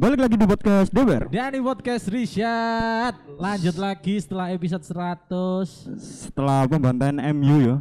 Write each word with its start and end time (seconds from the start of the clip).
Balik 0.00 0.16
lagi 0.16 0.36
di 0.40 0.46
podcast 0.48 0.88
Deber. 0.88 1.28
Dan 1.28 1.52
di 1.52 1.60
podcast 1.60 2.08
Rishad 2.08 3.12
Lanjut 3.36 3.76
lagi 3.76 4.16
setelah 4.16 4.48
episode 4.48 4.80
100 4.80 6.00
Setelah 6.00 6.64
pembantaian 6.64 7.20
MU 7.36 7.56
ya. 7.60 7.76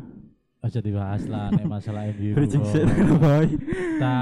Aja 0.60 0.84
dibahas 0.84 1.24
lah 1.32 1.48
nek 1.56 1.64
masalah 1.64 2.12
MU 2.12 2.34
Bridging 2.38 2.68
set 2.68 2.84
boy. 3.16 3.56
Ta 4.04 4.16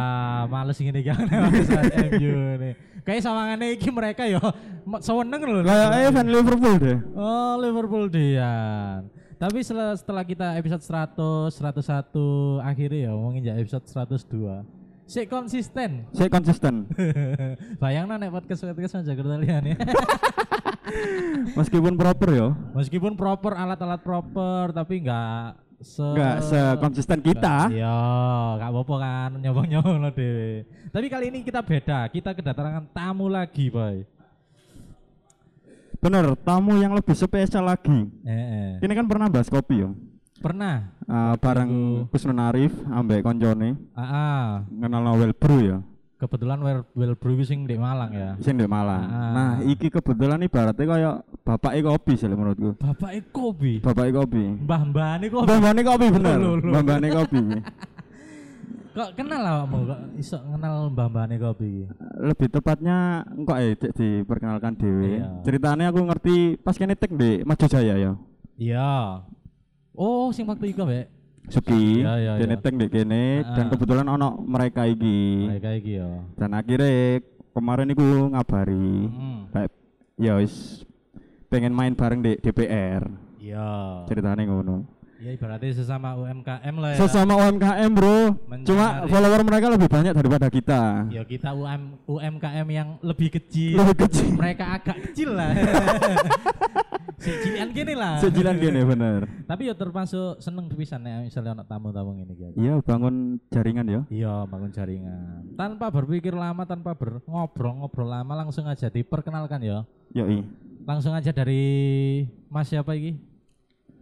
males 0.45 0.77
ngene 0.77 1.01
iki 1.01 1.09
nek 1.09 1.39
masalah 1.49 1.85
MU 2.13 2.33
nih. 2.61 2.73
Kayak 3.01 3.21
sawangane 3.25 3.65
iki 3.73 3.89
mereka 3.89 4.29
yo 4.29 4.45
ma- 4.85 5.01
seweneng 5.01 5.41
lho. 5.41 5.65
Kayak 5.65 5.89
eh 5.97 6.11
fan 6.13 6.27
Liverpool 6.29 6.75
deh. 6.77 6.97
Oh 7.17 7.57
Liverpool 7.57 8.05
Dian. 8.13 9.09
Tapi 9.41 9.65
setelah, 9.65 9.97
setelah 9.97 10.21
kita 10.21 10.53
episode 10.61 10.85
100, 10.85 11.49
101 11.61 12.61
akhirnya 12.61 12.99
ya 13.05 13.09
ngomongin 13.17 13.41
ya 13.41 13.53
episode 13.57 13.89
102. 13.89 14.86
Sik 15.07 15.31
konsisten. 15.31 16.03
Saya 16.11 16.27
konsisten. 16.27 16.83
Bayangna 17.81 18.19
nek 18.19 18.27
podcast 18.27 18.67
podcast 18.67 18.99
aja 18.99 19.15
kalian 19.15 19.63
ya. 19.71 19.77
Meskipun 21.59 21.95
proper 21.95 22.29
ya. 22.35 22.47
Meskipun 22.75 23.15
proper 23.15 23.55
alat-alat 23.55 24.03
proper 24.03 24.75
tapi 24.75 24.99
enggak 24.99 25.63
se 25.79 26.03
Enggak 26.03 26.35
sekonsisten 26.43 27.19
kita. 27.23 27.71
Iya, 27.71 27.95
enggak 28.59 28.67
apa-apa 28.67 28.95
kan 28.99 29.31
nyobong-nyobong 29.39 29.95
lo 30.03 30.11
dhewe. 30.11 30.67
Tapi 30.91 31.05
kali 31.07 31.31
ini 31.31 31.39
kita 31.39 31.63
beda. 31.63 32.11
Kita 32.11 32.35
kedatangan 32.35 32.91
tamu 32.91 33.31
lagi, 33.31 33.71
Boy. 33.71 34.03
Bener, 36.03 36.35
tamu 36.43 36.83
yang 36.83 36.91
lebih 36.91 37.15
spesial 37.15 37.63
lagi. 37.63 38.11
Eh, 38.27 38.83
Ini 38.83 38.93
kan 38.93 39.07
pernah 39.07 39.31
bahas 39.31 39.47
kopi 39.47 39.87
ya. 39.87 39.89
Pernah. 40.39 40.93
Eh, 41.07 41.35
bareng 41.39 41.71
Kusnun 42.11 42.39
Arif 42.39 42.73
ambek 42.87 43.23
koncone 43.23 43.75
Ah, 43.95 44.01
ah. 44.01 44.45
kenal 44.67 45.01
Novel 45.03 45.33
Brew 45.33 45.59
ya. 45.63 45.79
kebetulan 46.17 46.57
well, 46.65 46.81
well 46.97 47.13
brew 47.13 47.37
sing 47.45 47.69
di 47.69 47.77
Malang 47.77 48.09
ya. 48.09 48.33
Sing 48.41 48.57
di 48.57 48.65
Malang. 48.65 49.05
Ah. 49.05 49.31
Nah, 49.37 49.51
iki 49.61 49.93
kebetulan 49.93 50.41
ibaratnya 50.41 50.85
kayak 50.89 51.15
bapak 51.45 51.77
kopi 51.85 52.17
sih 52.17 52.25
menurutku. 52.25 52.73
Bapak 52.81 53.21
kopi. 53.29 53.77
Bapak 53.85 54.09
kopi. 54.09 54.65
Mbah-mbah 54.65 55.21
ini 55.21 55.27
kopi. 55.29 55.45
Mbak 55.45 55.85
kopi 55.85 56.05
bener. 56.09 56.37
Mbak 56.57 57.11
kopi. 57.13 57.41
Kok 58.97 59.13
kenal 59.13 59.45
awakmu 59.45 59.85
kok 59.85 60.01
iso 60.17 60.41
kenal 60.41 60.89
mbah-mbah 60.89 61.29
kopi 61.37 61.85
lebih 62.17 62.49
tepatnya 62.49 63.21
engkau 63.29 63.53
eh 63.53 63.77
diperkenalkan 63.77 64.73
dewe 64.73 65.21
Iya. 65.21 65.45
ceritanya 65.45 65.93
aku 65.93 66.01
ngerti 66.01 66.57
pas 66.57 66.73
kene 66.73 66.97
tek 66.97 67.13
di 67.13 67.45
Maju 67.45 67.65
Jaya 67.69 67.93
ya 67.93 68.17
Iya. 68.57 69.21
Oh, 69.97 70.29
sing 70.29 70.45
waktu 70.45 70.71
iku, 70.71 70.85
Mbak. 70.85 71.05
Suki 71.47 72.03
iya, 72.03 72.35
kene 72.35 72.53
iya. 72.53 72.59
tek 72.59 72.75
di 72.75 72.87
kene 72.87 73.39
Ah. 73.39 73.55
dan 73.55 73.71
kebetulan 73.71 74.03
ono 74.05 74.35
mereka 74.37 74.83
iki 74.83 75.47
Mereka 75.47 75.69
iki 75.73 75.95
ya. 75.95 76.19
dan 76.35 76.51
akhirnya 76.51 77.23
kemarin 77.49 77.87
iku 77.87 78.03
ngabari 78.29 79.07
Hmm. 79.07 79.47
kayak 79.49 79.71
ya 80.19 80.35
wis 80.35 80.83
pengen 81.47 81.71
main 81.71 81.95
bareng 81.95 82.19
di 82.19 82.35
DPR 82.35 83.07
Iya. 83.39 84.03
ceritanya 84.05 84.43
ngono 84.43 84.83
Ya 85.17 85.31
ibaratnya 85.31 85.73
sesama 85.73 86.13
UMKM 86.15 86.75
lah 86.77 86.89
ya. 86.93 86.97
sesama 86.99 87.33
UMKM 87.39 87.89
bro 87.89 88.37
cuma 88.63 88.85
Mencari- 89.01 89.09
follower 89.09 89.41
mereka 89.41 89.67
lebih 89.67 89.87
banyak 89.87 90.13
daripada 90.13 90.45
kita 90.47 90.81
Ya 91.09 91.23
kita 91.23 91.49
UM, 91.51 91.97
UMKM 92.05 92.67
yang 92.67 93.01
lebih 93.01 93.33
kecil. 93.33 93.75
lebih 93.75 94.05
kecil 94.05 94.33
Mereka 94.33 94.63
agak 94.71 94.97
kecil 95.03 95.33
lah. 95.33 95.57
si 97.17 97.33
cilian 97.41 97.69
gini 97.71 97.93
lah. 97.93 98.21
sejilan 98.21 98.55
gini 98.55 98.77
bener 98.83 99.25
Tapi 99.43 99.65
ya 99.65 99.73
termasuk 99.73 100.37
seneng 100.37 100.69
pisan 100.69 101.01
nek 101.01 101.25
misalnya 101.25 101.51
anak 101.55 101.67
tamu-tamu 101.67 102.13
ini 102.13 102.29
gitu. 102.29 102.53
iya 102.53 102.77
bangun 102.77 103.41
jaringan 103.49 103.85
ya 103.87 104.01
Iya, 104.07 104.45
bangun 104.45 104.69
jaringan. 104.69 105.57
Tanpa 105.57 105.89
berpikir 105.89 106.31
lama, 106.31 106.61
tanpa 106.63 106.93
berngobrol-ngobrol 106.93 108.05
lama 108.07 108.33
langsung 108.37 108.63
aja 108.63 108.85
diperkenalkan 108.87 109.59
ya. 109.59 109.81
yoi 110.11 110.45
Langsung 110.85 111.11
aja 111.11 111.33
dari 111.33 111.65
Mas 112.47 112.69
siapa 112.69 112.93
iki? 112.93 113.17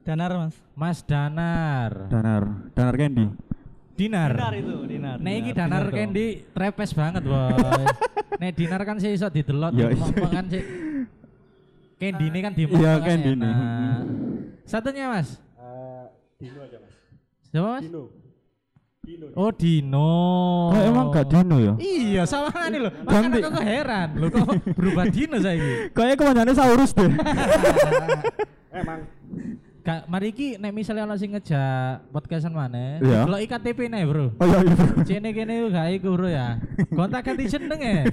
Danar 0.05 0.31
mas. 0.37 0.55
Mas 0.77 1.01
Danar. 1.01 2.05
Danar 2.13 2.43
Danar 2.77 2.93
Candy 2.93 3.25
Dinar. 3.95 4.31
Dinar 4.37 4.53
itu, 4.53 4.75
Dinar. 4.85 5.17
Nek 5.17 5.35
iki 5.41 5.51
Danar 5.55 5.85
Candy 5.89 6.25
trepes 6.51 6.91
banget, 6.93 7.23
boy. 7.25 7.55
Nek 8.43 8.51
Dinar 8.53 8.81
kan 8.85 8.99
sih 8.99 9.15
iso 9.15 9.31
didelot, 9.31 9.71
kan 10.29 10.45
sih. 10.51 10.63
Candy 11.95 12.25
ini 12.27 12.39
kan 12.43 12.51
di 12.51 12.67
Iya, 12.67 12.99
Candy 12.99 13.39
ini. 13.39 13.49
Satunya, 14.67 15.09
Mas. 15.09 15.39
Dino 16.35 16.59
aja 16.67 16.77
mas. 16.83 16.95
Siapa, 17.47 17.67
Mas? 17.79 17.83
Dino. 17.87 18.03
Dino. 19.05 19.25
Oh, 19.39 19.51
Dino. 19.55 20.11
Oh, 20.75 20.81
emang 20.83 21.07
gak 21.15 21.31
Dino 21.31 21.55
ya? 21.63 21.73
Iya, 21.79 22.23
sama 22.27 22.67
nih 22.67 22.83
loh. 22.83 22.91
Ganti. 23.07 23.39
Makanya 23.39 23.55
kok 23.55 23.63
heran. 23.63 24.09
Loh 24.19 24.27
kok 24.27 24.45
berubah 24.75 25.05
Dino 25.07 25.37
saya 25.39 25.55
ini. 25.55 25.73
Kayaknya 25.95 26.15
kemanjannya 26.19 26.53
Saurus 26.53 26.91
deh. 26.91 27.07
Emang 28.75 29.07
Kak, 29.85 30.09
mari 30.09 30.33
iki 30.33 30.57
nek 30.57 30.73
misalnya 30.73 31.05
ono 31.05 31.13
sing 31.13 31.29
ngejak 31.37 32.09
podcastan 32.09 32.57
mana? 32.57 32.97
Iya. 33.05 33.29
Delok 33.29 33.41
IKTP 33.45 33.79
nih, 33.85 34.01
Bro. 34.09 34.33
Oh 34.41 34.45
iya 34.49 34.57
iya. 34.65 34.73
bro. 34.73 35.05
Cene 35.05 35.29
kene 35.29 35.53
yo 35.61 35.69
gak 35.69 35.93
iku, 35.93 36.17
Bro 36.17 36.25
ya. 36.25 36.57
Kontak 36.89 37.21
ganti 37.21 37.45
jeneng 37.45 37.77
ya. 37.77 38.09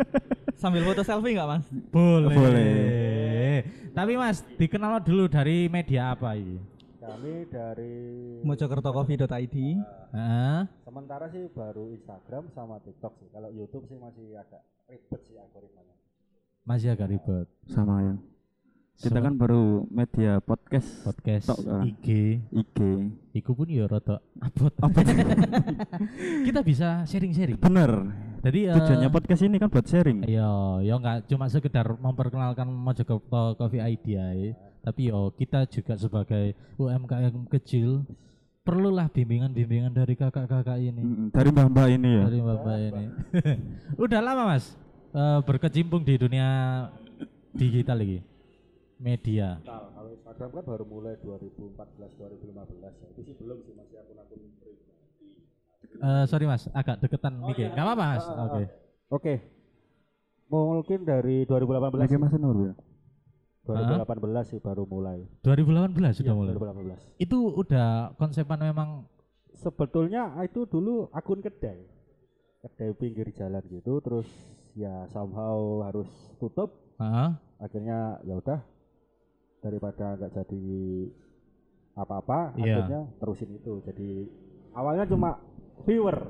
Sambil 0.60 0.84
foto 0.84 1.00
selfie 1.00 1.32
nggak 1.32 1.48
mas? 1.48 1.64
Boleh. 1.88 2.28
Boleh. 2.28 3.56
Tapi 3.96 4.12
Mas, 4.20 4.44
dikenal 4.60 5.00
dulu 5.00 5.24
dari 5.30 5.70
media 5.72 6.12
apa 6.12 6.36
ini? 6.36 6.60
kami 7.04 7.44
dari 7.52 7.96
Mojokertocoffee.id 8.48 9.56
Heeh. 10.16 10.60
sementara 10.88 11.28
sih 11.28 11.52
baru 11.52 11.92
Instagram 11.92 12.48
sama 12.56 12.80
TikTok 12.80 13.12
sih. 13.20 13.28
Kalau 13.28 13.52
YouTube 13.52 13.84
sih 13.92 14.00
masih 14.00 14.40
agak 14.40 14.64
ribet 14.88 15.20
sih 15.28 15.36
algoritmanya. 15.36 15.96
Masih 16.64 16.96
agak 16.96 17.12
ribet. 17.12 17.46
Sama 17.68 18.00
ya. 18.00 18.14
Kita 18.94 19.18
kan 19.18 19.34
baru 19.34 19.84
media 19.90 20.38
podcast, 20.38 21.02
podcast 21.02 21.50
tok, 21.50 21.60
kan. 21.66 21.82
IG. 21.82 22.38
IG. 22.54 22.78
Iku 23.34 23.50
pun 23.52 23.66
ya 23.66 23.90
rada 23.90 24.22
abot. 24.38 24.70
Kita 26.46 26.60
bisa 26.62 27.02
sharing-sharing. 27.04 27.58
Bener. 27.58 27.90
Jadi 28.40 28.70
eh, 28.70 28.76
Tujuannya 28.76 29.10
podcast 29.10 29.42
ini 29.42 29.56
kan 29.58 29.68
buat 29.68 29.84
sharing. 29.84 30.24
Iya, 30.24 30.50
ya 30.84 30.94
nggak 30.94 31.26
cuma 31.26 31.50
sekedar 31.50 31.90
memperkenalkan 31.96 32.68
Mojokerto 32.70 33.58
Coffee 33.58 33.82
Idea, 33.82 34.54
tapi 34.80 35.08
yo 35.08 35.32
kita 35.34 35.64
juga 35.66 35.96
sebagai 35.96 36.52
UMKM 36.76 37.48
kecil 37.50 38.04
perlulah 38.64 39.08
bimbingan-bimbingan 39.12 39.92
dari 39.92 40.16
kakak-kakak 40.16 40.80
ini, 40.80 41.28
Dari 41.28 41.48
mbak-mbak 41.52 41.88
ini 41.92 42.08
ya. 42.08 42.22
dari 42.24 42.40
bapak 42.40 42.76
ini. 42.80 43.04
Udah 44.04 44.20
lama 44.24 44.56
mas 44.56 44.72
eh, 45.12 45.40
berkecimpung 45.44 46.00
di 46.00 46.16
dunia 46.16 46.48
digital 47.52 48.00
lagi, 48.00 48.20
media. 48.98 49.58
Nah, 49.62 49.90
kalau 49.90 50.10
Instagram 50.12 50.50
kan 50.54 50.64
baru 50.64 50.84
mulai 50.86 51.14
2014 51.20 52.14
2015 52.14 53.02
ya. 53.02 53.06
Itu 53.14 53.20
sih 53.26 53.34
belum 53.38 53.58
sih 53.66 53.74
masih 53.74 53.96
akun-akun 54.00 54.38
pribadi. 54.58 54.92
Eh, 55.94 56.24
sorry 56.26 56.44
mas, 56.48 56.66
agak 56.74 56.98
deketan 57.02 57.38
mikir. 57.42 57.70
Gak 57.72 57.84
apa-apa 57.84 58.04
mas. 58.18 58.24
Ah, 58.26 58.34
ah, 58.34 58.44
Oke. 58.50 58.62
Oke. 59.10 59.34
Mungkin 60.50 61.00
dari 61.02 61.42
2018 61.48 61.98
Lagi 61.98 62.14
sih. 62.14 62.20
Mas 62.20 62.34
Nur 62.38 62.58
ya. 62.70 62.74
2018 63.64 64.44
sih 64.44 64.60
baru 64.60 64.84
mulai. 64.84 65.24
2018 65.40 66.20
sudah 66.20 66.34
Iya, 66.34 66.36
mulai. 66.36 66.52
2018. 66.52 67.00
Itu 67.16 67.38
udah 67.56 68.12
konsepan 68.20 68.60
memang 68.60 69.08
Sebetulnya 69.54 70.34
itu 70.44 70.66
dulu 70.68 71.08
akun 71.14 71.40
kedai. 71.40 71.78
Kedai 72.60 72.90
pinggir 72.98 73.32
jalan 73.32 73.62
gitu 73.70 74.02
terus 74.04 74.28
ya 74.74 75.06
somehow 75.08 75.80
harus 75.86 76.10
tutup 76.42 76.74
Heeh. 76.98 77.30
akhirnya 77.62 78.18
ya 78.26 78.34
udah 78.34 78.58
daripada 79.64 80.14
nggak 80.14 80.32
jadi 80.36 80.64
apa-apa 81.94 82.52
Iya. 82.54 82.76
akhirnya 82.76 83.00
terusin 83.16 83.50
itu 83.50 83.80
jadi 83.82 84.10
awalnya 84.72 85.06
cuma 85.06 85.40
viewer 85.82 86.28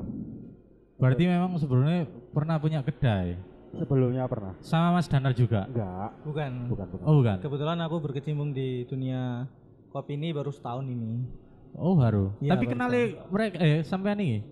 Berarti 0.94 1.26
memang 1.26 1.59
sebelumnya 1.59 2.06
pernah 2.31 2.56
punya 2.56 2.79
kedai. 2.81 3.35
sebelumnya 3.75 4.31
pernah 4.31 4.55
Sama 4.62 4.94
Mas 4.94 5.11
Danar 5.11 5.35
juga. 5.35 5.67
enggak 5.67 6.14
Bukan. 6.23 6.53
bukan 6.70 6.87
bukan 6.87 7.03
Oh 7.03 7.14
bukan. 7.19 7.37
Kebetulan 7.43 7.79
aku 7.82 7.97
berkecimpung 7.99 8.55
di 8.55 8.87
dunia 8.87 9.50
kopi 9.91 10.14
ini 10.14 10.31
baru 10.31 10.55
setahun 10.55 10.87
ini. 10.87 11.26
Oh 11.75 11.99
baru. 11.99 12.31
Iya, 12.38 12.55
Tapi 12.55 12.64
kenali 12.69 13.19
mereka 13.26 13.59
eh 13.59 13.82
sampean 13.82 14.17
ini. 14.17 14.47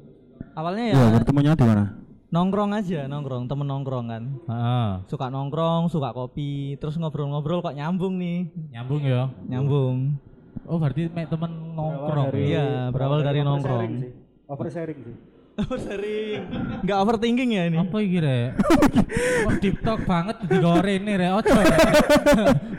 Awalnya 0.53 0.85
ya 0.85 0.93
Iya, 0.93 1.07
bertemunya 1.15 1.53
di 1.55 1.63
mana? 1.63 1.85
Nongkrong 2.33 2.73
aja, 2.73 3.05
nongkrong, 3.05 3.45
temen 3.45 3.69
nongkrong 3.69 4.07
kan. 4.09 4.23
Heeh. 4.49 4.89
Suka 5.07 5.29
nongkrong, 5.29 5.87
suka 5.87 6.11
kopi, 6.11 6.75
terus 6.77 6.97
ngobrol-ngobrol 6.97 7.61
kok 7.61 7.77
nyambung 7.77 8.17
nih, 8.17 8.49
Nyambung 8.73 9.03
ya. 9.05 9.29
nyambung. 9.45 10.17
Oh 10.65 10.81
berarti 10.81 11.07
temen 11.07 11.53
nongkrong. 11.73 12.33
dari- 12.33 12.49
ya? 12.49 12.57
Iya, 12.57 12.67
berawal 12.89 13.21
dari 13.21 13.41
oversharing 13.41 13.47
nongkrong. 13.47 13.91
oversharing 14.49 15.01
sih 15.03 15.17
Oh 15.53 15.77
sering. 15.77 16.49
Nggak 16.81 16.97
overthinking 16.97 17.51
ya 17.53 17.69
ini. 17.69 17.77
Apa 17.77 18.01
iki 18.01 18.19
rek? 18.19 18.57
Kok 19.45 19.53
deep 19.61 19.85
talk 19.85 20.01
banget 20.09 20.41
digoreng 20.49 21.05
nih 21.05 21.15
rek. 21.21 21.31
Ojo. 21.37 21.53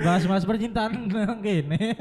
Bahas-bahas 0.01 0.41
percintaan 0.41 1.05
kene. 1.39 1.93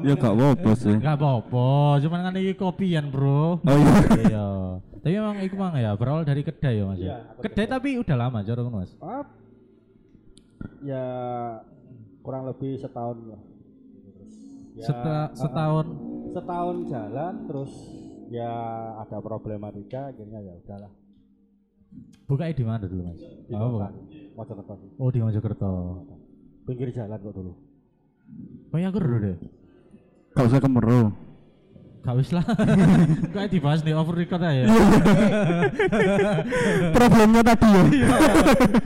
Ya 0.00 0.16
gak 0.16 0.32
apa-apa 0.32 0.70
sih. 0.72 0.96
Enggak 0.96 1.20
apa-apa, 1.20 1.68
cuman 2.00 2.20
kan 2.24 2.34
iki 2.40 2.56
kopian, 2.56 3.12
Bro. 3.12 3.60
Oh 3.60 3.76
iya. 4.16 4.80
Iya. 5.00 5.02
Tapi 5.02 5.14
memang 5.16 5.36
iku 5.40 5.54
mang 5.56 5.74
ya 5.74 5.96
berawal 5.96 6.22
dari 6.22 6.44
kedai 6.44 6.76
ya 6.76 6.84
Mas. 6.84 6.98
ya? 6.98 7.04
Iya, 7.04 7.16
aku 7.32 7.40
kedai 7.48 7.66
tapi 7.66 7.88
udah 7.96 8.16
lama 8.16 8.38
cara 8.40 8.60
ngono 8.60 8.76
Mas. 8.78 8.92
Ya 10.82 11.04
kurang 12.20 12.44
lebih 12.44 12.76
setahun 12.76 13.16
lah. 13.26 13.40
Ya, 14.70 14.84
Seta- 14.86 15.26
ah, 15.26 15.26
setahun 15.32 15.86
setahun 16.30 16.76
jalan 16.86 17.34
terus 17.44 17.72
ya 18.30 18.52
ada 19.02 19.18
problematika 19.18 20.08
akhirnya 20.08 20.38
ya 20.38 20.54
udahlah 20.54 20.92
buka 22.24 22.46
di 22.46 22.62
mana 22.62 22.86
dulu 22.86 23.02
Mas? 23.02 23.18
di 23.18 23.50
Oh, 23.50 23.82
Kokan, 23.82 23.92
Mojokerto 24.38 24.74
oh 24.94 25.10
di 25.10 25.18
Mojokerto. 25.18 25.72
pinggir 26.64 26.94
jalan 26.94 27.18
kok 27.18 27.34
dulu 27.34 27.52
Oh 28.70 28.78
ya 28.78 28.94
aku 28.94 29.02
dulu 29.02 29.16
deh. 29.18 29.36
Gak 30.30 30.46
usah 30.46 30.62
kemeru. 30.62 31.10
Gak 32.00 32.14
wis 32.16 32.30
lah. 32.32 32.44
Kayak 33.34 33.48
dibahas 33.52 33.80
nih 33.80 33.92
over 33.92 34.14
record 34.14 34.40
aja. 34.40 34.64
Problemnya 36.96 37.40
tadi 37.44 37.68
ya. 37.68 37.82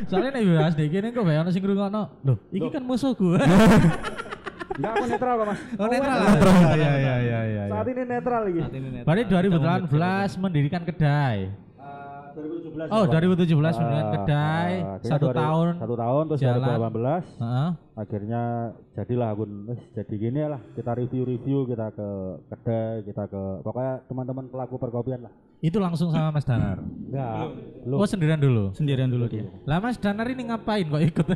Soalnya 0.06 0.30
nih 0.34 0.42
bahas 0.50 0.74
deh 0.74 0.86
kene 0.88 1.08
kok 1.10 1.22
bayang 1.22 1.46
sing 1.48 1.62
ngrungokno. 1.62 2.02
Loh, 2.22 2.36
iki 2.50 2.68
kan 2.68 2.82
musuhku. 2.82 3.38
enggak 4.74 4.90
aku 4.92 5.04
netral 5.06 5.34
kok 5.38 5.46
mas 5.46 5.60
Oh 5.78 5.86
netral. 5.86 6.16
Iya 6.74 6.74
iya 6.74 6.90
iya 7.16 7.40
iya. 7.46 7.62
saat 7.70 7.86
ini 7.86 8.02
netral 8.02 8.40
lagi 8.42 8.58
Saat 8.60 8.74
ini 8.74 8.88
net. 8.90 9.04
Berarti 9.06 9.22
2018 9.30 10.42
mendirikan 10.42 10.82
kedai. 10.82 11.36
Eh, 11.46 12.22
2017 12.34 12.90
Oh, 12.90 13.02
ya, 13.06 13.06
Pak. 13.06 13.14
2017 13.14 13.78
mendirikan 13.78 14.04
Ah, 14.04 14.10
kedai, 14.12 14.72
akhirnya 14.82 15.06
satu 15.06 15.26
2000 15.30 15.38
tahun. 15.38 15.66
satu 15.78 15.94
tahun 15.94 16.22
terus 16.26 16.40
jalan. 16.42 16.78
2018 16.82 17.22
Heeh. 17.38 17.68
Akhirnya 17.94 18.42
jadilah 18.92 19.30
akun 19.30 19.70
"Wes, 19.70 19.78
jadi 19.92 20.14
gini 20.18 20.40
lah 20.44 20.58
kita 20.74 20.92
review-review 20.92 21.62
kita 21.64 21.90
ke 21.90 22.08
kedai 22.50 23.02
kita 23.02 23.22
ke 23.24 23.42
pokoknya 23.62 24.02
teman-teman 24.04 24.44
pelaku 24.48 24.74
perkopian 24.76 25.22
lah 25.22 25.34
Itu 25.58 25.80
langsung 25.80 26.12
sama 26.12 26.28
Mas 26.28 26.44
Danar. 26.44 26.76
enggak 26.76 27.56
lu 27.88 27.96
Oh, 27.96 28.04
sendirian 28.04 28.36
dulu. 28.36 28.76
Sendirian 28.76 29.08
dulu 29.08 29.24
dia. 29.24 29.48
Lah 29.64 29.80
Mas 29.80 29.96
Danar 29.96 30.28
ini 30.28 30.44
ngapain 30.44 30.84
kok 30.84 31.00
ikut? 31.00 31.24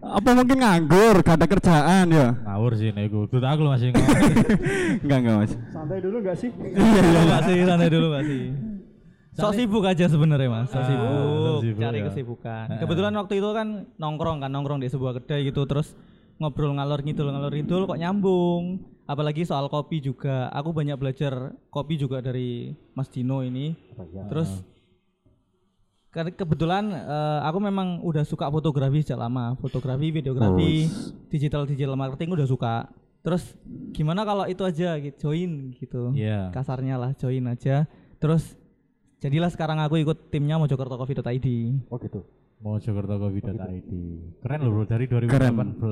Apa 0.00 0.30
mungkin 0.32 0.56
nganggur, 0.56 1.20
gak 1.20 1.36
ada 1.36 1.44
kerjaan 1.44 2.06
ya? 2.08 2.32
Ngawur 2.48 2.72
sih 2.76 2.96
nego. 2.96 3.28
Tuh 3.28 3.40
aku 3.40 3.60
masih 3.60 3.90
ngomong. 3.92 4.24
Enggak 5.04 5.18
enggak 5.20 5.36
mas. 5.36 5.52
santai 5.68 6.00
dulu 6.00 6.16
enggak 6.24 6.36
sih 6.40 6.48
Enggak 6.48 7.40
sih, 7.44 7.56
santai 7.60 7.88
dulu 7.92 8.06
Mbak 8.08 8.22
sih. 8.24 8.42
Sok 9.32 9.52
sibuk 9.56 9.84
aja 9.88 10.04
sebenarnya 10.06 10.48
Mas. 10.48 10.68
Sok 10.68 10.76
Ah, 10.76 10.86
sibuk, 10.88 11.80
cari 11.80 11.98
ya. 12.00 12.04
kesibukan. 12.12 12.66
Kebetulan 12.76 13.12
waktu 13.16 13.34
itu 13.40 13.48
kan 13.56 13.68
nongkrong 13.96 14.44
kan, 14.44 14.50
nongkrong 14.52 14.80
di 14.84 14.92
sebuah 14.92 15.16
kedai 15.20 15.48
gitu 15.48 15.64
terus 15.64 15.96
ngobrol 16.36 16.76
ngalor 16.76 17.00
ngidul 17.00 17.32
ngalor 17.32 17.52
ngidul 17.52 17.82
kok 17.88 17.96
nyambung. 17.96 18.84
Apalagi 19.02 19.42
soal 19.42 19.66
kopi 19.66 19.98
juga. 19.98 20.52
Aku 20.52 20.70
banyak 20.70 20.94
belajar 20.94 21.52
kopi 21.68 21.96
juga 21.96 22.20
dari 22.20 22.76
Mas 22.92 23.08
Dino 23.08 23.40
ini. 23.40 23.72
Terus 24.28 24.62
karena 26.12 26.28
kebetulan 26.28 26.92
eh, 26.92 27.40
aku 27.42 27.56
memang 27.56 28.04
udah 28.04 28.28
suka 28.28 28.52
fotografi 28.52 29.00
sejak 29.00 29.16
lama, 29.16 29.56
fotografi, 29.56 30.12
videografi, 30.12 30.84
digital 31.32 31.64
digital 31.64 31.96
marketing 31.96 32.36
udah 32.36 32.44
suka. 32.44 32.74
Terus 33.24 33.56
gimana 33.96 34.28
kalau 34.28 34.44
itu 34.44 34.60
aja 34.60 35.00
gitu, 35.00 35.32
join 35.32 35.72
gitu. 35.72 36.12
Iya. 36.12 36.52
Kasarnya 36.52 37.00
lah 37.00 37.16
join 37.16 37.48
aja. 37.48 37.88
Terus 38.20 38.60
jadilah 39.22 39.46
sekarang 39.48 39.78
aku 39.78 39.96
ikut 39.96 40.28
timnya 40.28 40.58
mojokertocoffee.id. 40.58 41.46
oh 41.86 41.98
gitu 41.98 42.20
Mojokertocoffee.id. 42.58 43.92
Keren 44.38 44.60
loh 44.60 44.70
bro 44.72 44.84
dari 44.84 45.06
2018. 45.06 45.82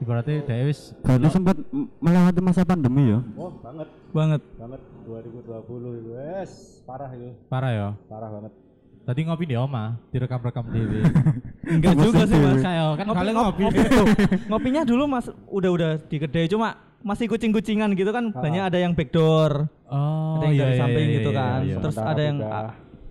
Ibaratnya 0.00 0.42
Dewis 0.42 0.96
Berarti 0.98 1.28
sempat 1.30 1.56
melewati 2.00 2.40
masa 2.42 2.64
pandemi 2.64 3.12
ya? 3.12 3.20
oh 3.36 3.52
banget 3.60 3.88
Banget. 4.10 4.42
banget 4.56 4.80
2020 5.06 6.00
itu 6.02 6.10
wes 6.12 6.50
parah 6.82 7.10
itu 7.12 7.30
parah 7.46 7.70
ya. 7.70 7.88
parah 8.08 8.28
banget 8.28 8.52
Tadi 9.02 9.20
ngopi 9.22 9.44
di 9.44 9.56
oma, 9.56 9.98
direkam-rekam 10.08 10.64
TV. 10.68 10.92
Enggak 11.74 11.94
juga 11.96 12.22
sih 12.22 12.38
Mas. 12.38 12.60
Kayak 12.60 12.86
kan 12.94 13.04
Ngopi, 13.04 13.18
kalian 13.18 13.34
ngopi, 13.34 13.60
ngopi. 13.60 13.80
tuh. 13.90 14.06
Ngopinya 14.46 14.82
dulu 14.82 15.04
Mas 15.06 15.26
udah-udah 15.46 15.90
di 16.04 16.16
kedai 16.16 16.46
cuma 16.46 16.68
masih 17.02 17.26
kucing-kucingan 17.26 17.90
gitu 17.92 18.08
kan 18.08 18.30
banyak 18.30 18.62
ada 18.62 18.78
yang 18.78 18.94
backdoor, 18.94 19.66
Oh, 19.84 20.38
ada 20.38 20.46
yang 20.46 20.54
iya, 20.54 20.62
dari 20.62 20.70
iya, 20.70 20.78
samping 20.78 21.02
iya, 21.04 21.16
gitu 21.18 21.30
iya, 21.30 21.36
kan. 21.36 21.58
iya. 21.60 21.76
Terus 21.76 21.92
Sementara 21.92 22.12
ada 22.12 22.22
yang 22.22 22.36
pindah, 22.38 22.68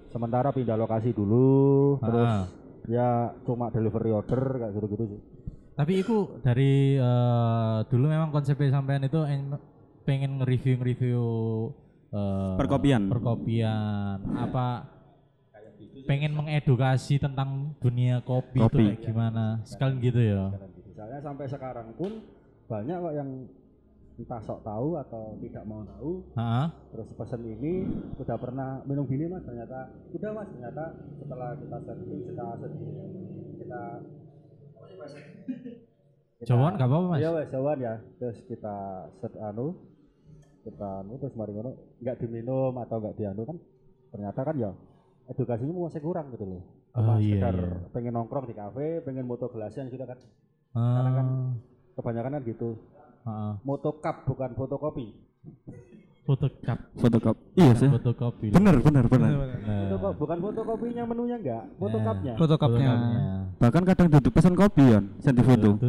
sementara 0.08 0.50
pindah 0.50 0.78
lokasi 0.78 1.10
dulu 1.12 1.52
terus 2.00 2.32
Ah. 2.32 2.44
ya 2.88 3.10
cuma 3.42 3.68
delivery 3.68 4.12
order 4.12 4.42
kayak 4.58 4.72
gitu 4.74 4.88
gitu 4.90 5.04
sih 5.08 5.20
Tapi 5.72 5.94
itu 5.98 6.16
dari 6.40 6.74
eh, 6.96 7.78
dulu 7.86 8.06
memang 8.08 8.30
konsepnya 8.30 8.72
sampean 8.72 9.04
itu 9.04 9.20
en- 9.24 9.60
pengen 10.02 10.40
nge-review 10.40 10.76
nge-review 10.78 11.22
eh, 12.10 12.56
Perkopian. 12.58 13.02
Perkopian 13.08 14.18
apa 14.36 14.88
pengen 16.12 16.36
mengedukasi 16.36 17.24
tentang 17.24 17.72
dunia 17.80 18.20
kopi, 18.28 18.60
itu 18.60 18.68
Kopi. 18.68 18.84
kayak 18.84 19.00
gimana 19.00 19.64
sekalian 19.64 20.04
gitu 20.04 20.20
ya. 20.20 20.44
misalnya 20.92 21.20
sampai 21.24 21.48
sekarang 21.48 21.88
pun 21.96 22.20
banyak 22.68 23.00
kok 23.00 23.16
yang 23.16 23.30
entah 24.20 24.42
sok 24.44 24.60
tahu 24.60 25.00
atau 25.00 25.40
tidak 25.40 25.64
mau 25.64 25.88
tahu 25.88 26.20
Heeh. 26.36 26.68
terus 26.92 27.10
pesen 27.16 27.42
ini 27.48 27.88
udah 28.20 28.36
pernah 28.36 28.84
minum 28.84 29.08
gini 29.08 29.32
mas 29.32 29.40
ternyata 29.48 29.88
udah 30.12 30.30
mas 30.36 30.52
ternyata 30.52 30.84
setelah 31.16 31.50
kita 31.56 31.78
searching 31.80 32.22
kita 32.28 32.46
searching 32.60 32.92
kita 33.56 33.82
Jawaan 36.52 36.74
gak 36.76 36.90
apa-apa 36.92 37.08
mas. 37.08 37.20
iya 37.24 37.30
wes 37.32 37.48
jawaban 37.56 37.80
ya 37.80 37.96
terus 38.20 38.38
kita 38.52 38.76
set 39.24 39.34
anu 39.40 39.80
kita 40.68 41.08
anu 41.08 41.16
terus 41.24 41.34
mari 41.40 41.56
ngono 41.56 41.72
nggak 42.04 42.20
diminum 42.20 42.76
atau 42.84 43.00
nggak 43.00 43.16
dianu 43.16 43.48
kan 43.48 43.58
ternyata 44.12 44.40
kan 44.44 44.56
ya 44.60 44.72
edukasinya 45.28 45.74
masih 45.82 46.00
kurang 46.00 46.32
gitu 46.32 46.46
loh 46.48 46.64
Oh, 46.92 47.00
Cuma 47.00 47.14
iya, 47.18 47.40
sekedar 47.40 47.56
iya. 47.56 47.72
pengen 47.90 48.14
nongkrong 48.14 48.46
di 48.46 48.54
kafe 48.54 49.00
pengen 49.02 49.24
moto 49.24 49.48
gelasnya 49.48 49.88
sudah 49.88 50.04
kan 50.06 50.20
Ah, 50.72 51.08
kan 51.10 51.28
kebanyakan 51.94 52.32
kan 52.34 52.42
gitu 52.44 52.70
heeh. 53.24 53.54
moto 53.62 53.92
cup 53.98 54.24
bukan 54.26 54.52
fotokopi 54.54 55.08
Foto 56.22 56.46
cup, 56.62 56.78
Fotokop. 56.94 57.34
Iya 57.58 57.74
sih. 57.74 57.90
foto 57.90 58.14
kopi. 58.14 58.54
Bener 58.54 58.78
bener 58.78 59.10
bener. 59.10 59.32
Nah, 59.58 59.90
Foto- 59.90 60.14
bukan 60.16 60.38
fotokopinya 60.40 61.04
menunya 61.04 61.36
enggak 61.36 61.64
foto 61.76 61.98
Nah. 61.98 62.06
cupnya 62.06 62.34
fotokopnya. 62.38 62.92
Bahkan 63.58 63.84
kadang 63.84 64.08
duduk 64.08 64.32
pesan 64.32 64.54
kopi 64.54 64.86
ya, 64.86 65.02
sen 65.18 65.34
di 65.34 65.42
foto. 65.42 65.82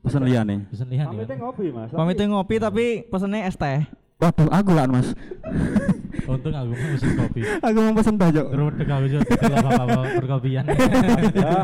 Pesan 0.00 0.24
liane. 0.24 0.64
Bisa 0.64 0.88
lihat 0.88 1.12
pamitnya 1.12 1.36
ya. 1.36 1.42
ngopi 1.44 1.66
mas 1.68 1.92
Pamitnya 1.92 2.26
ngopi 2.30 2.54
tapi 2.56 2.84
pesennya 3.04 3.44
es 3.44 3.54
teh. 3.54 3.84
Waduh, 4.20 4.48
aku 4.52 4.70
lah 4.72 4.84
mas. 4.84 5.08
Untung 6.28 6.52
aku 6.52 6.70
mau 6.70 6.88
pesen 6.92 7.10
kopi. 7.16 7.40
aku 7.66 7.78
mau 7.80 7.94
pesen 7.96 8.14
baju. 8.14 8.42
Terus 8.46 8.74
aku 8.86 9.06
juga 9.08 9.22
tidak 9.32 9.58
apa-apa 9.58 10.00
perkopian. 10.20 10.64
Ya, 11.32 11.54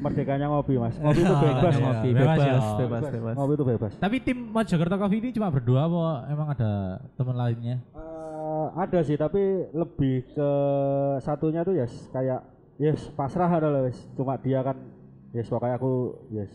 merdekanya 0.00 0.46
ngopi 0.48 0.74
mas 0.74 0.96
ngopi 0.96 1.20
itu 1.20 1.30
Ah, 1.30 1.38
bebas 1.38 1.74
iya. 1.76 1.82
ngopi 1.84 2.08
Bebas 2.10 2.26
bebas, 2.26 2.40
ya. 2.42 2.58
bebas, 2.80 3.02
bebas. 3.12 3.34
ngopi 3.36 3.52
itu 3.52 3.64
bebas 3.68 3.92
Tapi 3.94 4.16
tim 4.18 4.38
Mojokerto 4.48 4.96
Coffee 4.96 5.20
ini 5.20 5.28
cuma 5.30 5.48
berdua 5.48 5.80
apa 5.84 6.02
emang 6.26 6.48
ada 6.50 6.70
teman 7.14 7.36
lainnya? 7.36 7.76
Eh, 7.92 8.66
ada 8.74 8.98
sih 9.04 9.14
tapi 9.14 9.38
lebih 9.70 10.26
ke 10.26 10.50
satunya 11.20 11.60
tuh 11.60 11.76
yes 11.76 11.92
kayak 12.10 12.40
yes 12.76 13.12
pasrah 13.12 13.52
adalah 13.52 13.84
wes 13.84 14.00
cuma 14.16 14.34
dia 14.34 14.64
kan 14.64 14.74
yes 15.30 15.46
pokoknya 15.46 15.76
aku 15.76 15.92
yes 16.32 16.50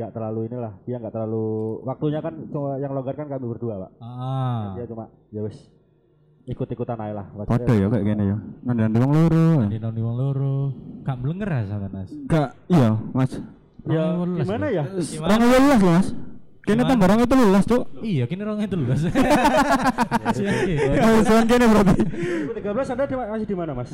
nggak 0.00 0.10
terlalu 0.10 0.48
inilah 0.48 0.72
dia 0.82 0.96
nggak 0.96 1.12
terlalu 1.12 1.44
waktunya 1.84 2.18
kan 2.18 2.34
cuma 2.48 2.80
yang 2.80 2.96
longgar 2.96 3.12
kan 3.12 3.28
kami 3.28 3.44
berdua 3.44 3.74
pak 3.78 3.90
Ah. 4.00 4.72
dia 4.74 4.88
cuma 4.88 5.12
ya 5.28 5.44
wes 5.44 5.68
ikut-ikutan 6.48 6.96
aja 6.96 7.14
lah 7.20 7.26
Podo 7.44 7.68
ya 7.70 7.86
kayak 7.86 8.02
gini 8.02 8.24
ya. 8.26 8.36
Wong 8.66 9.12
loro. 9.12 9.46
Di 9.70 9.78
noni 9.78 10.00
wong 10.02 10.16
loro. 10.18 10.56
Gak 11.04 11.16
melenger 11.20 11.46
ya 11.46 11.62
sama 11.68 11.86
Nas. 11.92 12.10
Enggak, 12.10 12.48
iya, 12.66 12.88
Mas. 13.12 13.32
ya 13.86 14.02
Orang 14.18 14.34
welas 14.34 14.42
gimana 14.42 14.66
ya 14.66 14.84
Orang 15.22 15.40
welas 15.46 15.78
loh, 15.78 15.92
Mas. 15.94 16.08
Kene 16.60 16.82
tambah 16.84 17.06
orang 17.06 17.20
itu 17.22 17.34
lulas, 17.34 17.64
Cuk. 17.64 17.82
Iya, 18.02 18.24
kini 18.26 18.40
orang 18.42 18.60
itu 18.60 18.76
luas. 18.76 19.00
Oh, 21.00 21.20
soal 21.24 21.44
kene 21.46 21.64
berarti. 21.66 21.94
2013 22.60 22.92
anda 22.92 23.04
masih 23.30 23.46
di 23.48 23.56
mana 23.56 23.72
mas 23.72 23.90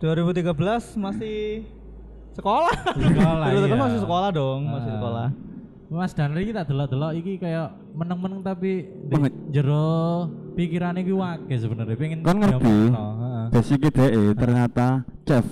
2013 0.00 1.00
masih 1.00 1.64
sekolah. 2.34 2.74
Sekolah, 2.92 3.46
2013 3.48 3.64
iya. 3.64 3.76
masih 3.76 3.98
sekolah 4.00 4.28
dong, 4.30 4.60
masih 4.66 4.90
Ah. 4.90 4.96
sekolah. 4.96 5.28
Mas 5.86 6.10
Danri 6.10 6.42
kita 6.44 6.62
delok-delok 6.62 7.12
iki 7.14 7.32
kayak 7.36 7.66
meneng-meneng 7.94 8.42
tapi 8.42 8.88
jero 9.48 10.26
pikirannya 10.52 11.00
iki 11.00 11.14
wake 11.14 11.54
sebenarnya 11.54 11.94
pengen 11.94 12.18
Kan 12.20 12.36
ngerti. 12.36 12.78
Basicnya 13.48 13.90
DE 13.92 14.34
ternyata 14.34 14.86
chef. 15.22 15.46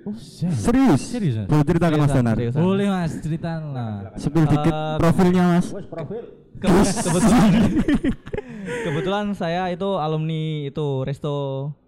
Oh, 0.00 0.16
serius? 0.16 0.56
Serius. 0.56 1.00
Serius, 1.04 1.34
Mas? 1.36 1.48
Boleh 1.52 1.64
cerita 1.66 1.86
ke 1.86 1.96
Mas 1.98 2.08
Danar. 2.10 2.36
Boleh 2.56 2.86
Mas 2.88 3.12
ceritain 3.20 3.60
lah. 3.68 4.16
Spill 4.16 4.48
dikit 4.48 4.72
Eh, 4.72 4.96
profilnya, 4.96 5.44
Mas. 5.50 5.66
wes 5.68 5.84
profil 5.84 6.24
Ke- 6.56 6.68
kebetulan 6.72 7.50
kebetulan 8.82 9.32
saya 9.32 9.68
itu 9.68 9.88
alumni 9.96 10.42
itu 10.66 10.88
resto 11.02 11.34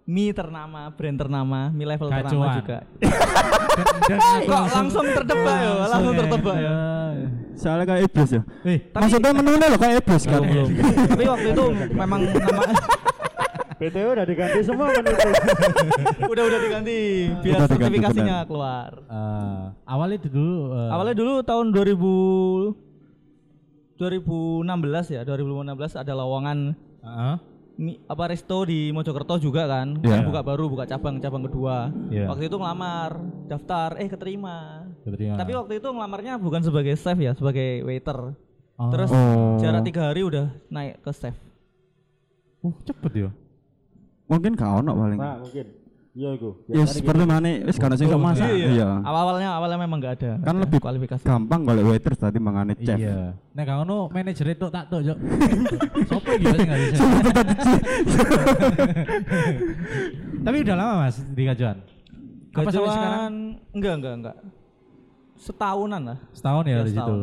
mie 0.03 0.31
ternama, 0.31 0.91
brand 0.91 1.15
ternama, 1.15 1.59
mie 1.69 1.87
level 1.87 2.07
ternama 2.07 2.27
Gacuan. 2.27 2.55
juga. 2.59 2.77
Dan- 4.03 4.43
Kok 4.43 4.63
langsung 4.69 5.05
tertebak 5.07 5.57
ya? 5.57 5.71
Langsung 5.87 6.13
ya. 6.13 6.19
tertebak 6.19 6.55
ya. 6.57 6.73
Soalnya 7.53 7.85
kayak 7.87 8.01
iblis 8.05 8.29
ya. 8.29 8.41
Eh, 8.63 8.79
Maksudnya 8.91 9.31
menunya 9.31 9.67
loh 9.67 9.79
kayak 9.79 9.95
iblis 10.03 10.23
kan. 10.23 10.41
belum 10.41 10.69
tapi 11.07 11.23
waktu 11.23 11.47
itu 11.49 11.63
memang 11.93 12.21
nama 12.27 12.63
BTW 13.73 14.07
udah 14.11 14.25
diganti 14.25 14.59
semua 14.61 14.87
kan 14.89 15.03
itu. 15.03 15.27
udah 16.31 16.43
udah 16.45 16.59
diganti 16.61 16.97
biar 17.39 17.55
Udah 17.57 17.67
diganti, 17.67 17.73
sertifikasinya 17.73 18.37
benar. 18.37 18.47
keluar 18.47 18.89
eh, 19.03 19.61
awalnya 19.85 20.17
dulu 20.21 20.55
eh, 20.73 20.89
awalnya 20.89 21.15
dulu 21.15 21.33
tahun 21.41 21.65
2000 21.71 22.92
2016 24.03 24.67
ya 25.09 25.21
2016 25.23 25.71
ada 25.95 26.13
lowongan 26.13 26.75
Heeh. 26.99 27.35
mi- 27.75 27.99
apa 28.03 28.23
resto 28.27 28.63
di 28.63 28.91
Mojokerto 28.91 29.39
juga 29.39 29.63
kan 29.65 29.97
Iya. 29.97 30.21
buka 30.21 30.41
baru 30.41 30.67
buka 30.67 30.83
cabang 30.85 31.17
cabang 31.17 31.43
kedua 31.43 31.87
Iya. 32.07 32.27
waktu 32.27 32.45
itu 32.45 32.55
ngelamar 32.55 33.17
daftar 33.45 33.95
eh 33.95 34.05
keterima 34.05 34.83
Keterima. 35.01 35.35
tapi 35.35 35.51
waktu 35.53 35.73
itu 35.77 35.87
ngelamarnya 35.87 36.35
bukan 36.35 36.61
sebagai 36.61 36.93
chef 36.93 37.15
ya 37.17 37.31
sebagai 37.31 37.81
waiter 37.81 38.35
Oh. 38.73 38.89
terus 38.89 39.09
Oh. 39.09 39.55
jarak 39.57 39.81
tiga 39.83 40.09
hari 40.09 40.21
udah 40.21 40.51
naik 40.67 40.99
ke 40.99 41.11
chef 41.11 41.37
uh, 42.61 42.73
cepet 42.83 43.11
ya. 43.17 43.29
Mungkin 44.23 44.55
gak 44.55 44.71
ono 44.79 44.91
paling. 44.93 45.19
Nah, 45.19 45.35
mungkin. 45.37 45.67
Iya 46.13 46.29
iku. 46.37 46.61
Ya 46.69 46.85
seperti 46.85 47.25
mana 47.25 47.49
wis 47.65 47.77
kan 47.81 47.89
sing 47.97 48.05
sok 48.05 48.21
masak. 48.21 48.45
Iya. 48.53 49.01
awal 49.01 49.33
awalnya 49.33 49.49
awalnya 49.57 49.81
memang 49.81 49.97
nggak 49.97 50.13
ada 50.21 50.31
Kan 50.45 50.61
lebih 50.61 50.77
kualifikasi 50.77 51.25
Gampang 51.25 51.65
golek 51.65 51.89
waiters 51.89 52.21
tadi 52.21 52.37
mangane 52.37 52.77
chef. 52.77 53.01
Iya. 53.01 53.33
Nek 53.57 53.63
gak 53.65 53.77
ngono 53.81 54.13
manajer 54.13 54.45
itu 54.53 54.67
tak 54.69 54.93
tok, 54.93 55.01
Jok. 55.01 55.17
Sopo 56.13 56.29
iki 56.37 56.45
sing 56.53 56.67
gak 56.69 56.77
bisa. 56.77 57.03
Tapi 60.45 60.57
udah 60.61 60.75
lama 60.77 60.93
Mas 61.09 61.17
di 61.23 61.43
Gajuan. 61.43 61.77
Apa 62.53 62.69
sampai 62.69 62.89
sekarang? 62.93 62.93
Gajuan 62.93 63.33
enggak 63.73 63.93
enggak 63.97 64.13
enggak 64.21 64.37
setahunan 65.33 66.01
lah 66.13 66.17
Setahun 66.31 66.63
ya 66.69 66.75
Ya, 66.79 66.83
di 66.85 66.93
situ. 66.93 67.13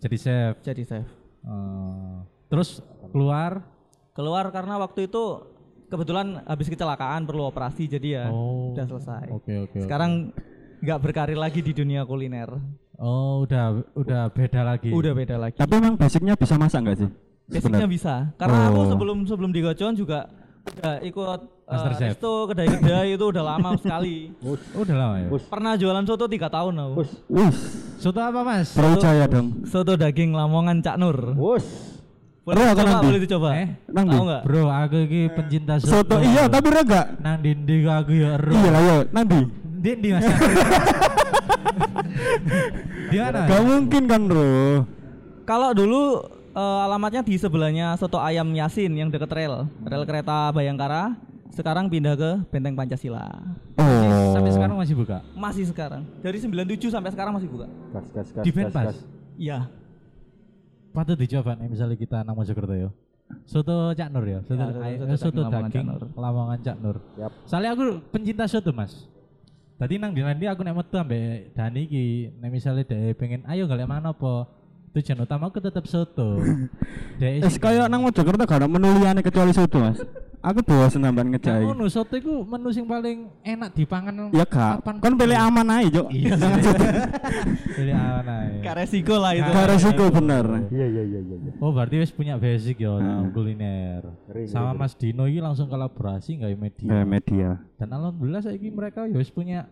Jadi 0.00 0.16
chef. 0.18 0.54
jadi 0.64 0.82
chef 0.82 1.06
Eh, 1.38 2.16
terus 2.50 2.82
keluar 3.08 3.62
keluar 4.12 4.50
karena 4.50 4.76
waktu 4.76 5.06
itu 5.06 5.24
kebetulan 5.88 6.44
habis 6.44 6.66
kecelakaan 6.66 7.24
perlu 7.24 7.44
operasi 7.44 7.88
jadi 7.88 8.08
ya 8.08 8.24
Oh. 8.28 8.72
udah 8.72 8.84
selesai 8.86 9.26
Oke 9.30 9.52
oke. 9.64 9.78
sekarang 9.80 10.30
nggak 10.78 10.98
berkarir 11.00 11.34
lagi 11.34 11.58
di 11.58 11.72
dunia 11.72 12.04
kuliner 12.04 12.52
Oh, 12.94 13.42
udah 13.42 13.78
udah 13.94 14.26
beda 14.28 14.60
lagi. 14.64 14.90
udah 14.90 15.12
beda 15.12 15.36
lagi 15.36 15.54
Tapi 15.56 15.72
emang 15.72 15.94
basicnya 15.94 16.34
bisa 16.34 16.54
masak 16.54 16.82
nggak 16.82 16.98
sih? 16.98 17.10
basicnya 17.46 17.86
bisa 17.86 18.14
karena 18.34 18.68
aku 18.68 18.78
Oh. 18.78 18.88
sebelum 18.88 19.18
sebelum 19.24 19.50
di 19.50 19.60
Gojong 19.60 19.94
juga 19.94 20.28
udah 20.68 21.00
ikut 21.00 21.40
Master 21.64 21.90
eh, 21.90 21.96
Chef. 21.96 22.08
resto 22.12 22.32
kedai-kedai 22.44 23.08
itu 23.10 23.24
udah 23.24 23.44
lama 23.46 23.72
sekali 23.80 24.34
Oh, 24.40 24.52
udah 24.76 24.94
lama 24.94 25.16
ya. 25.18 25.28
Us. 25.30 25.44
pernah 25.46 25.72
jualan 25.74 26.04
soto 26.04 26.26
tiga 26.26 26.46
tahun 26.46 26.74
aku 26.76 26.92
Us. 26.98 27.10
Wis, 27.26 27.56
Soto 27.98 28.20
apa 28.20 28.40
Mas? 28.42 28.70
percaya 28.70 29.24
dong. 29.24 29.64
soto 29.64 29.94
daging 29.94 30.30
Lamongan 30.30 30.78
Cak 30.78 30.96
Nur 30.96 31.16
Us. 31.34 31.97
Boleh 32.48 32.56
Ro, 32.56 32.64
aku 32.64 32.72
dicoba 32.72 32.88
nanti. 32.88 33.06
boleh 33.06 33.20
dicoba 33.20 33.48
Eh, 33.54 33.68
Nang 33.86 34.04
tahu 34.04 34.16
ndi? 34.16 34.24
nggak 34.24 34.42
Bro, 34.42 34.62
aku 34.66 34.96
iki 35.04 35.20
pencinta 35.30 35.74
soto. 35.76 35.90
Soto 35.92 36.16
iya 36.18 36.42
tapi 36.46 36.66
ora 36.66 36.80
enggak. 36.80 37.06
nang 37.18 37.36
dindi 37.38 37.74
aku 37.82 38.12
ya 38.14 38.28
ero. 38.34 38.50
Iya 38.50 38.68
lah 38.70 38.80
yo, 38.80 38.96
nanti. 39.10 39.38
Di 39.78 39.92
di 39.94 40.08
Mas. 40.10 40.24
Di 43.08 43.16
mana? 43.16 43.40
Gak 43.46 43.62
mungkin 43.62 44.02
kan, 44.04 44.20
Bro. 44.22 44.84
Kalau 45.44 45.70
dulu 45.72 46.20
eh, 46.50 46.84
alamatnya 46.84 47.22
di 47.22 47.34
sebelahnya 47.34 47.96
Soto 47.96 48.18
Ayam 48.18 48.48
Yasin 48.50 48.92
yang 48.92 49.08
deket 49.08 49.30
rel, 49.30 49.64
rel 49.82 50.04
kereta 50.04 50.50
Bayangkara. 50.50 51.16
Sekarang 51.48 51.88
pindah 51.88 52.14
ke 52.14 52.30
Benteng 52.48 52.74
Pancasila. 52.74 53.26
Oh. 53.74 54.30
Sampai 54.30 54.52
sekarang 54.52 54.76
masih 54.76 54.94
buka. 54.94 55.24
Masih 55.32 55.64
sekarang. 55.64 56.06
Dari 56.20 56.38
97 56.38 56.86
sampai 56.86 57.10
sekarang 57.10 57.32
masih 57.32 57.48
buka. 57.48 57.66
Gas 57.90 58.06
gas 58.12 58.28
gas. 58.30 58.44
Di 58.44 58.50
Benpas. 58.52 58.84
gas. 58.86 58.98
Iya. 59.34 59.58
Patut 60.98 61.14
dicoba 61.14 61.54
nih 61.54 61.70
misalnya 61.70 61.94
kita 61.94 62.26
nang 62.26 62.34
Mojokerto 62.34 62.74
ya. 62.74 62.90
Soto 63.46 63.94
Cak 63.94 64.08
Nur 64.10 64.26
ya. 64.26 64.40
Soto, 64.42 64.58
Ya, 64.58 64.66
soto- 64.66 64.82
soto 64.82 65.04
eh, 65.06 65.18
soto 65.20 65.40
daging 65.46 65.86
Lamongan 66.18 66.58
Cak 66.58 66.76
Nur. 66.82 66.96
Yap. 67.14 67.30
Soalnya 67.46 67.70
aku 67.78 67.84
pencinta 68.10 68.50
soto, 68.50 68.74
Mas. 68.74 69.06
Tadi 69.78 69.94
nang 69.94 70.10
di 70.10 70.26
nanti 70.26 70.42
aku 70.50 70.66
nek 70.66 70.74
metu 70.74 70.98
ambek 70.98 71.54
Dani 71.54 71.86
iki, 71.86 72.34
nek 72.34 72.50
misalnya 72.50 72.82
dia 72.82 73.14
pengen 73.14 73.46
ayo 73.46 73.70
golek 73.70 73.86
mana 73.86 74.10
apa? 74.10 74.50
Tujuan 74.90 75.22
utama 75.22 75.54
aku 75.54 75.62
tetap 75.62 75.86
soto. 75.86 76.42
Es 77.22 77.62
kayak 77.62 77.86
nang 77.86 78.02
Mojokerto 78.02 78.42
gak 78.42 78.58
ada 78.58 78.66
menu 78.66 78.90
liyane 78.98 79.22
kecuali 79.22 79.54
soto, 79.54 79.78
Mas. 79.78 80.02
Aku 80.48 80.64
bosen 80.64 81.04
nambahan 81.04 81.28
ngejai. 81.36 81.60
ngono 81.60 81.84
soto 81.92 82.16
iku 82.16 82.40
menu 82.40 82.72
sing 82.72 82.88
paling 82.88 83.28
enak 83.44 83.68
dipangan. 83.76 84.32
Ya 84.32 84.48
gak, 84.48 84.80
kapan- 84.80 84.96
kan 84.96 85.12
pilih 85.12 85.36
aman 85.36 85.68
aja, 85.68 85.88
Cok. 86.00 86.08
Iya. 86.08 86.34
Pilih 87.76 87.92
awan 87.92 88.26
ae. 88.32 88.64
Gak 88.64 88.74
resiko 88.80 89.14
lah 89.20 89.32
itu. 89.36 89.50
Gak 89.52 89.68
resiko 89.68 90.04
bener. 90.08 90.46
Iya 90.72 90.86
iya 90.88 91.02
iya 91.04 91.20
iya. 91.20 91.36
iya. 91.36 91.52
Oh 91.60 91.68
berarti 91.68 92.00
wis 92.00 92.08
punya 92.08 92.40
basic 92.40 92.80
ya 92.80 92.96
nang 92.96 93.28
kuliner. 93.36 94.08
Sama 94.48 94.72
Mas 94.72 94.96
Dino 94.96 95.28
ini 95.28 95.44
langsung 95.44 95.68
kolaborasi 95.68 96.40
nggak 96.40 96.56
media. 96.56 96.88
Kayak 96.96 97.08
media. 97.12 97.48
Dan 97.76 97.88
alhamdulillah 97.92 98.40
saiki 98.40 98.72
mereka 98.72 99.04
ya 99.04 99.20
wis 99.20 99.28
punya 99.28 99.68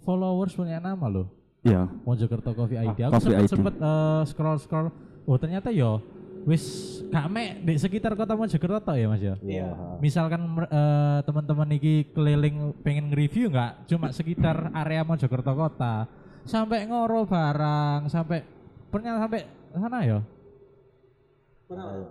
followers 0.00 0.56
punya 0.56 0.80
nama 0.80 1.06
loh. 1.12 1.28
Iya. 1.60 1.92
Mojokerto 2.08 2.56
Coffee 2.56 2.80
ID. 2.80 3.04
Ah, 3.04 3.12
Aku 3.12 3.20
Coffee 3.20 3.36
sempet 3.36 3.52
sempet 3.52 3.74
eh, 3.84 4.22
scroll 4.32 4.56
scroll. 4.64 4.88
Oh 5.28 5.36
ternyata 5.36 5.68
yo 5.74 6.00
wis 6.46 6.64
gak 7.10 7.26
mek 7.26 7.66
di 7.66 7.74
sekitar 7.74 8.14
kota 8.14 8.38
Mojokerto 8.38 8.78
tok 8.78 8.96
ya 8.96 9.06
Mas 9.10 9.22
ya. 9.22 9.34
Iya. 9.42 9.68
Misalkan 9.98 10.46
eh, 10.62 11.18
teman-teman 11.26 11.68
iki 11.74 12.14
keliling 12.14 12.70
pengen 12.86 13.10
nge-review 13.10 13.50
nggak 13.50 13.90
cuma 13.90 14.14
sekitar 14.14 14.70
area 14.70 15.02
Mojokerto 15.02 15.52
kota 15.52 16.06
sampai 16.46 16.86
ngoro 16.86 17.26
barang 17.26 18.06
sampai 18.06 18.46
pernah 18.94 19.18
sampai 19.18 19.40
sana 19.74 19.98
ya 20.06 20.18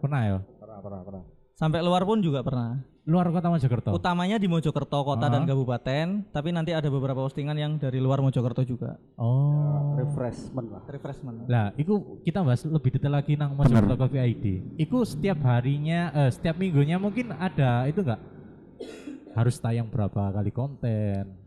pernah 0.04 0.22
ya 0.28 0.40
Pernah 0.60 0.84
pernah 0.84 1.02
pernah. 1.08 1.24
Sampai 1.56 1.80
luar 1.80 2.04
pun 2.04 2.20
juga 2.20 2.44
pernah. 2.44 2.84
Luar 3.06 3.30
kota 3.30 3.54
Mojokerto 3.54 3.90
Utamanya 3.94 4.42
di 4.42 4.50
Mojokerto 4.50 4.98
kota 5.06 5.30
dan 5.30 5.46
kabupaten, 5.46 6.26
tapi 6.34 6.50
nanti 6.50 6.74
ada 6.74 6.90
beberapa 6.90 7.22
postingan 7.22 7.54
yang 7.54 7.78
dari 7.78 8.02
luar 8.02 8.18
Mojokerto 8.18 8.66
juga. 8.66 8.98
oh 9.22 9.94
Refreshment 9.96 10.68
lah. 10.74 10.82
Refreshment. 10.90 11.36
Lah, 11.46 11.72
iku 11.78 12.20
kita 12.26 12.42
bahas 12.42 12.66
lebih 12.66 12.98
detail 12.98 13.14
lagi 13.14 13.38
nang 13.38 13.54
Mojokerto 13.54 13.96
Coffee 13.96 14.22
ID. 14.34 14.46
Iku 14.82 15.06
setiap 15.06 15.38
harinya, 15.46 16.12
eh, 16.12 16.30
setiap 16.34 16.58
minggunya 16.58 16.98
mungkin 16.98 17.30
ada 17.32 17.86
itu 17.86 18.02
enggak? 18.02 18.22
Harus 19.38 19.56
tayang 19.62 19.88
berapa 19.88 20.34
kali 20.34 20.50
konten? 20.50 21.46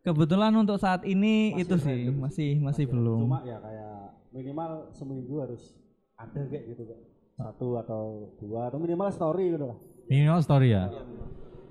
Kebetulan 0.00 0.56
untuk 0.56 0.80
saat 0.80 1.04
ini 1.04 1.52
itu 1.60 1.76
sih 1.76 2.08
masih 2.08 2.64
masih 2.64 2.88
belum. 2.88 3.28
Cuma 3.28 3.44
ya 3.44 3.60
kayak 3.60 4.16
minimal 4.32 4.88
seminggu 4.96 5.36
harus 5.44 5.76
ada 6.16 6.48
kayak 6.48 6.64
gitu 6.72 6.82
kan. 6.88 6.98
Satu 7.38 7.68
atau 7.76 8.32
dua 8.40 8.72
atau 8.72 8.80
minimal 8.80 9.12
story 9.12 9.52
gitu 9.52 9.68
lah. 9.68 9.78
Minimal 10.08 10.40
story 10.40 10.68
ya. 10.72 10.84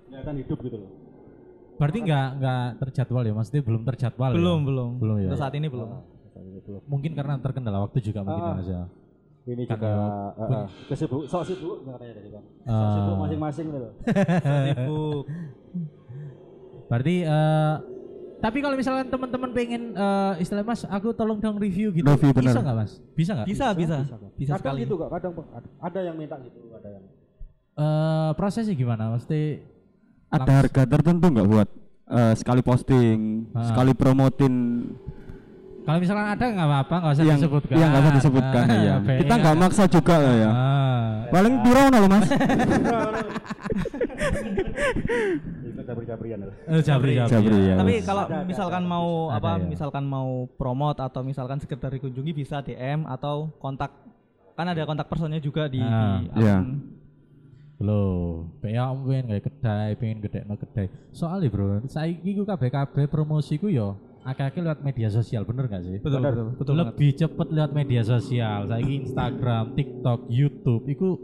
Kelihatan 0.08 0.36
hidup 0.38 0.60
gitu 0.62 0.78
loh. 0.78 0.92
Berarti 1.76 1.98
enggak 2.00 2.28
enggak 2.36 2.64
terjadwal 2.80 3.24
ya? 3.24 3.34
Maksudnya 3.34 3.62
belum 3.62 3.82
terjadwal 3.84 4.30
ya? 4.30 4.36
Belum, 4.36 4.60
belum. 4.64 4.90
Belum 4.98 5.16
ya. 5.18 5.28
Untuk 5.28 5.40
saat 5.40 5.54
ini 5.54 5.68
belum. 5.68 5.90
Mungkin 6.86 7.12
karena 7.14 7.38
terkendala 7.38 7.82
waktu 7.82 7.98
juga 8.00 8.22
mungkin 8.22 8.40
ya, 8.40 8.48
Ah. 8.48 8.56
Mas 8.56 8.68
ya. 8.68 8.84
Ini 9.48 9.64
Kan 9.64 9.80
juga 9.80 9.92
eh, 10.36 10.44
eh, 10.44 10.66
kesibuk, 10.88 11.24
sok 11.26 11.44
sibuk 11.46 11.80
katanya 11.82 12.14
tadi 12.14 12.30
kan. 12.30 12.44
Sok 12.60 12.76
Ah. 12.76 12.94
sibuk 12.94 13.16
masing-masing 13.18 13.66
gitu 13.66 13.80
loh. 13.80 13.92
Sibuk. 14.68 15.24
Berarti 16.90 17.16
eh 17.22 17.76
tapi 18.38 18.62
kalau 18.62 18.78
misalkan 18.78 19.08
teman-teman 19.08 19.50
pengen 19.50 19.82
eh 19.92 20.34
istilah 20.38 20.62
Mas, 20.62 20.84
aku 20.84 21.10
tolong 21.12 21.38
dong 21.38 21.58
review 21.58 21.90
gitu. 21.92 22.06
Review, 22.06 22.32
bener. 22.32 22.52
Bisa 22.52 22.60
nggak 22.60 22.76
Mas? 22.76 22.92
Bisa 23.14 23.32
nggak? 23.34 23.48
Bisa, 23.48 23.66
bisa. 23.74 23.96
Bisa 24.36 24.52
kadang 24.54 24.62
sekali. 24.68 24.80
gitu 24.84 24.94
kok, 24.96 25.10
kadang 25.10 25.32
ada- 25.50 25.74
ada 25.80 26.00
yang 26.04 26.16
minta 26.16 26.36
gitu, 26.40 26.60
ada 26.70 26.90
yang 26.92 27.04
Eh 27.78 28.30
prosesnya 28.34 28.74
gimana? 28.74 29.14
Mesti 29.14 29.62
Ada 30.28 30.52
harga 30.60 30.82
tertentu 30.84 31.30
nggak 31.30 31.48
buat 31.48 31.70
eh, 32.08 32.34
sekali 32.34 32.60
posting, 32.60 33.48
Ah. 33.52 33.64
sekali 33.66 33.94
promotin 33.94 34.54
kalau 35.84 36.04
misalkan 36.04 36.28
ada 36.28 36.46
nggak 36.46 36.68
apa-apa, 36.68 36.96
nggak 37.00 37.14
usah 37.16 37.24
yang 37.24 37.40
disebutkan. 37.40 37.72
yang 37.74 37.88
nggak 37.88 38.04
usah 38.04 38.16
disebutkan 38.20 38.64
Ah, 38.66 38.76
ya. 38.78 38.96
Kita 39.00 39.34
nggak 39.38 39.56
maksa 39.56 39.84
juga 39.88 40.16
lah 40.18 40.36
ya. 40.36 40.50
Ah, 40.50 41.08
Paling 41.30 41.56
piro 41.62 41.84
loh 41.94 42.10
Mas? 42.10 42.28
itu 45.64 45.82
cabri-cabrian 45.82 46.40
lah. 46.42 46.56
eh, 46.68 46.82
Jabri, 46.82 47.12
Jabri. 47.16 47.32
Jabri 47.32 47.60
ya. 47.66 47.76
Tapi 47.78 47.94
wes. 47.94 48.04
kalau 48.04 48.24
misalkan 48.44 48.84
ada. 48.84 48.90
mau 48.90 49.08
Ada 49.30 49.38
apa, 49.38 49.52
ya. 49.54 49.64
misalkan 49.66 50.04
mau 50.04 50.30
promote 50.52 51.00
atau 51.00 51.22
misalkan 51.22 51.58
sekedar 51.58 51.88
dikunjungi 51.90 52.32
bisa 52.34 52.60
DM 52.60 53.06
atau 53.06 53.52
kontak 53.56 53.96
kan 54.54 54.66
ada 54.66 54.84
kontak 54.84 55.06
personnya 55.06 55.40
juga 55.40 55.70
di, 55.70 55.80
Ah, 55.80 56.20
di 56.20 56.36
iya. 56.36 56.58
akun. 56.60 56.97
Loh, 57.78 58.50
PA 58.58 58.90
pengen 58.90 59.26
kayak 59.30 59.44
kedai, 59.46 59.90
pengen 60.02 60.18
gede 60.26 60.42
no 60.50 60.58
kedai. 60.58 60.90
Soalnya 61.14 61.54
bro, 61.54 61.86
saiki 61.86 62.34
ku 62.34 62.42
KBKB 62.42 63.06
promosi 63.06 63.62
ku 63.62 63.70
yo 63.70 64.02
akeh-akeh 64.28 64.60
lewat 64.60 64.84
media 64.84 65.08
sosial, 65.08 65.48
bener 65.48 65.72
gak 65.72 65.88
sih? 65.88 66.04
Betul, 66.04 66.20
betul, 66.20 66.46
betul 66.60 66.74
banget. 66.76 66.88
Lebih 66.92 67.10
cepet 67.16 67.48
lewat 67.48 67.72
media 67.72 68.02
sosial. 68.04 68.60
Saiki 68.68 68.94
Instagram, 69.08 69.64
TikTok, 69.72 70.20
YouTube, 70.28 70.84
itu 70.92 71.16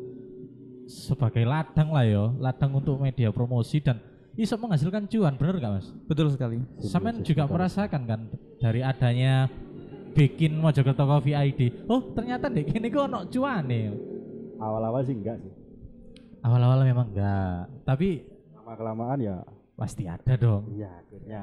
sebagai 0.88 1.44
ladang 1.44 1.92
lah 1.92 2.06
yo, 2.08 2.32
ladang 2.40 2.72
untuk 2.80 2.96
media 3.02 3.28
promosi 3.36 3.84
dan 3.84 4.00
iso 4.40 4.56
menghasilkan 4.56 5.10
cuan, 5.12 5.36
bener 5.36 5.60
gak 5.60 5.74
mas? 5.82 5.88
Betul 6.08 6.32
sekali. 6.32 6.64
Sampean 6.80 7.20
juga 7.26 7.44
merasakan 7.44 8.02
kan 8.08 8.22
dari 8.62 8.80
adanya 8.80 9.52
bikin 10.16 10.56
Mojokerto 10.56 11.04
Coffee 11.04 11.36
ID? 11.36 11.90
Oh, 11.92 12.14
ternyata 12.14 12.48
dek 12.48 12.72
ini 12.72 12.88
kok 12.88 13.10
ono 13.10 13.28
cuane. 13.28 13.82
Awal-awal 14.64 15.02
sih 15.04 15.18
enggak 15.18 15.44
sih. 15.44 15.63
Awal-awal 16.44 16.84
memang 16.84 17.08
enggak, 17.10 17.72
tapi 17.88 18.28
Lama 18.54 18.74
kelamaan 18.76 19.20
ya 19.20 19.38
pasti 19.74 20.04
ada 20.06 20.34
dong. 20.36 20.68
iya 20.70 20.92
akhirnya 21.00 21.42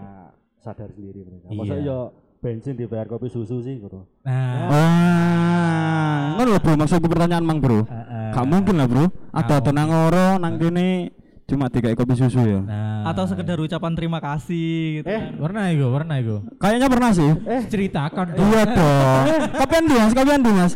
sadar 0.60 0.92
sendiri 0.92 1.24
mereka. 1.24 1.48
Iya. 1.48 1.56
Masa 1.56 1.74
yo 1.80 1.98
bensin 2.40 2.76
dibayar 2.76 3.04
kopi 3.04 3.28
susu 3.28 3.60
sih 3.60 3.80
gitu. 3.80 4.04
Nah, 4.24 4.68
Wah, 4.68 6.20
ngono 6.36 6.48
lho 6.52 6.60
bro, 6.60 6.72
maksudku 6.76 7.08
pertanyaan 7.08 7.44
mang 7.44 7.60
bro. 7.60 7.84
Heeh. 7.84 8.32
Gak 8.32 8.46
mungkin 8.46 8.76
lah 8.76 8.86
bro, 8.88 9.04
ada 9.32 9.56
tenang 9.60 9.88
oro 9.88 10.36
nang 10.36 10.56
kene 10.56 11.12
cuma 11.50 11.66
tiga 11.66 11.90
kopi 11.92 12.14
susu 12.14 12.38
ya. 12.40 12.62
nah. 12.62 13.02
Atau 13.04 13.26
sekedar 13.26 13.58
ucapan 13.58 13.92
terima 13.92 14.18
kasih 14.18 15.02
gitu 15.02 15.06
Eh. 15.06 15.18
kan. 15.18 15.34
Pernah 15.40 15.64
itu, 15.68 15.86
pernah 15.90 16.16
itu. 16.16 16.36
Kayaknya 16.56 16.86
pernah 16.86 17.10
sih. 17.10 17.30
Ceritakan 17.66 18.26
dong. 18.30 18.46
Iya 18.46 18.62
dong. 18.70 19.24
Kopian 19.58 19.84
di 19.84 19.94
mas, 19.94 20.12
kopian 20.12 20.40
di 20.40 20.52
mas. 20.52 20.72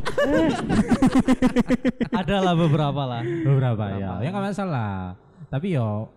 Ada 2.19 2.37
lah 2.41 2.55
beberapa 2.55 3.03
lah. 3.05 3.23
Beberapa 3.23 3.85
ya, 3.95 4.11
ya 4.19 4.29
nggak 4.29 4.45
masalah. 4.51 5.15
Tapi 5.47 5.67
yo, 5.73 6.11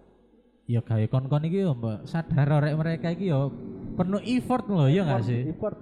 yo 0.66 0.82
kayak 0.82 1.08
kon-kon 1.08 1.46
iki 1.46 1.62
yo 1.62 1.72
mbak 1.72 2.04
sadar 2.04 2.50
orek 2.50 2.74
mereka 2.74 3.08
iki 3.12 3.30
yo 3.30 3.54
penuh 3.94 4.22
effort 4.24 4.66
loh, 4.68 4.88
ya 4.88 5.04
nggak 5.04 5.24
sih? 5.24 5.42
Import. 5.48 5.78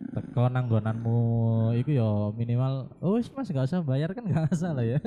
Teko 0.00 0.48
nang 0.48 0.66
nggonanmu 0.66 1.18
iku 1.76 1.90
yo 1.92 2.10
minimal, 2.32 2.88
oh 3.04 3.20
wis 3.20 3.28
mas 3.36 3.52
nggak 3.52 3.68
usah 3.68 3.84
bayar 3.84 4.10
kan 4.16 4.24
nggak 4.24 4.48
masalah 4.48 4.82
ya. 4.82 4.98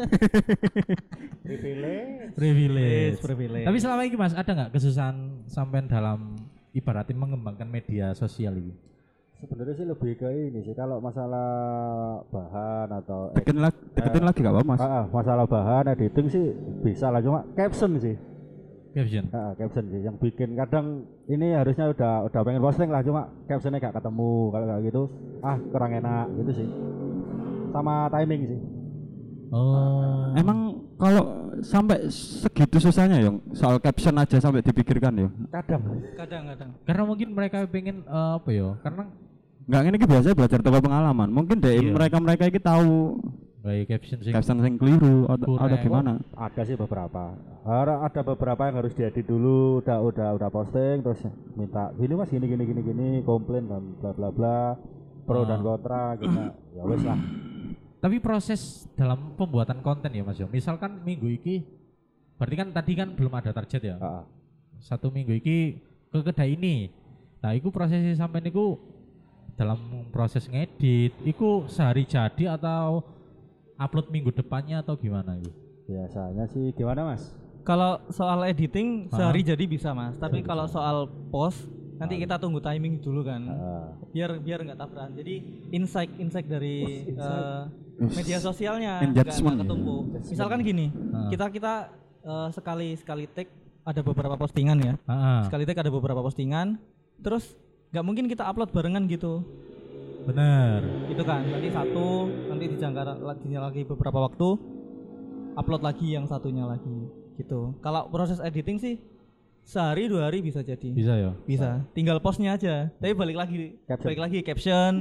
Privilege. 1.47 2.31
privilege. 2.37 3.17
privilege. 3.19 3.65
Tapi 3.67 3.77
selama 3.81 4.05
ini 4.05 4.15
mas 4.15 4.37
ada 4.37 4.51
nggak 4.53 4.71
kesusahan 4.77 5.43
sampai 5.49 5.83
dalam 5.89 6.37
ibaratin 6.71 7.17
mengembangkan 7.17 7.67
media 7.67 8.13
sosial 8.13 8.53
ini? 8.55 8.73
Sebenarnya 9.43 9.75
sih 9.75 9.87
lebih 9.89 10.11
ke 10.15 10.29
ini 10.31 10.63
sih 10.63 10.71
kalau 10.71 11.03
masalah 11.03 11.49
bahan 12.31 12.87
atau 12.95 13.35
Deketin 13.35 13.59
lagi, 13.59 13.75
deketin 13.91 14.23
lagi 14.23 14.39
gak 14.39 14.55
apa 14.55 14.63
mas. 14.63 14.79
Ah, 14.79 15.03
masalah 15.11 15.43
bahan 15.43 15.91
editing 15.91 16.27
sih 16.31 16.45
bisa 16.79 17.11
lah 17.11 17.19
cuma 17.19 17.43
caption 17.51 17.99
sih. 17.99 18.15
Caption. 18.93 19.23
Caption 19.57 19.83
sih 19.89 20.01
yang 20.01 20.15
bikin 20.15 20.53
kadang 20.53 20.85
ini 21.25 21.51
harusnya 21.51 21.89
udah 21.89 22.25
udah 22.25 22.41
pengen 22.41 22.61
posting 22.61 22.89
lah 22.89 23.01
cuma 23.01 23.25
captionnya 23.45 23.81
gak 23.81 23.97
ketemu 23.97 24.31
kalau 24.49 24.65
kayak 24.65 24.81
gitu 24.85 25.01
ah 25.41 25.57
kurang 25.69 25.91
enak 25.91 26.25
gitu 26.37 26.51
sih 26.53 26.67
sama 27.69 28.07
timing 28.09 28.43
sih 28.47 28.61
Oh. 29.53 30.33
Emang 30.33 30.81
kalau 30.97 31.53
sampai 31.61 32.09
segitu 32.09 32.81
susahnya 32.81 33.21
ya 33.21 33.29
soal 33.53 33.77
caption 33.77 34.17
aja 34.17 34.41
sampai 34.41 34.65
dipikirkan 34.65 35.13
ya. 35.13 35.29
kadang 35.53 35.81
Kadang-kadang. 36.17 36.69
karena 36.81 37.03
mungkin 37.05 37.37
mereka 37.37 37.61
pengen 37.69 38.01
eh, 38.01 38.31
apa 38.33 38.49
ya? 38.49 38.73
Karena 38.81 39.05
Enggak 39.63 39.81
ini 39.85 39.97
ki 40.01 40.07
biasanya 40.09 40.35
belajar 40.35 40.57
toko 40.57 40.79
pengalaman. 40.81 41.29
Mungkin 41.29 41.61
deh 41.61 41.69
Iya. 41.69 41.93
mereka-mereka 41.93 42.49
ini 42.49 42.57
tahu 42.57 43.21
kayak 43.63 43.85
caption 43.95 44.19
sih. 44.19 44.31
caption 44.35 44.59
yang 44.59 44.75
keliru 44.75 45.23
atau, 45.31 45.55
atau 45.55 45.77
gimana. 45.79 46.19
ada 46.35 46.61
sih 46.67 46.75
beberapa 46.75 47.31
ada 47.63 48.21
beberapa 48.27 48.61
yang 48.67 48.75
harus 48.83 48.91
diedit 48.91 49.23
dulu 49.23 49.79
udah 49.79 50.03
udah 50.03 50.29
udah 50.35 50.49
posting 50.51 50.99
terus 50.99 51.23
minta 51.55 51.95
gini 51.95 52.13
mas 52.19 52.27
gini 52.27 52.43
gini 52.43 52.63
gini 52.67 52.81
gini 52.83 53.07
komplain 53.23 53.71
dan 53.71 53.95
bla 54.03 54.11
bla 54.11 54.29
bla 54.35 54.59
pro 55.23 55.47
dan 55.47 55.63
kontra 55.63 56.19
gitu 56.19 56.39
ya 56.75 56.83
wes 56.83 57.03
lah 57.07 57.19
Tapi 58.03 58.19
proses 58.19 58.83
dalam 58.99 59.31
pembuatan 59.39 59.79
konten 59.79 60.11
ya 60.11 60.27
Mas 60.27 60.35
Yo. 60.35 60.43
Misalkan 60.51 61.07
minggu 61.07 61.23
iki 61.39 61.63
berarti 62.35 62.55
kan 62.59 62.67
tadi 62.75 62.99
kan 62.99 63.15
belum 63.15 63.31
ada 63.31 63.55
target 63.55 63.79
ya. 63.79 63.95
Ah, 63.95 64.19
ah. 64.19 64.23
Satu 64.83 65.07
minggu 65.07 65.31
iki 65.39 65.79
ke 66.11 66.19
kedai 66.19 66.59
ini. 66.59 66.91
Nah, 67.39 67.55
iku 67.55 67.71
prosesnya 67.71 68.11
sampai 68.19 68.43
niku 68.43 68.75
dalam 69.55 69.79
proses 70.11 70.51
ngedit, 70.51 71.15
iku 71.23 71.63
sehari 71.71 72.03
jadi 72.03 72.59
atau 72.59 73.07
upload 73.83 74.07
minggu 74.09 74.31
depannya 74.31 74.79
atau 74.79 74.95
gimana 74.95 75.35
itu? 75.35 75.51
biasanya 75.83 76.47
sih 76.47 76.71
gimana 76.71 77.11
mas 77.11 77.23
Kalau 77.63 77.99
soal 78.07 78.43
editing 78.43 79.07
Hah? 79.07 79.15
sehari 79.19 79.39
jadi 79.39 79.63
bisa 79.63 79.95
mas. 79.95 80.19
Tapi 80.19 80.43
kalau 80.43 80.67
soal 80.67 81.07
post 81.31 81.63
nanti 81.95 82.19
kita 82.19 82.35
tunggu 82.35 82.59
timing 82.59 82.99
dulu 82.99 83.23
kan. 83.23 83.39
Ah. 83.47 83.87
Biar 84.11 84.35
biar 84.35 84.67
nggak 84.67 84.75
tabrakan. 84.75 85.15
Jadi 85.15 85.35
insight 85.71 86.11
insight 86.19 86.43
dari 86.43 87.07
eh, 87.07 87.61
media 88.11 88.43
sosialnya 88.43 88.99
nggak 89.07 89.31
ya. 89.31 89.55
ketumpu. 89.63 89.95
Misalkan 90.27 90.59
gini, 90.59 90.91
Ah. 91.15 91.31
kita 91.31 91.47
kita 91.47 91.73
eh, 92.19 92.49
sekali 92.51 92.99
sekali 92.99 93.31
take 93.31 93.47
ada 93.87 94.03
beberapa 94.03 94.35
postingan 94.35 94.77
ya. 94.83 94.93
Heeh. 94.99 95.39
Sekali 95.47 95.63
take 95.63 95.79
ada 95.79 95.91
beberapa 95.91 96.19
postingan. 96.19 96.75
Terus 97.23 97.55
nggak 97.95 98.03
mungkin 98.03 98.25
kita 98.27 98.43
upload 98.43 98.75
barengan 98.75 99.07
gitu. 99.07 99.39
Bener. 100.23 100.79
itu 101.11 101.23
kan 101.27 101.43
nanti 101.43 101.67
satu 101.67 102.31
nanti 102.47 102.65
dijangka 102.71 103.01
lagi 103.19 103.47
lagi 103.53 103.81
beberapa 103.83 104.23
waktu 104.23 104.55
upload 105.59 105.83
lagi 105.83 106.15
yang 106.15 106.25
satunya 106.25 106.63
lagi 106.65 107.11
gitu. 107.37 107.73
Kalau 107.81 108.09
proses 108.09 108.39
editing 108.39 108.77
sih 108.79 108.95
sehari 109.63 110.07
dua 110.11 110.29
hari 110.29 110.43
bisa 110.43 110.61
jadi. 110.61 110.89
Bisa 110.91 111.13
ya. 111.15 111.31
bisa. 111.47 111.83
Tinggal 111.95 112.19
postnya 112.19 112.55
aja. 112.55 112.91
Tapi 112.99 113.13
balik 113.15 113.37
lagi 113.39 113.79
Caption. 113.87 114.07
balik 114.07 114.21
lagi 114.21 114.39
caption. 114.43 114.93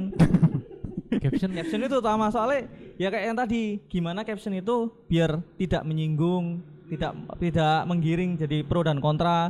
Caption? 1.22 1.50
Caption 1.54 1.80
itu 1.86 1.96
utama. 2.02 2.32
Soalnya 2.32 2.66
ya 2.96 3.08
kayak 3.12 3.24
yang 3.30 3.38
tadi 3.38 3.62
gimana 3.86 4.24
caption 4.26 4.56
itu 4.56 4.90
biar 5.06 5.38
tidak 5.60 5.82
menyinggung 5.86 6.64
tidak 6.92 7.16
tidak 7.40 7.88
menggiring 7.88 8.36
jadi 8.36 8.60
pro 8.68 8.84
dan 8.84 9.00
kontra 9.00 9.48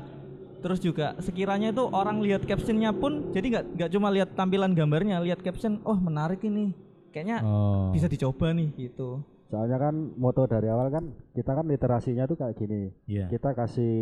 terus 0.62 0.79
juga 0.79 1.18
sekiranya 1.18 1.75
itu 1.75 1.83
orang 1.90 2.22
lihat 2.22 2.46
captionnya 2.46 2.94
pun 2.94 3.35
jadi 3.35 3.46
nggak 3.59 3.64
nggak 3.77 3.90
cuma 3.92 4.09
lihat 4.14 4.33
tampilan 4.33 4.72
gambarnya 4.72 5.18
lihat 5.20 5.42
caption 5.42 5.83
oh 5.83 5.98
menarik 5.98 6.40
ini. 6.46 6.70
Kayaknya 7.12 7.44
Oh. 7.44 7.92
bisa 7.92 8.09
dicoba 8.09 8.55
nih 8.57 8.72
gitu. 8.79 9.20
Soalnya 9.53 9.77
kan 9.77 9.92
moto 10.16 10.48
dari 10.48 10.64
awal 10.72 10.88
kan 10.88 11.12
kita 11.37 11.53
kan 11.53 11.68
literasinya 11.68 12.25
tuh 12.25 12.40
kayak 12.40 12.57
gini. 12.57 12.88
Iya. 13.05 13.29
kita 13.29 13.53
kasih 13.53 13.94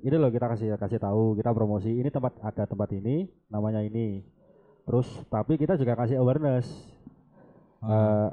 ini 0.00 0.16
loh 0.16 0.32
kita 0.32 0.48
kasih 0.48 0.72
kasih 0.80 0.96
tahu 0.96 1.36
kita 1.36 1.52
promosi 1.52 1.92
ini 1.92 2.08
tempat 2.08 2.40
ada 2.40 2.64
tempat 2.64 2.88
ini 2.96 3.28
namanya 3.52 3.84
ini. 3.84 4.24
Terus 4.88 5.04
tapi 5.28 5.60
kita 5.60 5.76
juga 5.76 5.92
kasih 6.00 6.16
awareness. 6.16 6.64
Eh, 7.80 8.28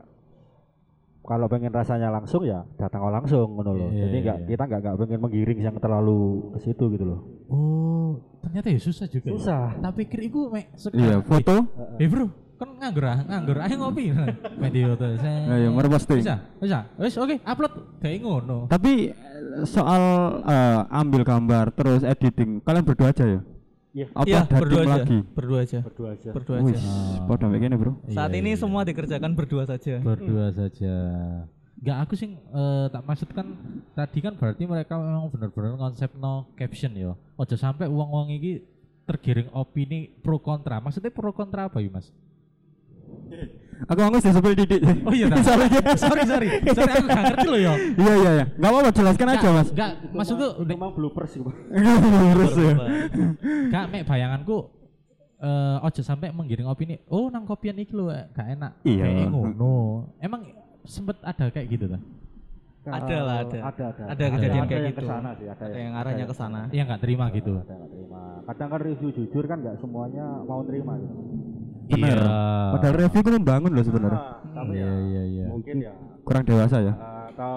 kalau 1.27 1.45
pengen 1.51 1.75
rasanya 1.75 2.07
langsung 2.07 2.47
ya 2.47 2.63
datang 2.79 3.03
langsung 3.11 3.59
ngono 3.59 3.75
loh 3.75 3.89
Iya, 3.91 4.07
jadi 4.07 4.15
iya, 4.15 4.23
nggak 4.23 4.37
iya. 4.39 4.47
kita 4.47 4.63
nggak 4.63 4.79
nggak 4.79 4.95
pengen 5.03 5.19
menggiring 5.19 5.59
yang 5.59 5.75
terlalu 5.75 6.19
ke 6.55 6.59
situ 6.63 6.83
gitu 6.95 7.05
loh 7.05 7.19
Oh, 7.47 8.19
ternyata 8.43 8.67
ya 8.71 8.79
susah 8.79 9.07
juga. 9.07 9.27
ya. 9.27 9.31
susah 9.35 9.63
Tak 9.79 9.91
pikir 9.95 10.19
iku 10.27 10.51
mek 10.51 10.71
Iya, 10.91 11.23
foto. 11.23 11.63
Eh 11.95 12.07
bro, 12.11 12.27
kan 12.59 12.69
nganggur 12.75 13.05
ah, 13.07 13.19
nganggur. 13.23 13.57
Ayo 13.63 13.75
ngopi. 13.79 14.11
Media 14.59 14.91
tuh. 14.99 15.15
Ya, 15.15 15.55
ya, 15.55 15.69
posting. 15.71 16.19
Bisa, 16.27 16.35
bisa. 16.59 16.79
Wes 16.99 17.15
oke, 17.15 17.39
upload 17.39 17.73
kayak 18.03 18.19
ngono. 18.19 18.67
Tapi 18.67 19.15
eh, 19.15 19.63
soal 19.63 20.03
eh, 20.43 20.81
ambil 20.91 21.23
gambar 21.23 21.71
terus 21.71 22.03
editing, 22.03 22.59
kalian 22.65 22.83
berdua 22.83 23.15
aja 23.15 23.23
ya? 23.23 23.39
Iya. 23.95 24.05
Apa 24.13 24.25
ada 24.27 24.57
berdua 24.61 24.81
tim 24.83 24.89
aja 24.91 24.97
lagi? 25.01 25.17
berdua 25.33 25.59
aja 25.63 25.79
berdua 25.81 26.09
aja 26.13 26.29
berdua 26.35 26.57
Wih, 26.61 26.75
aja 26.75 26.89
pada 27.25 27.45
begini 27.49 27.75
bro. 27.79 27.93
saat 28.11 28.29
Iya, 28.29 28.39
ini 28.43 28.51
iya. 28.53 28.59
semua 28.59 28.81
dikerjakan 28.85 29.31
berdua 29.33 29.63
saja 29.65 29.93
berdua 30.03 30.45
saja. 30.53 30.93
Enggak 31.77 31.97
aku 32.05 32.13
sih 32.17 32.29
eh, 32.33 32.85
tak 32.89 33.03
maksud 33.05 33.29
kan 33.33 33.47
tadi 33.93 34.19
kan 34.21 34.33
berarti 34.37 34.63
mereka 34.65 34.97
memang 34.97 35.29
benar-benar 35.33 35.77
konsep 35.77 36.13
no 36.17 36.49
caption 36.53 36.93
ya. 36.93 37.13
Ojo 37.37 37.55
sampai 37.57 37.85
uang-uang 37.89 38.33
ini 38.33 38.61
tergiring 39.07 39.49
opini 39.55 40.11
pro 40.21 40.37
kontra. 40.37 40.83
Maksudnya 40.83 41.09
pro 41.09 41.31
kontra 41.31 41.71
apa 41.71 41.79
ya 41.79 41.89
mas? 41.89 42.11
Aku 43.85 43.99
ngomong 44.01 44.17
sih 44.17 44.33
sebel 44.33 44.57
didik. 44.57 44.81
Oh 45.05 45.13
iya, 45.13 45.29
tak? 45.29 45.43
sorry. 45.47 45.65
sorry 46.01 46.21
sorry, 46.25 46.47
sorry 46.73 46.91
aku 46.97 47.05
nggak 47.05 47.23
ngerti 47.29 47.47
loh 47.47 47.59
ya. 47.61 47.73
Iya 47.93 48.13
iya 48.17 48.31
iya. 48.41 48.45
Enggak 48.57 48.69
apa-apa 48.73 48.89
jelaskan 48.89 49.27
aja, 49.29 49.47
Mas. 49.53 49.67
Enggak, 49.69 49.91
maksudku 50.17 50.47
udah 50.65 50.75
memang 50.81 50.91
bloopers 50.97 51.31
gitu 51.37 51.51
Terus 52.33 52.53
ya. 52.57 52.73
Gak 53.73 53.83
mek 53.93 54.03
bayanganku 54.09 54.57
eh 55.37 55.77
ojo 55.85 56.01
sampai 56.01 56.33
menggiring 56.33 56.65
opini. 56.65 56.97
Oh 57.13 57.29
nang 57.29 57.45
kopian 57.45 57.77
iki 57.77 57.93
lho 57.93 58.09
gak 58.33 58.47
enak. 58.57 58.71
Iya. 58.81 59.05
Kayak 59.05 59.29
ngono. 59.29 59.75
Emang 60.17 60.41
sempet 60.81 61.21
ada 61.21 61.45
kayak 61.53 61.67
gitu 61.69 61.85
kan? 61.93 62.01
Ada 62.87 63.17
lah, 63.19 63.37
ada. 63.43 63.59
ada 63.67 63.83
ada 63.91 64.03
Ada 64.15 64.23
kejadian 64.31 64.63
ada 64.63 64.69
kayak 64.71 64.79
yang 64.79 64.95
gitu. 64.95 65.03
ke 65.03 65.11
sana 65.11 65.29
sih 65.35 65.47
ada, 65.51 65.63
ada 65.67 65.75
yang 65.75 65.93
arahnya 65.99 66.23
ke 66.23 66.35
sana 66.39 66.59
Yang 66.71 66.85
nggak 66.87 67.01
terima 67.03 67.25
gitu. 67.35 67.53
ada 67.59 67.73
nggak 67.75 67.91
terima 67.91 68.21
kadang 68.47 68.69
kan 68.71 68.79
review 68.79 69.09
jujur 69.11 69.43
kan 69.43 69.57
nggak 69.59 69.75
semuanya 69.83 70.25
mau 70.47 70.63
terima 70.63 70.95
gitu 70.95 71.15
Bener. 71.87 72.17
Iya. 72.17 72.71
Padahal 72.73 72.93
review 72.97 73.21
itu 73.21 73.31
membangun 73.33 73.71
loh 73.71 73.81
sebenarnya. 73.81 74.19
Ah, 74.19 74.27
tapi 74.53 74.71
Iya 74.73 74.85
ya 74.85 74.99
iya 75.01 75.23
iya. 75.25 75.45
mungkin 75.47 75.75
ya 75.79 75.93
Kurang 76.21 76.43
dewasa 76.43 76.77
ya. 76.79 76.93
ah, 76.93 77.25
atau 77.29 77.55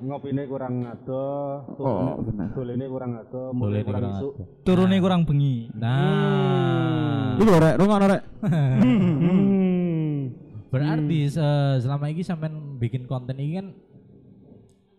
ngopine 0.00 0.42
kurang 0.44 0.74
ado 0.82 1.26
Oh, 1.76 2.18
benar. 2.20 2.50
ini 2.56 2.86
kurang 2.86 3.12
ado 3.16 3.52
Boleh 3.52 3.54
mulai 3.54 3.76
nih 3.76 3.84
kurang 3.84 4.02
kurang 4.02 4.16
isu 4.16 4.28
atuh. 4.32 4.46
turunnya 4.64 4.96
kurang 4.98 5.20
bengi 5.22 5.56
Nah, 5.72 7.36
Iku 7.36 7.52
rek, 7.54 7.74
rungono 7.76 8.06
rek. 8.06 8.22
berarti 10.70 11.18
se- 11.28 11.78
selama 11.80 12.06
ini 12.06 12.22
sampean 12.22 12.54
bikin 12.76 13.04
konten 13.04 13.36
ini 13.36 13.52
kan 13.54 13.66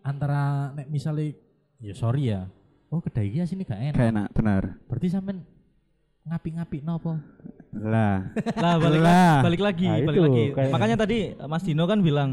antara 0.02 0.42
nek 0.72 0.86
misalnya 0.86 1.32
ya 1.78 1.92
sorry 1.92 2.28
ya. 2.28 2.46
Oh 2.88 3.00
kedai 3.00 3.26
iki 3.26 3.40
sini 3.42 3.62
gak 3.62 3.80
enak. 3.80 3.96
Kayak 3.96 4.10
enak, 4.12 4.28
benar. 4.32 4.62
Berarti 4.84 5.08
sampean 5.08 5.48
ngapi-ngapi 6.22 6.78
nopo? 6.80 7.18
Lah. 7.72 8.28
Lah 8.54 8.76
balik, 8.76 9.00
Lah. 9.00 9.40
balik 9.40 9.62
lagi, 9.64 9.88
Nah, 9.88 10.04
balik 10.04 10.12
itu, 10.12 10.22
lagi. 10.22 10.44
kayak- 10.52 10.72
Makanya 10.76 10.96
tadi 10.98 11.18
Mas 11.40 11.64
Dino 11.64 11.84
kan 11.84 11.98
bilang 11.98 12.30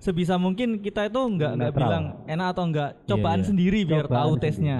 sebisa 0.00 0.34
mungkin 0.34 0.80
kita 0.80 1.06
itu 1.06 1.20
nggak 1.20 1.52
nggak 1.54 1.72
bilang 1.72 2.04
enak 2.24 2.46
atau 2.50 2.64
enggak 2.64 2.90
cobaan 3.04 3.40
iya. 3.40 3.46
sendiri 3.46 3.80
biar 3.84 4.08
Cobaan 4.08 4.16
tahu 4.18 4.32
tesnya. 4.40 4.76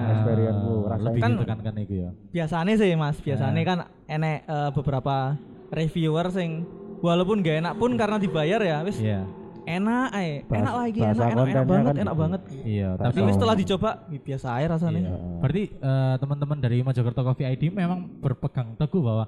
Lebih 0.99 1.21
Kan- 1.21 1.37
ditekankan 1.37 1.75
itu 1.79 1.93
ya. 2.03 2.09
Biasanya 2.31 2.73
sih 2.75 2.89
Mas, 2.95 3.17
biasanya 3.17 3.61
kan 3.61 3.77
enek 4.07 4.37
eh, 4.43 4.69
beberapa 4.73 5.37
reviewer 5.69 6.27
sing 6.29 6.65
walaupun 6.99 7.39
gak 7.39 7.61
enak 7.61 7.73
pun 7.77 7.93
karena 7.93 8.17
dibayar 8.17 8.59
ya 8.59 8.81
wis 8.81 8.97
Iya. 8.97 9.23
Enak 9.69 10.07
eh 10.15 10.33
Bahas- 10.43 10.59
enak 10.59 10.73
lagi 10.75 10.99
enak 10.99 11.13
enak, 11.13 11.45
enak 11.45 11.65
banget 11.65 11.85
kan 11.85 11.95
enak 11.95 12.13
gitu. 12.13 12.21
banget 12.21 12.41
Iya, 12.65 12.89
tapi 12.95 13.17
setelah 13.29 13.55
dicoba 13.55 13.89
ih, 14.07 14.19
biasa 14.19 14.47
aja 14.51 14.67
rasanya 14.73 14.99
Iya. 14.99 15.13
Berarti 15.39 15.63
eh, 15.71 16.15
teman-teman 16.17 16.57
dari 16.57 16.77
Mojokerto 16.81 17.21
Coffee 17.21 17.47
ID 17.47 17.63
memang 17.69 17.99
berpegang 18.17 18.73
teguh 18.73 18.99
bahwa 18.99 19.25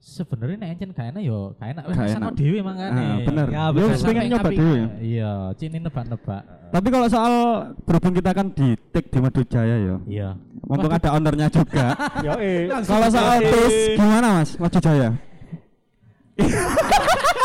sebenarnya 0.00 0.56
nek 0.56 0.70
encen 0.74 0.90
gak 0.92 1.12
enak 1.12 1.22
yo 1.22 1.52
gak 1.56 1.76
enak 1.76 1.84
wis 1.86 2.16
enak. 2.16 2.32
dhewe 2.32 2.58
mangane. 2.60 3.04
Ah, 3.04 3.16
bener. 3.20 3.46
Ya, 3.48 3.62
Yo 3.68 3.84
wis 3.86 4.00
pengen 4.00 4.24
nyoba 4.28 4.48
dhewe. 4.48 4.80
Iya, 4.96 5.32
cini 5.54 5.76
nebak-nebak. 5.76 6.42
Tapi 6.70 6.88
kalau 6.88 7.06
soal 7.06 7.32
berhubung 7.84 8.14
kita 8.14 8.30
kan 8.32 8.46
di 8.48 8.78
take 8.88 9.12
di 9.12 9.18
Madu 9.20 9.44
Jaya 9.44 9.76
ya. 9.76 9.96
Iya. 10.08 10.28
Mumpung 10.64 10.88
ada 10.88 11.10
ownernya 11.12 11.52
juga. 11.52 11.92
Yo 12.26 12.32
eh. 12.38 12.72
kalau 12.80 13.08
soal 13.10 13.38
tes 13.42 13.74
gimana 13.92 14.28
Mas 14.40 14.50
Madu 14.56 14.78
Jaya? 14.80 15.10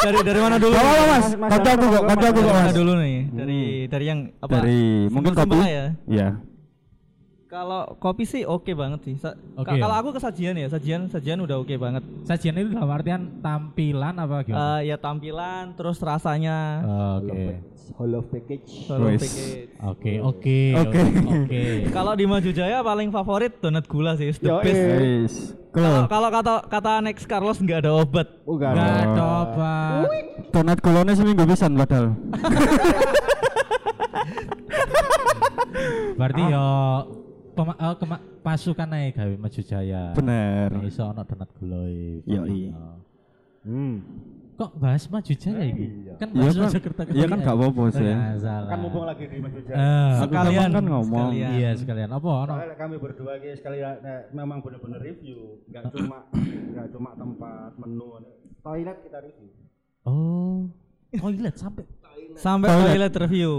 dari 0.06 0.20
dari 0.22 0.40
mana 0.40 0.56
dulu 0.56 0.74
apa-apa 0.74 1.04
Mas, 1.04 1.26
Mas- 1.26 1.36
Mas 1.36 1.50
kode 1.52 1.70
aku 1.72 1.86
kok, 1.88 2.04
kode 2.06 2.26
aku 2.26 2.36
dari 2.36 2.46
kok 2.46 2.54
mana 2.54 2.64
Mas. 2.64 2.76
dulu 2.76 2.92
nih 2.96 3.18
dari 3.32 3.60
dari 3.88 4.06
yang 4.06 4.20
apa 4.38 4.52
Dari 4.56 4.80
mungkin 5.08 5.32
kopi. 5.32 5.42
simpel-simpel 5.50 5.66
ya 5.68 5.86
Iya. 6.08 6.28
Kalau 7.56 7.96
kopi 7.98 8.24
sih 8.24 8.44
oke 8.44 8.68
banget 8.72 9.00
sih 9.02 9.16
Sa- 9.16 9.32
Oke 9.56 9.64
ka- 9.66 9.76
ya? 9.76 9.82
kalau 9.82 9.96
aku 9.96 10.10
kesajian 10.12 10.54
ya 10.54 10.68
sajian 10.68 11.08
sajian 11.08 11.40
udah 11.40 11.58
oke 11.58 11.72
banget 11.76 12.04
Sajian 12.24 12.52
itu 12.54 12.70
dalam 12.70 12.90
artian 12.90 13.40
tampilan 13.40 14.12
apa 14.14 14.44
gimana? 14.44 14.84
Eh, 14.84 14.92
ya 14.92 14.98
tampilan 14.98 15.72
terus 15.74 15.96
rasanya 15.98 16.84
Oke. 17.22 17.64
Whole 17.96 18.18
of 18.18 18.26
package. 18.28 18.90
Oke, 19.80 20.18
oke. 20.20 20.60
Oke. 20.74 21.02
Oke. 21.38 21.62
kalau 21.96 22.12
di 22.12 22.26
Maju 22.26 22.50
Jaya 22.50 22.82
paling 22.82 23.08
favorit 23.08 23.62
donat 23.62 23.86
gula 23.86 24.18
sih 24.18 24.34
the 24.34 24.50
Yo, 24.50 24.58
best 24.60 24.76
eh. 24.76 24.90
Guys. 24.90 25.36
Kalau 25.70 26.04
Kalau 26.04 26.08
kalau 26.10 26.30
kata 26.34 26.54
kata 26.66 26.92
Next 27.00 27.24
Carlos 27.24 27.56
nggak 27.56 27.86
ada 27.86 27.92
obat. 27.94 28.28
Oh, 28.44 28.58
Gak 28.58 28.74
ada. 28.74 29.06
coba. 29.14 29.76
donat 30.50 30.80
gulone 30.80 31.14
seminggu 31.14 31.46
pisan 31.46 31.72
padahal. 31.74 32.16
Berarti 36.16 36.42
yo 36.48 36.68
pema- 37.56 37.78
eh, 37.78 37.96
kema- 37.96 38.24
pasukan 38.44 38.88
naik 38.88 39.16
gawe 39.16 39.34
Maju 39.40 39.62
Jaya. 39.64 40.04
Bener. 40.14 40.70
Nah, 40.70 40.84
iso 40.84 41.02
ono 41.02 41.22
donat 41.24 41.50
guloi. 41.56 42.22
Yoi. 42.28 42.62
Oh. 42.70 42.98
Hmm. 43.66 43.96
Kok 44.56 44.72
bahas 44.78 45.04
Maju 45.08 45.34
Jaya 45.34 45.64
iki? 45.66 45.86
Kan 46.16 46.30
Iya 46.32 46.40
bahas 46.40 46.54
kan. 46.56 46.64
Mojokerto 46.70 47.02
Iya 47.12 47.26
kan 47.28 47.40
gak 47.42 47.56
apa-apa 47.58 47.84
sih. 47.92 48.08
Nggak 48.08 48.38
salah. 48.40 48.70
Kan 48.70 48.78
mumpung 48.80 49.04
lagi 49.04 49.24
di 49.28 49.38
Maju 49.42 49.60
Jaya. 49.64 49.76
Eh, 49.76 50.12
Sekalian 50.22 50.70
kan 50.72 50.86
ngomong. 50.86 51.28
sekalian. 51.34 51.52
Iya 51.56 51.70
sekalian. 51.76 52.10
Apa 52.12 52.30
ono? 52.30 52.54
Kami 52.76 52.96
berdua 52.96 53.34
guys 53.36 53.58
sekali 53.60 53.78
nah, 53.82 54.00
memang 54.32 54.60
benar-benar 54.60 55.00
review, 55.02 55.60
nggak 55.68 55.84
cuma 55.92 56.18
nggak 56.72 56.88
cuma 56.92 57.10
tempat 57.16 57.72
menu, 57.76 58.08
toilet 58.62 58.98
kita 59.04 59.20
review. 59.20 59.50
Oh. 60.04 60.70
Toilet 61.12 61.56
sampai 61.56 61.84
Sampai 62.36 62.68
Toilet. 62.68 62.88
toilet 62.92 63.14
review. 63.24 63.54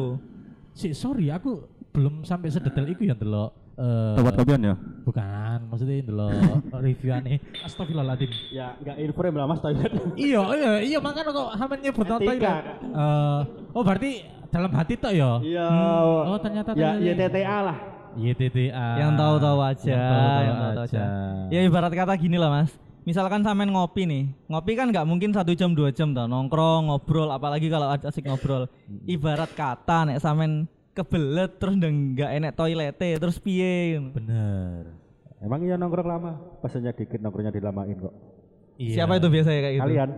si 0.77 0.93
sorry 0.93 1.33
aku 1.33 1.65
belum 1.97 2.15
sampai 2.23 2.49
sedetail 2.49 2.85
itu 2.87 3.03
ya 3.03 3.15
delok 3.15 3.57
eh 3.75 4.15
Tempat 4.15 4.35
kopian 4.37 4.61
ya. 4.63 4.75
bukan 5.03 5.59
maksudnya 5.67 5.97
delok 6.03 6.33
reviewane 6.85 7.41
astagfirullahaladzim 7.63 8.29
Ya 8.51 8.77
enggak 8.77 8.97
in 8.99 9.11
frame 9.11 9.35
lah 9.35 9.47
Mas 9.47 9.59
toilet. 9.59 9.93
iya 10.15 10.41
iya 10.55 10.73
iya 10.83 10.99
makanya 10.99 11.29
kok 11.31 11.49
hamen 11.55 11.79
nyebut 11.81 12.05
Etika. 12.05 12.21
toilet 12.21 12.65
Eh, 12.87 13.41
oh 13.73 13.83
berarti 13.83 14.11
dalam 14.47 14.71
hati 14.71 14.95
tok 14.95 15.13
ya 15.13 15.31
Iya. 15.41 15.67
oh 16.27 16.39
ternyata 16.39 16.71
Ya 16.73 16.93
toilet. 16.95 17.17
YTTA 17.17 17.59
lah. 17.63 17.79
YTTA 18.17 18.89
Yang 18.97 19.11
tahu-tahu 19.15 19.59
aja, 19.63 19.85
yang 19.87 20.01
tahu-tahu 20.01 20.41
yang 20.41 20.57
aja. 20.83 21.03
Ya 21.49 21.61
ibarat 21.63 21.93
kata 21.93 22.13
gini 22.15 22.37
lah 22.37 22.49
mas. 22.51 22.73
Misalkan 23.03 23.41
sampean 23.41 23.71
ngopi 23.71 24.03
nih, 24.03 24.25
ngopi 24.47 24.73
kan 24.73 24.89
nggak 24.89 25.05
mungkin 25.05 25.31
satu 25.31 25.53
jam 25.53 25.71
dua 25.71 25.93
jam 25.93 26.11
tau 26.11 26.25
nongkrong 26.25 26.89
ngobrol, 26.89 27.29
apalagi 27.29 27.69
kalau 27.69 27.87
ada 27.89 28.09
asik 28.09 28.25
ngobrol. 28.25 28.67
Ibarat 29.05 29.53
kata 29.53 30.07
nek 30.07 30.19
sampean 30.19 30.65
kebelet 30.97 31.53
terus 31.57 31.75
udah 31.77 31.91
nggak 31.93 32.31
enek 32.33 32.53
toilete 32.55 33.11
terus 33.17 33.37
piye? 33.37 34.01
bener 34.01 34.97
Emang 35.37 35.61
iya 35.61 35.77
nongkrong 35.77 36.09
lama? 36.09 36.33
Pesannya 36.65 36.97
dikit 36.97 37.21
nongkrongnya 37.21 37.53
dilamain 37.53 37.93
kok. 37.93 38.15
Iya. 38.81 39.05
Siapa 39.05 39.21
itu 39.21 39.29
biasanya 39.29 39.61
kayak 39.61 39.75
gitu? 39.77 39.85
Kalian 39.85 40.11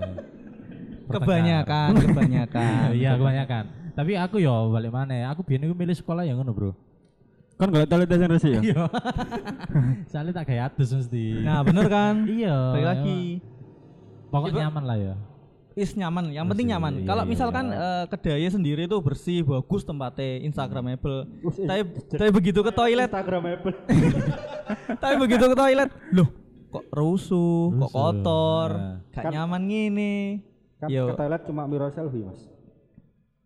Kebanyakan, 1.12 1.90
kebanyakan. 1.92 2.88
iya 2.98 3.10
kebanyakan 3.18 3.64
tapi 3.90 4.16
aku 4.16 4.38
yo 4.38 4.70
balik 4.70 4.94
mana 4.94 5.28
aku 5.28 5.42
biar 5.42 5.60
aku 5.66 5.74
milih 5.74 5.92
sekolah 5.92 6.22
yang 6.24 6.38
ngono 6.40 6.54
bro 6.54 6.72
Kan 7.60 7.68
golek 7.68 7.92
toilet 7.92 8.08
yang 8.08 8.32
resik 8.32 8.52
ya. 8.56 8.60
iya 8.64 8.84
soalnya 10.10 10.32
tak 10.32 10.48
kayak 10.48 10.72
atus 10.72 10.96
mesti 10.96 11.44
Nah 11.44 11.60
bener 11.60 11.92
kan? 11.92 12.24
iya 12.24 12.56
lagi. 12.72 13.44
pokoknya 14.32 14.70
nyaman 14.70 14.84
lah 14.88 14.96
ya 14.96 15.14
Is 15.72 15.94
nyaman, 15.94 16.30
yang 16.30 16.46
penting 16.46 16.68
nyaman. 16.68 16.92
iya, 16.98 17.06
Kalau 17.06 17.22
iya, 17.22 17.30
misalkan 17.30 17.64
eh, 17.70 18.04
kedai 18.06 18.42
sendiri 18.46 18.84
itu 18.84 18.96
bersih, 18.98 19.40
bagus 19.40 19.82
tempatnya, 19.82 20.42
instagramable. 20.42 21.30
Us, 21.40 21.56
tapi 21.56 21.80
tapi 22.10 22.30
begitu 22.30 22.60
ke 22.60 22.70
toilet, 22.70 23.06
Instagramable. 23.06 23.74
tapi 25.02 25.14
begitu 25.16 25.44
ke 25.46 25.56
toilet, 25.56 25.90
loh 26.10 26.28
kok 26.70 26.84
rusuh, 26.88 27.70
kok 27.72 27.82
Rusuh, 27.82 27.90
kotor, 27.90 28.68
nah. 28.72 28.96
gak 29.10 29.24
Kan- 29.24 29.32
nyaman 29.32 29.62
gini. 29.64 30.14
Kan 30.76 30.88
Yo, 30.88 31.06
ke 31.06 31.14
toilet 31.16 31.42
cuma 31.44 31.62
mirror 31.64 31.90
selfie 31.90 32.22
Mas. 32.22 32.40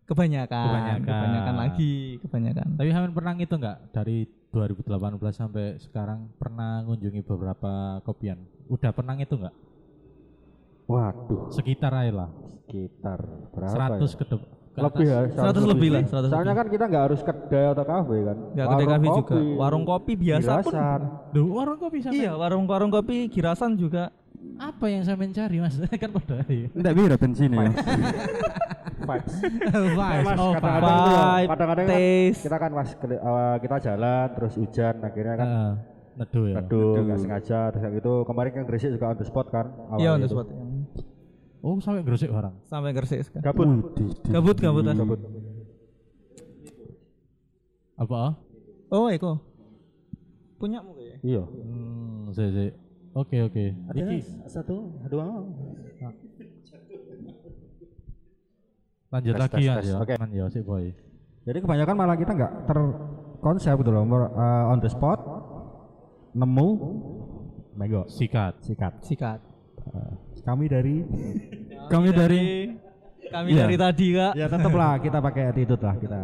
kebanyakan, 0.05 0.65
Kebanyakan. 0.65 1.01
kebanyakan 1.09 1.55
lagi, 1.57 1.93
kebanyakan. 2.21 2.67
Tapi 2.75 2.89
Hamin 2.89 3.11
pernah 3.11 3.33
itu 3.35 3.53
enggak 3.53 3.77
dari 3.89 4.17
2018 4.51 4.85
sampai 5.31 5.65
sekarang 5.77 6.29
pernah 6.35 6.85
ngunjungi 6.85 7.21
beberapa 7.21 7.73
kopian? 8.01 8.37
Udah 8.65 8.89
pernah 8.89 9.13
itu 9.15 9.33
enggak? 9.33 9.55
Waduh, 10.85 11.49
Sekitar 11.49 11.91
aja 11.91 12.13
lah. 12.15 12.29
sekitar 12.61 13.19
berapa 13.51 13.97
100 13.97 14.03
ya? 14.03 14.17
ke 14.17 14.25
lebih 14.75 15.07
atas. 15.07 15.31
ya 15.31 15.41
100 15.47 15.63
lebih 15.65 15.89
lah, 15.89 16.01
100 16.03 16.27
Soalnya 16.27 16.35
lebih. 16.45 16.57
kan 16.57 16.67
kita 16.67 16.83
nggak 16.85 17.03
harus 17.05 17.21
kedai 17.21 17.65
atau 17.71 17.85
kafe 17.85 18.17
kan. 18.21 18.37
Nggak 18.51 18.65
kedai 18.67 18.87
kafe 18.87 19.07
juga. 19.15 19.33
Warung 19.55 19.83
kopi 19.83 20.13
biasa 20.13 20.51
pun. 20.57 20.63
Girasan. 20.67 21.01
Duh, 21.31 21.47
warung 21.49 21.79
kopi 21.79 21.97
sampai 21.99 22.19
Iya, 22.19 22.31
warung-warung 22.33 22.91
kopi 22.91 23.15
girasan 23.27 23.71
juga. 23.75 24.11
apa 24.57 24.85
yang 24.85 25.01
saya 25.01 25.15
mencari 25.15 25.57
mas? 25.57 25.73
kan 25.95 26.09
pada 26.11 26.45
ya. 26.45 26.69
Enggak 26.69 26.93
bira 26.93 27.15
bensin 27.15 27.49
ya. 27.49 27.65
Vibes. 28.95 29.33
Vibes, 29.35 30.23
Mas, 30.23 30.37
oh 30.37 30.51
kadang-kadang 30.53 30.95
vibes. 30.95 31.09
ya, 31.09 31.47
kadang-kadang 31.47 31.85
kan 31.85 31.95
taste. 31.95 32.41
kita 32.41 32.57
kan 32.57 32.71
keli- 32.95 33.21
eh, 33.21 33.55
kita 33.59 33.75
jalan 33.81 34.27
terus 34.31 34.53
hujan 34.55 34.95
akhirnya 34.99 35.35
kan 35.35 35.47
Heeh, 35.47 35.71
Neduh 36.15 36.45
ya. 36.47 36.55
aduh 36.57 36.93
nggak 37.01 37.19
sengaja 37.19 37.59
terus 37.69 37.81
kayak 37.81 37.95
gitu 37.95 38.13
kemarin 38.23 38.51
kan 38.51 38.63
Gresik 38.63 38.89
juga 38.89 39.05
on 39.07 39.17
the 39.17 39.25
spot 39.25 39.47
kan 39.49 39.65
Iya, 39.95 40.09
on 40.11 40.19
the 40.19 40.29
spot. 40.29 40.47
Oh 41.65 41.81
sampai 41.81 42.05
grosek 42.05 42.29
orang. 42.29 42.53
Sampai 42.69 42.93
Gresik. 42.93 43.25
sekarang. 43.25 43.41
gabut 43.41 43.69
Gabut, 44.29 44.57
gabutan. 44.61 44.93
gabut 44.93 45.17
Apa? 47.97 48.37
Oh, 48.93 49.09
Eko. 49.09 49.41
Punyamu 50.61 50.93
kayak. 50.93 51.17
iya 51.25 51.41
Hmm, 51.41 52.29
saya 52.37 52.53
saya. 52.53 52.71
Oke 53.17 53.41
oke. 53.41 53.65
Iki 53.97 54.45
satu 54.45 54.93
dua 55.09 55.25
lanjut 59.09 59.33
Tes, 59.33 59.41
lagi 59.47 59.63
tes, 59.63 59.65
ya. 59.65 59.75
ya. 59.89 59.97
Oke. 60.03 60.13
Man, 60.19 60.29
ya 60.35 60.45
sih 60.51 60.61
boy. 60.61 60.91
jadi 61.45 61.61
kebanyakan 61.61 61.95
malah 61.95 62.17
kita 62.19 62.35
nggak 62.35 62.67
terkonsep 62.67 63.73
gitu 63.79 63.93
loh 63.93 64.03
eh, 64.03 64.71
on 64.73 64.81
the 64.81 64.89
spot 64.91 65.21
nemu 66.35 66.69
mego 67.73 68.03
Sikat. 68.11 68.59
sikat 68.65 68.93
Sikat. 69.01 69.39
Kami 70.41 70.65
dari 70.65 70.95
Kami 71.91 72.09
dari 72.11 72.43
kami 73.25 73.51
Iya. 73.51 73.65
dari 73.65 73.75
tadi, 73.75 74.07
Kak. 74.13 74.31
ya 74.33 74.45
tetap 74.47 74.69
lah 74.71 74.93
kita 74.97 75.17
pakai 75.19 75.43
attitude 75.49 75.81
lah 75.81 75.97
kita 75.97 76.21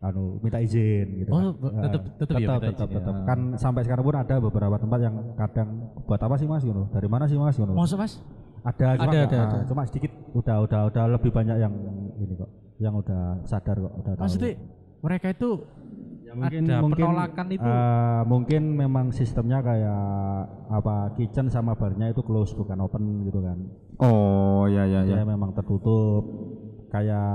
anu 0.00 0.40
minta 0.40 0.56
izin 0.56 1.06
gitu 1.16 1.30
Oh, 1.30 1.52
kan. 1.52 1.84
Eh, 1.84 1.90
tetep 2.16 2.34
ya 2.34 2.48
minta 2.48 2.54
tetep, 2.64 2.88
izin 2.88 3.02
ya. 3.02 3.12
kan 3.24 3.38
sampai 3.54 3.82
sekarang 3.82 4.02
pun 4.02 4.16
ada 4.16 4.34
beberapa 4.38 4.76
tempat 4.78 4.98
yang 5.00 5.14
kadang 5.34 5.68
buat 6.06 6.18
apa 6.18 6.34
sih 6.34 6.46
mas 6.46 6.62
gitu 6.62 6.88
dari 6.88 7.06
mana 7.06 7.26
sih 7.26 7.34
mas 7.34 7.54
gitu 7.54 7.68
Masa 7.68 7.94
mas? 7.94 8.18
ada 8.60 8.96
cuma 8.96 9.04
Ada, 9.04 9.18
ada, 9.20 9.36
ah, 9.36 9.44
ada. 9.44 9.58
cuma 9.64 9.82
sedikit 9.84 10.10
udah 10.32 10.56
udah 10.60 10.80
udah 10.86 11.04
lebih 11.12 11.30
banyak 11.30 11.56
yang 11.58 11.74
ini 12.16 12.34
kok 12.34 12.50
yang 12.78 12.94
udah 12.94 13.22
sadar 13.44 13.76
kok 13.76 13.92
udah 13.96 14.12
tahu 14.14 14.24
Maksudnya 14.24 14.52
mereka 14.98 15.26
itu 15.28 15.48
Ya, 16.28 16.36
mungkin 16.36 16.62
ada 16.62 16.76
mungkin 16.78 17.04
penolakan 17.08 17.46
itu. 17.48 17.64
eh, 17.64 18.20
mungkin 18.22 18.62
memang 18.76 19.06
sistemnya 19.10 19.58
kayak 19.58 20.02
apa 20.68 21.16
kitchen 21.16 21.48
sama 21.48 21.72
barnya 21.72 22.12
itu 22.12 22.20
close 22.20 22.52
bukan 22.52 22.76
open 22.78 23.24
gitu 23.24 23.40
kan 23.40 23.56
Oh 23.98 24.68
ya 24.68 24.84
ya 24.84 25.02
ya 25.02 25.16
ya. 25.16 25.24
memang 25.24 25.56
tertutup 25.56 26.28
kayak 26.88 27.28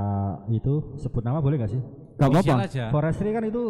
itu 0.47 0.93
sebut 0.95 1.21
nama 1.21 1.41
boleh 1.41 1.57
gak 1.57 1.73
sih 1.73 1.81
Enggak 2.13 2.45
apa-apa. 2.45 2.93
Forestry 2.93 3.29
kan 3.33 3.43
itu 3.43 3.63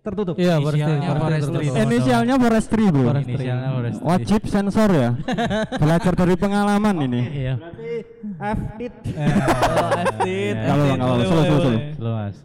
tertutup. 0.00 0.34
Iya, 0.38 0.62
forestry. 0.62 0.86
Inisialnya 0.86 1.10
Forestry. 1.18 1.66
Inisialnya 1.66 2.34
Bu. 2.38 3.02
Inisialnya 3.10 3.68
forestry. 3.74 4.04
Wajib 4.06 4.40
sensor 4.46 4.90
ya. 4.94 5.10
Belajar 5.82 6.14
dari 6.14 6.34
pengalaman 6.38 6.94
ini. 7.02 7.20
Iya. 7.26 7.54
Berarti 7.58 7.90
F-tit. 8.38 8.92
Oh. 9.02 9.90
Nggak 10.22 10.74
nggak 10.78 10.94
apa-apa. 10.96 11.24
Slow, 11.26 11.42
slow, 11.42 11.58
slow. 11.58 11.74
Lo 11.98 12.10
mas. 12.14 12.36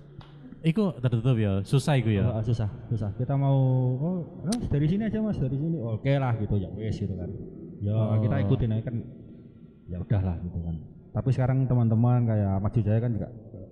Iku 0.62 0.94
tertutup 1.02 1.34
ya, 1.42 1.66
susah 1.66 1.98
iku 1.98 2.14
ya. 2.14 2.22
Oh, 2.30 2.44
susah, 2.46 2.70
susah. 2.86 3.10
Kita 3.18 3.34
mau 3.34 3.58
oh, 3.98 4.22
oh, 4.46 4.58
dari 4.70 4.86
sini 4.86 5.10
aja 5.10 5.18
Mas, 5.18 5.42
dari 5.42 5.58
sini. 5.58 5.82
Oke 5.82 6.14
lah 6.22 6.38
gitu 6.38 6.54
ya 6.62 6.70
wes 6.78 7.02
gitu 7.02 7.18
kan. 7.18 7.30
Ya 7.82 7.98
kita 8.22 8.36
ikutin 8.46 8.70
aja 8.78 8.84
kan. 8.94 8.96
Ya 9.90 9.98
udahlah 9.98 10.38
gitu 10.46 10.60
kan. 10.62 10.76
Tapi 11.12 11.30
sekarang 11.34 11.66
teman-teman 11.66 12.30
kayak 12.30 12.62
Mas 12.62 12.78
Jaya 12.78 13.00
kan 13.02 13.12
juga 13.18 13.28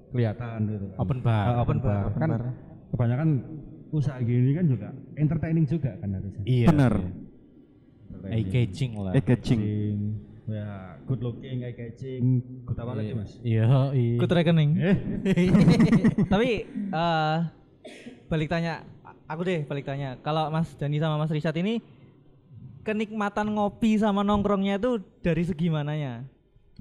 kelihatan 0.10 0.58
gitu 0.66 0.86
kan. 0.90 0.98
Open 0.98 1.20
bar. 1.22 1.46
Ah, 1.46 1.58
open 1.62 1.78
bar. 1.78 2.04
Kan 2.18 2.30
kebanyakan 2.90 3.30
usaha 3.94 4.18
gini 4.22 4.52
kan 4.58 4.66
juga 4.66 4.90
entertaining 5.14 5.66
juga 5.70 5.94
kan 6.02 6.10
harusnya. 6.10 6.44
Iya. 6.50 6.68
Bener. 6.74 6.94
Eye 8.34 8.46
catching 8.50 8.92
lah. 8.98 9.14
Eh 9.14 9.24
catching. 9.24 9.62
Ya, 10.50 10.98
good 11.10 11.22
looking, 11.26 11.66
eye 11.66 11.74
catching, 11.74 12.22
good 12.62 12.78
apa 12.78 12.94
lagi 12.94 13.18
Mas? 13.18 13.34
Iya, 13.42 13.66
iya. 13.92 14.16
Ikut 14.16 14.30
rekening. 14.30 14.78
Tapi 16.34 16.50
eh 16.70 17.38
balik 18.30 18.46
tanya 18.48 18.86
aku 19.26 19.42
deh 19.42 19.66
balik 19.66 19.84
tanya. 19.84 20.22
Kalau 20.22 20.54
Mas 20.54 20.70
Dani 20.78 21.02
sama 21.02 21.18
Mas 21.18 21.34
Risat 21.34 21.58
ini 21.58 21.82
kenikmatan 22.82 23.50
ngopi 23.50 23.98
sama 23.98 24.22
nongkrongnya 24.22 24.78
itu 24.78 25.02
dari 25.20 25.42
segi 25.42 25.68
mananya? 25.68 26.22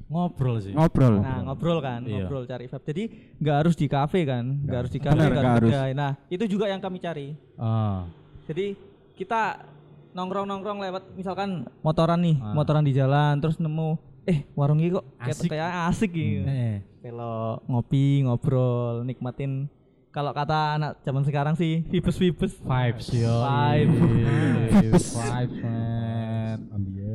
Ngobrol 0.09 0.57
sih. 0.61 0.73
Ngobrol. 0.73 1.21
Nah, 1.21 1.41
ngobrol 1.43 1.81
kan, 1.81 2.01
Iya. 2.05 2.25
ngobrol 2.25 2.45
cari 2.45 2.65
vibe. 2.65 2.85
Jadi 2.87 3.03
nggak 3.41 3.57
harus 3.59 3.75
di 3.75 3.87
kafe 3.87 4.21
kan, 4.25 4.45
nggak 4.63 4.79
harus 4.79 4.93
di 4.93 5.01
kafe, 5.01 5.17
Benar, 5.17 5.29
nggak 5.29 5.41
nggak 5.43 5.57
harus. 5.57 5.73
kedai. 5.73 5.93
Nah, 5.93 6.13
itu 6.29 6.45
juga 6.47 6.65
yang 6.69 6.81
kami 6.81 6.97
cari. 6.97 7.29
Ah. 7.57 8.09
Jadi 8.45 8.73
kita 9.13 9.61
nongkrong-nongkrong 10.09 10.81
lewat 10.81 11.03
misalkan 11.13 11.69
motoran 11.81 12.21
nih, 12.21 12.37
Ah. 12.39 12.53
motoran 12.53 12.81
di 12.81 12.93
jalan 12.93 13.37
terus 13.37 13.57
nemu 13.57 14.01
eh 14.29 14.45
warung 14.53 14.77
ini 14.77 14.93
kok 14.93 15.05
kayak 15.17 15.33
Asik. 15.35 15.49
kayak 15.49 15.69
asik 15.89 16.11
gitu. 16.13 16.45
Eh. 16.45 16.77
Kalau 17.01 17.65
ngopi, 17.65 18.21
ngobrol, 18.21 19.01
nikmatin 19.03 19.73
kalau 20.09 20.33
kata 20.33 20.77
anak 20.77 20.93
zaman 21.01 21.23
sekarang 21.23 21.55
sih 21.55 21.81
vibes 21.91 22.17
vibes 22.17 22.53
Vibes 22.59 23.07
yo. 23.11 23.33
Vibe. 23.41 23.93
Vibes. 24.69 25.07
Vibes 25.15 25.57
man. 25.59 26.59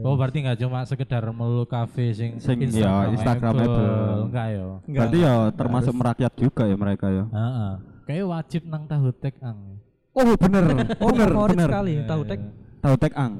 Oh 0.03 0.13
berarti 0.13 0.41
nggak 0.41 0.59
cuma 0.59 0.83
sekedar 0.83 1.23
melulu 1.29 1.63
kafe 1.63 2.11
sing, 2.11 2.35
Sing, 2.35 2.59
ya, 2.69 3.07
Instagramable. 3.07 4.27
enggak 4.27 4.47
yo. 4.51 4.67
Berarti 4.83 5.17
ya 5.19 5.33
termasuk 5.53 5.93
merakyat 5.93 6.33
juga 6.35 6.63
ya 6.65 6.75
mereka 6.75 7.07
ya. 7.07 7.23
Heeh. 7.23 7.71
Kayak 8.03 8.25
wajib 8.27 8.61
nang 8.67 8.83
tahu 8.83 9.15
tek 9.15 9.39
ang. 9.39 9.79
Oh 10.11 10.35
bener, 10.35 10.63
Oh, 11.01 11.09
bener, 11.09 11.29
favorit 11.29 11.55
bener. 11.55 11.69
sekali 11.71 11.93
tahu 12.03 12.21
tek. 12.25 12.39
Tahu 12.79 12.95
tek 12.99 13.13
ang. 13.15 13.31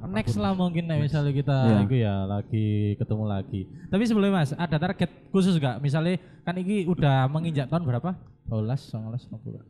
Next 0.00 0.40
lah 0.40 0.56
mungkin 0.56 0.88
nih 0.88 1.04
misalnya 1.04 1.32
kita 1.36 1.56
Iya. 1.60 1.78
itu 1.84 1.96
ya 2.00 2.14
lagi 2.24 2.66
ketemu 2.96 3.24
lagi. 3.28 3.60
Tapi 3.92 4.02
sebelumnya 4.08 4.40
Mas, 4.40 4.56
ada 4.56 4.76
target 4.80 5.10
khusus 5.28 5.60
gak? 5.60 5.76
Misalnya 5.84 6.16
kan 6.40 6.56
ini 6.56 6.88
udah 6.88 7.28
menginjak 7.28 7.68
tahun 7.68 7.84
berapa? 7.84 8.16
12, 8.48 8.80
19, 8.96 9.28
20. 9.28 9.60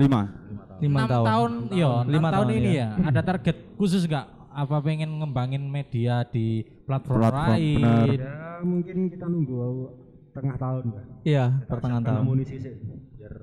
Lima. 0.00 0.20
Lima 0.80 1.00
tahun. 1.04 1.26
tahun, 1.26 1.50
yo, 1.76 1.90
enam 2.06 2.08
Lima 2.08 2.28
tahun, 2.32 2.46
tahun, 2.48 2.58
ini 2.62 2.70
iya. 2.72 2.88
ya. 2.96 3.08
Ada 3.12 3.20
target 3.20 3.56
khusus 3.76 4.02
gak? 4.08 4.26
Apa 4.50 4.82
pengen 4.82 5.10
ngembangin 5.20 5.62
media 5.62 6.24
di 6.24 6.64
platform, 6.88 7.20
Platform, 7.22 7.50
lain? 7.54 8.18
Ya 8.18 8.58
mungkin 8.64 8.96
kita 9.12 9.26
nunggu 9.28 9.58
tengah 10.32 10.56
tahun 10.56 10.84
kan. 10.94 11.06
Iya, 11.22 11.44
pertengahan 11.68 12.02
tahun. 12.06 12.22
Amunisi 12.24 12.56
sih 12.58 12.74
biar 13.18 13.34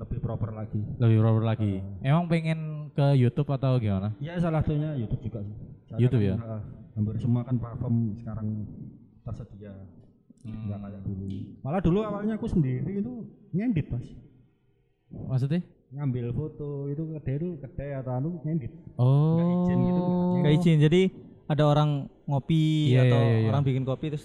lebih 0.00 0.18
proper 0.18 0.50
lagi. 0.50 0.80
Lebih 0.98 1.18
proper 1.22 1.42
lagi. 1.46 1.72
Emang 2.02 2.26
pengen 2.26 2.81
ke 2.92 3.06
YouTube 3.16 3.48
atau 3.50 3.80
gimana? 3.80 4.12
Ya 4.20 4.36
salah 4.36 4.60
satunya 4.60 4.92
YouTube 4.96 5.22
juga 5.24 5.40
sih. 5.42 5.56
YouTube 6.00 6.24
kan, 6.24 6.28
ya? 6.28 6.36
eh, 6.36 6.62
hampir 6.96 7.14
semua 7.20 7.42
kan 7.44 7.56
platform 7.56 7.96
sekarang 8.20 8.46
tersedia. 9.24 9.72
Nggak 10.42 10.78
kayak 10.82 11.00
dulu. 11.06 11.26
Malah 11.62 11.80
dulu 11.80 11.98
awalnya 12.02 12.34
aku 12.36 12.46
sendiri 12.50 12.98
itu 12.98 13.12
ngedit 13.54 13.86
mas. 13.88 14.06
Maksudnya? 15.12 15.60
Ngambil 15.92 16.32
foto 16.32 16.88
itu 16.88 17.02
kedai 17.20 17.34
itu 17.36 17.48
kedai 17.60 17.90
atau 18.00 18.12
anu 18.16 18.30
ngedit. 18.42 18.72
Oh. 18.96 19.36
Nggak 19.36 19.48
izin 19.52 19.78
gitu, 19.84 20.00
nggak 20.02 20.40
Nggak 20.40 20.52
izin. 20.58 20.78
Jadi 20.80 21.02
ada 21.46 21.64
orang 21.68 21.90
ngopi 22.24 22.96
Iya, 22.96 23.12
atau 23.12 23.20
iya, 23.20 23.36
iya. 23.44 23.48
orang 23.52 23.62
bikin 23.66 23.84
kopi 23.84 24.06
terus 24.08 24.24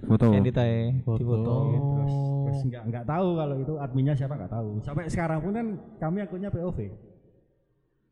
Foto. 0.00 0.32
edit 0.32 0.56
aja 0.56 0.92
Foto. 1.04 1.24
foto. 1.24 1.54
Terus, 1.72 2.14
terus 2.44 2.60
nggak 2.68 2.82
nggak 2.88 3.04
tahu 3.04 3.28
kalau 3.36 3.56
itu 3.60 3.74
adminnya 3.80 4.14
siapa 4.16 4.34
nggak 4.36 4.52
tahu. 4.52 4.68
Sampai 4.84 5.04
sekarang 5.08 5.38
pun 5.40 5.52
kan 5.56 5.66
kami 6.00 6.18
akunnya 6.24 6.48
POV. 6.52 6.78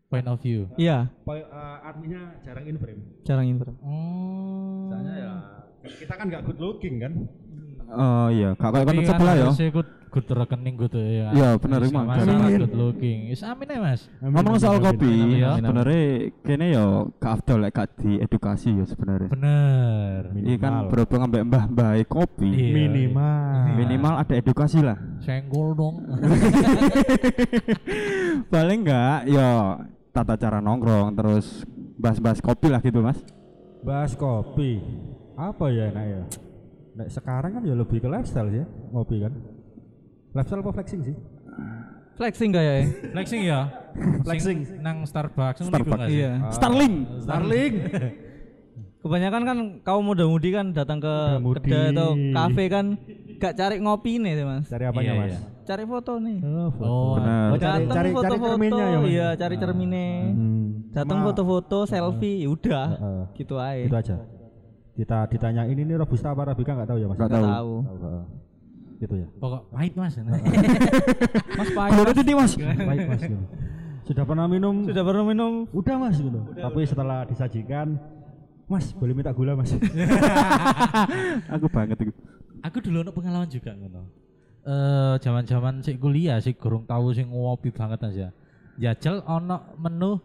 Point 0.09 0.25
of 0.25 0.40
view. 0.40 0.66
Iya, 0.75 1.12
eh, 1.29 1.77
adminnya 1.85 2.40
jarang 2.40 2.64
in 2.64 2.81
frame. 2.81 3.01
jarang 3.23 3.44
info. 3.44 3.77
Oh. 3.85 4.88
Soalnya 4.88 5.14
ya 5.14 5.33
kita 5.85 6.12
kan 6.16 6.25
nggak 6.27 6.42
good 6.49 6.59
looking 6.59 6.97
kan. 6.97 7.12
Oh 7.88 8.29
iya, 8.29 8.53
gak 8.53 8.68
kayak 8.68 8.85
kan 8.85 8.94
sebelah 9.01 9.33
ya. 9.33 9.49
harusnya 9.49 9.73
good, 9.73 9.88
good 10.12 10.29
rekening 10.29 10.77
good 10.77 10.92
ya. 10.92 11.33
Iya, 11.33 11.49
bener, 11.57 11.81
Wis 11.81 11.88
emang. 11.88 12.05
masalah 12.05 12.37
Amin. 12.37 12.61
good 12.61 12.77
looking. 12.77 13.18
Is 13.33 13.40
amin 13.40 13.64
ya 13.64 13.81
Mas. 13.81 14.01
Ngomong 14.21 14.61
soal 14.61 14.77
kopi, 14.77 15.40
Iya. 15.40 15.57
sebenarnya 15.57 16.03
kene 16.44 16.66
ya 16.68 16.85
gak 17.16 17.33
afdol 17.40 17.64
lek 17.64 17.73
gak 17.73 17.88
di 17.97 18.21
edukasi 18.21 18.77
ya 18.77 18.85
sebenarnya. 18.85 19.29
Bener. 19.33 20.21
Ini 20.37 20.53
kan 20.57 20.88
berhubung 20.88 21.21
ambek 21.25 21.44
mbah-mbah 21.49 21.97
kopi, 22.05 22.49
Iya, 22.53 22.73
Minimal. 22.77 23.73
minimal 23.77 24.14
ada 24.21 24.35
edukasi 24.37 24.85
lah. 24.85 24.97
Senggol 25.21 25.73
dong. 25.73 25.97
Paling 28.53 28.81
enggak 28.85 29.18
ya 29.29 29.49
tata 30.11 30.35
cara 30.35 30.59
nongkrong 30.59 31.14
terus 31.14 31.62
bahas-bahas 31.94 32.38
kopi 32.38 32.68
lah 32.68 32.81
gitu, 32.81 33.01
Mas. 33.01 33.18
Bahas 33.81 34.12
kopi. 34.12 34.83
Apa 35.35 35.71
ya 35.71 35.88
enak 35.88 36.05
ya? 36.05 36.23
Nah, 36.94 37.07
sekarang 37.07 37.55
kan 37.55 37.62
ya 37.62 37.75
lebih 37.75 37.99
ke 37.99 38.09
lifestyle 38.09 38.51
ya, 38.51 38.64
ngopi 38.90 39.23
kan. 39.23 39.33
Lifestyle 40.35 40.61
apa 40.61 40.73
flexing 40.75 41.01
sih? 41.05 41.16
Flexing 42.14 42.51
kayaknya. 42.51 42.85
Flexing 43.14 43.42
ya. 43.47 43.61
Flexing. 44.27 44.59
Nang 44.83 45.07
Starbucks. 45.07 45.62
Starbucks. 45.64 46.11
Iya. 46.11 46.51
Starling. 46.51 46.94
Starling. 47.23 47.75
Kebanyakan 49.03 49.42
kan 49.47 49.59
kaum 49.87 50.03
muda-mudi 50.03 50.51
kan 50.51 50.75
datang 50.75 50.99
ke 50.99 51.14
Muda-mudi. 51.38 51.71
kedai 51.71 51.94
atau 51.94 52.11
kafe 52.35 52.64
kan 52.66 52.87
gak 53.38 53.55
cari 53.55 53.79
ngopi 53.79 54.18
nih 54.18 54.42
Mas. 54.42 54.66
Cari 54.66 54.85
apanya, 54.85 55.12
Iya, 55.14 55.14
Mas? 55.14 55.31
iya. 55.31 55.38
Cari 55.68 55.85
foto 55.85 56.12
nih. 56.16 56.38
Oh, 56.40 56.68
foto. 56.72 56.88
Oh, 56.88 57.12
Benar. 57.20 57.48
Oh, 57.52 57.59
cari 57.61 57.61
Datang 57.61 57.76
cari 57.85 57.92
cari 57.92 58.11
foto-foto, 58.16 58.48
cerminnya 58.48 58.87
ya, 58.88 58.98
Mas? 58.98 59.09
Iya, 59.12 59.28
cari 59.37 59.54
cerminnya. 59.61 60.09
Hmm. 60.33 60.66
Datang 60.96 61.18
foto-foto, 61.20 61.78
selfie, 61.85 62.40
ya 62.40 62.48
udah. 62.48 62.87
Heeh. 62.88 63.22
Gitu 63.37 63.54
aja. 63.61 63.85
Itu 63.85 63.96
aja. 64.00 64.16
Kita 64.96 65.18
ditanya 65.28 65.62
ini 65.68 65.85
nih 65.85 66.00
robusta 66.00 66.33
apa 66.33 66.40
arabica 66.42 66.72
nggak 66.72 66.88
tahu 66.88 66.98
ya, 66.98 67.07
Mas? 67.07 67.16
Nggak 67.20 67.28
Nggak 67.28 67.44
tahu. 67.44 67.72
tahu. 67.85 68.20
Gitu 68.98 69.14
ya. 69.14 69.26
Pokok 69.37 69.62
pahit 69.70 69.92
Mas. 69.92 70.12
Mas 71.61 71.68
Pak, 71.70 71.87
Kalau 71.92 72.12
tadi 72.16 72.33
Mas. 72.33 72.52
Baik, 72.57 73.00
Mas. 73.04 73.20
gitu. 73.22 73.37
Sudah 74.09 74.24
pernah 74.24 74.46
minum? 74.48 74.74
sudah 74.88 75.04
pernah 75.04 75.24
minum? 75.28 75.52
Udah, 75.68 75.94
Mas 76.00 76.16
gitu. 76.16 76.40
Tapi 76.57 76.81
setelah 76.88 77.28
disajikan 77.28 78.00
Mas, 78.64 78.96
boleh 78.96 79.12
minta 79.12 79.37
gula, 79.37 79.52
Mas? 79.52 79.76
Aku 81.61 81.68
banget 81.68 82.09
itu. 82.09 82.12
Aku 82.64 82.81
dulu 82.81 83.04
ono 83.04 83.12
pengalaman 83.12 83.48
juga 83.48 83.76
ngono. 83.76 84.28
Eh 84.66 85.14
zaman-zaman 85.23 85.81
sik 85.81 85.99
kuliah 86.03 86.42
sik 86.42 86.59
gurung 86.59 86.85
tahu 86.85 87.14
sing 87.14 87.31
ngopi 87.31 87.71
banget 87.71 88.01
aja. 88.05 88.29
Jajal 88.79 89.27
ono 89.27 89.75
menu 89.79 90.18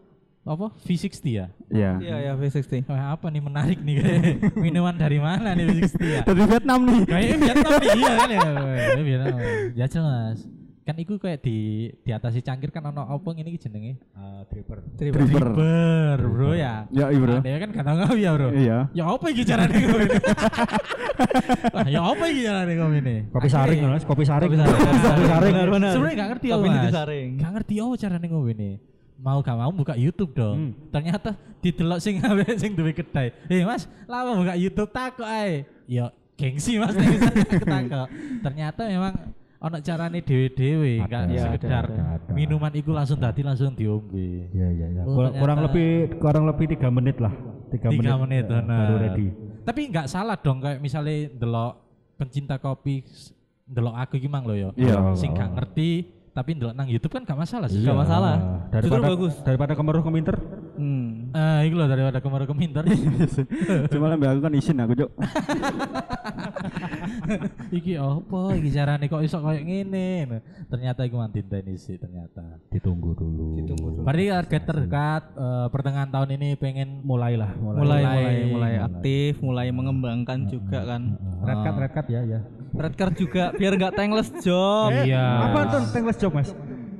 apa 0.43 0.75
V60 0.83 1.23
ya? 1.31 1.47
Iya. 1.71 1.91
Iya, 2.03 2.15
ya 2.19 2.31
V60. 2.35 2.83
Wah, 2.91 3.15
apa 3.15 3.31
nih 3.31 3.39
menarik 3.39 3.79
nih 3.79 3.97
minuman 4.63 4.91
dari 4.91 5.15
mana 5.15 5.55
nih 5.55 5.65
V60 5.71 6.01
ya? 6.03 6.21
Dari 6.27 6.43
Vietnam 6.43 6.79
nih. 6.83 7.01
Kayaknya 7.07 7.37
Vietnam 7.39 7.71
nih 7.79 7.89
iya 7.95 8.11
kan 8.13 8.29
ya. 8.29 8.41
Vietnam. 8.99 9.35
Jajal 9.79 10.03
Mas. 10.03 10.39
Kan 10.83 10.99
iku 10.99 11.15
kayak 11.15 11.39
di 11.39 11.87
di 12.03 12.11
atas 12.11 12.35
si 12.35 12.43
cangkir 12.43 12.67
kan 12.67 12.83
ono 12.83 13.07
apa 13.07 13.23
ngene 13.31 13.55
iki 13.55 13.71
jenenge? 13.71 14.03
Ah, 14.19 14.43
dripper. 14.51 14.83
Dripper. 14.99 15.23
Dripper, 15.23 16.19
Bro 16.27 16.51
ya. 16.51 16.83
Ya, 16.91 17.07
iya, 17.07 17.19
Bro. 17.23 17.39
Ada 17.39 17.59
kan 17.63 17.69
kata 17.71 17.91
ngopi 18.03 18.19
ya, 18.19 18.31
Bro. 18.35 18.49
Iya. 18.51 18.77
Ya 18.91 19.03
apa 19.07 19.25
iki 19.31 19.43
carane 19.47 19.71
ngopi 19.79 20.03
ini? 20.11 20.17
Wah, 21.71 21.87
ya 21.87 22.01
apa 22.03 22.23
iki 22.27 22.41
carane 22.43 22.73
ngopi 22.75 22.97
ini? 22.99 23.15
Kopi 23.31 23.47
saring, 23.47 23.79
Mas. 23.87 24.03
Kopi 24.03 24.23
saring. 24.27 24.51
Kopi 24.51 24.59
saring. 24.59 24.75
Kopi 24.83 25.25
saring. 25.31 25.53
Benar, 25.55 25.69
benar. 25.71 25.91
Sebenarnya 25.95 26.15
gak 26.19 26.29
ngerti 26.35 26.45
ya 26.51 26.55
Kopi 26.59 26.67
mas. 26.67 26.83
disaring. 26.91 27.29
Gak 27.39 27.51
ngerti 27.55 27.73
oh 27.79 27.93
caranya 27.95 28.27
ngopi 28.27 28.51
ini. 28.51 28.71
Mau 29.23 29.39
gak 29.39 29.55
mau 29.55 29.71
buka 29.71 29.95
YouTube 29.95 30.31
dong. 30.35 30.57
Hmm. 30.59 30.71
Ternyata 30.91 31.29
didelok 31.63 31.99
sing 32.03 32.19
sing 32.61 32.75
duwe 32.75 32.91
kedai. 32.91 33.31
Eh 33.47 33.63
mas, 33.63 33.87
lama 34.03 34.35
buka 34.35 34.59
YouTube 34.59 34.91
takut 34.91 35.23
ae. 35.23 35.63
Ya 35.87 36.11
gengsi 36.35 36.75
mas 36.75 36.91
aku 36.99 37.63
takut. 37.63 38.11
Ternyata 38.43 38.83
memang 38.91 39.15
ono 39.63 39.77
carane 39.79 40.19
dhewe-dhewe, 40.19 40.99
Ada. 40.99 41.07
gak 41.07 41.23
Iya, 41.25 41.41
sekedar 41.47 41.83
ada, 41.87 42.03
ada. 42.19 42.31
minuman 42.31 42.67
iku 42.69 42.91
langsung 42.91 43.15
tadi 43.15 43.41
langsung 43.41 43.71
diombe. 43.71 44.51
Iya, 44.51 44.67
iya, 44.69 44.87
iya. 44.91 45.01
Oh, 45.01 45.15
Kur- 45.15 45.31
kurang 45.33 45.57
ternyata- 45.57 45.65
lebih 45.71 45.89
kurang 46.19 46.43
lebih 46.43 46.65
tiga 46.69 46.89
menit 46.89 47.17
lah. 47.17 47.31
Tiga, 47.71 47.87
Tiga 47.89 48.13
menit, 48.19 48.43
ya, 48.43 48.59
benar. 48.59 48.79
baru 48.85 48.95
ready. 48.99 49.27
Tapi 49.63 49.81
nggak 49.87 50.05
salah 50.05 50.35
dong 50.35 50.59
kayak 50.59 50.77
misalnya 50.77 51.31
delok 51.31 51.73
pencinta 52.13 52.59
kopi 52.59 53.01
delok 53.63 53.95
aku 53.97 54.19
iki 54.19 54.27
mang 54.27 54.43
lho 54.43 54.53
ya. 54.53 54.69
Iya. 54.75 55.15
Sing 55.15 55.31
gak 55.31 55.55
ngerti 55.55 55.89
tapi 56.29 56.57
ndelok 56.57 56.73
nang 56.73 56.89
YouTube 56.89 57.13
kan 57.13 57.23
gak 57.23 57.39
masalah 57.39 57.71
sih. 57.71 57.79
Gak 57.79 57.95
masalah. 57.95 58.35
Daripada 58.67 58.83
Justru 58.99 59.01
bagus. 59.07 59.33
daripada 59.41 59.73
kemeruh 59.73 60.03
keminter. 60.03 60.35
Hmm. 60.73 61.29
Eh, 61.31 61.59
iku 61.65 61.77
loh 61.77 61.87
daripada 61.87 62.19
kemarin 62.19 62.45
keminter. 62.45 62.83
Cuma 63.93 64.09
lembe 64.09 64.25
aku 64.27 64.41
kan 64.41 64.51
isin 64.51 64.77
aku, 64.77 64.93
Cuk. 64.97 65.09
iki 67.77 67.93
apa 67.95 68.41
iki 68.53 68.69
carane 68.69 69.05
kok 69.05 69.21
iso 69.21 69.37
koyo 69.37 69.59
ngene. 69.59 70.09
Nah, 70.25 70.41
Ternyata 70.67 71.03
iku 71.03 71.17
mantinteni 71.17 71.75
sih 71.75 71.95
ternyata. 71.95 72.57
Ditunggu 72.69 73.13
dulu. 73.13 73.57
Ditunggu 73.57 73.87
dulu. 73.93 74.03
Berarti 74.03 74.25
target 74.29 74.63
terdekat 74.63 75.23
eh, 75.33 75.67
pertengahan 75.69 76.09
tahun 76.09 76.29
ini 76.35 76.49
pengen 76.55 76.89
Mulailah, 77.03 77.51
mulai. 77.55 77.77
Mulai 77.77 78.01
Mulai- 78.01 78.15
mulai 78.15 78.35
mulai 78.47 78.73
aktif, 78.79 79.33
mulai 79.39 79.67
mengembangkan 79.69 80.47
juga 80.47 80.79
kan. 80.85 81.01
Red 81.43 81.59
card, 81.61 81.77
red 81.77 81.91
card 81.91 82.07
ya, 82.09 82.21
ya. 82.23 82.39
Red 82.73 82.95
card 82.95 83.13
juga 83.13 83.43
biar 83.51 83.73
nggak 83.73 83.93
tangless 83.93 84.29
job. 84.39 84.89
Iya. 84.89 85.51
Apa 85.51 85.59
tuh 85.69 85.81
tangless 85.91 86.17
job, 86.17 86.33
Mas? 86.33 86.49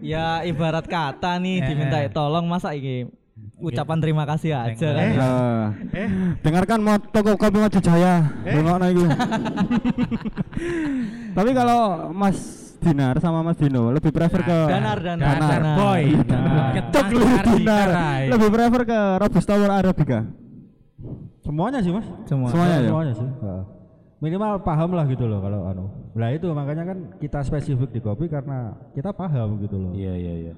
Ya 0.03 0.43
ibarat 0.43 0.83
kata 0.83 1.39
nih 1.39 1.63
Eh, 1.63 1.65
diminta 1.65 1.97
eh. 1.97 2.11
tolong 2.11 2.43
masa 2.43 2.75
ini 2.75 3.07
ucapan 3.57 3.97
terima 3.97 4.23
kasih 4.29 4.53
aja 4.53 4.87
kan. 4.93 5.09
Eh, 5.93 6.09
dengarkan 6.45 6.79
moto 6.85 7.19
kopi 7.37 7.57
Maju 7.57 7.79
Jaya. 7.81 8.15
Iku. 8.45 9.05
Tapi 11.33 11.51
kalau 11.55 12.09
Mas 12.13 12.37
Dinar 12.83 13.15
sama 13.23 13.39
Mas 13.41 13.55
Dino 13.55 13.95
lebih 13.95 14.11
prefer 14.11 14.43
ke 14.43 14.57
Danar, 14.67 14.99
danar, 14.99 15.39
Danar 15.39 15.49
danar. 15.49 15.75
boy. 15.79 16.03
Cuk 16.91 17.07
lu 17.15 17.25
Dinar. 17.41 17.89
Lebih 18.27 18.49
prefer 18.51 18.81
ke 18.83 18.99
Robusta 19.23 19.53
War 19.55 19.71
Arabica. 19.79 20.19
Semuanya 21.43 21.79
sih, 21.83 21.91
Mas. 21.91 22.07
Semua. 22.27 22.47
Semuanya 22.51 22.77
ya. 22.79 22.89
Semuanya 22.91 23.13
sih. 23.15 23.27
Heeh. 23.27 23.63
Minimal 24.23 24.63
paham 24.63 24.95
lah 24.95 25.03
gitu 25.11 25.27
loh 25.27 25.43
kalau 25.43 25.67
anu. 25.67 25.85
Lah 26.15 26.31
itu 26.31 26.47
makanya 26.55 26.95
kan 26.95 26.97
kita 27.19 27.43
spesifik 27.43 27.91
di 27.91 27.99
kopi 27.99 28.31
karena 28.31 28.71
kita 28.95 29.11
paham 29.11 29.59
gitu 29.59 29.75
loh. 29.75 29.91
Iya 29.91 30.15
iya 30.15 30.33
iya. 30.47 30.53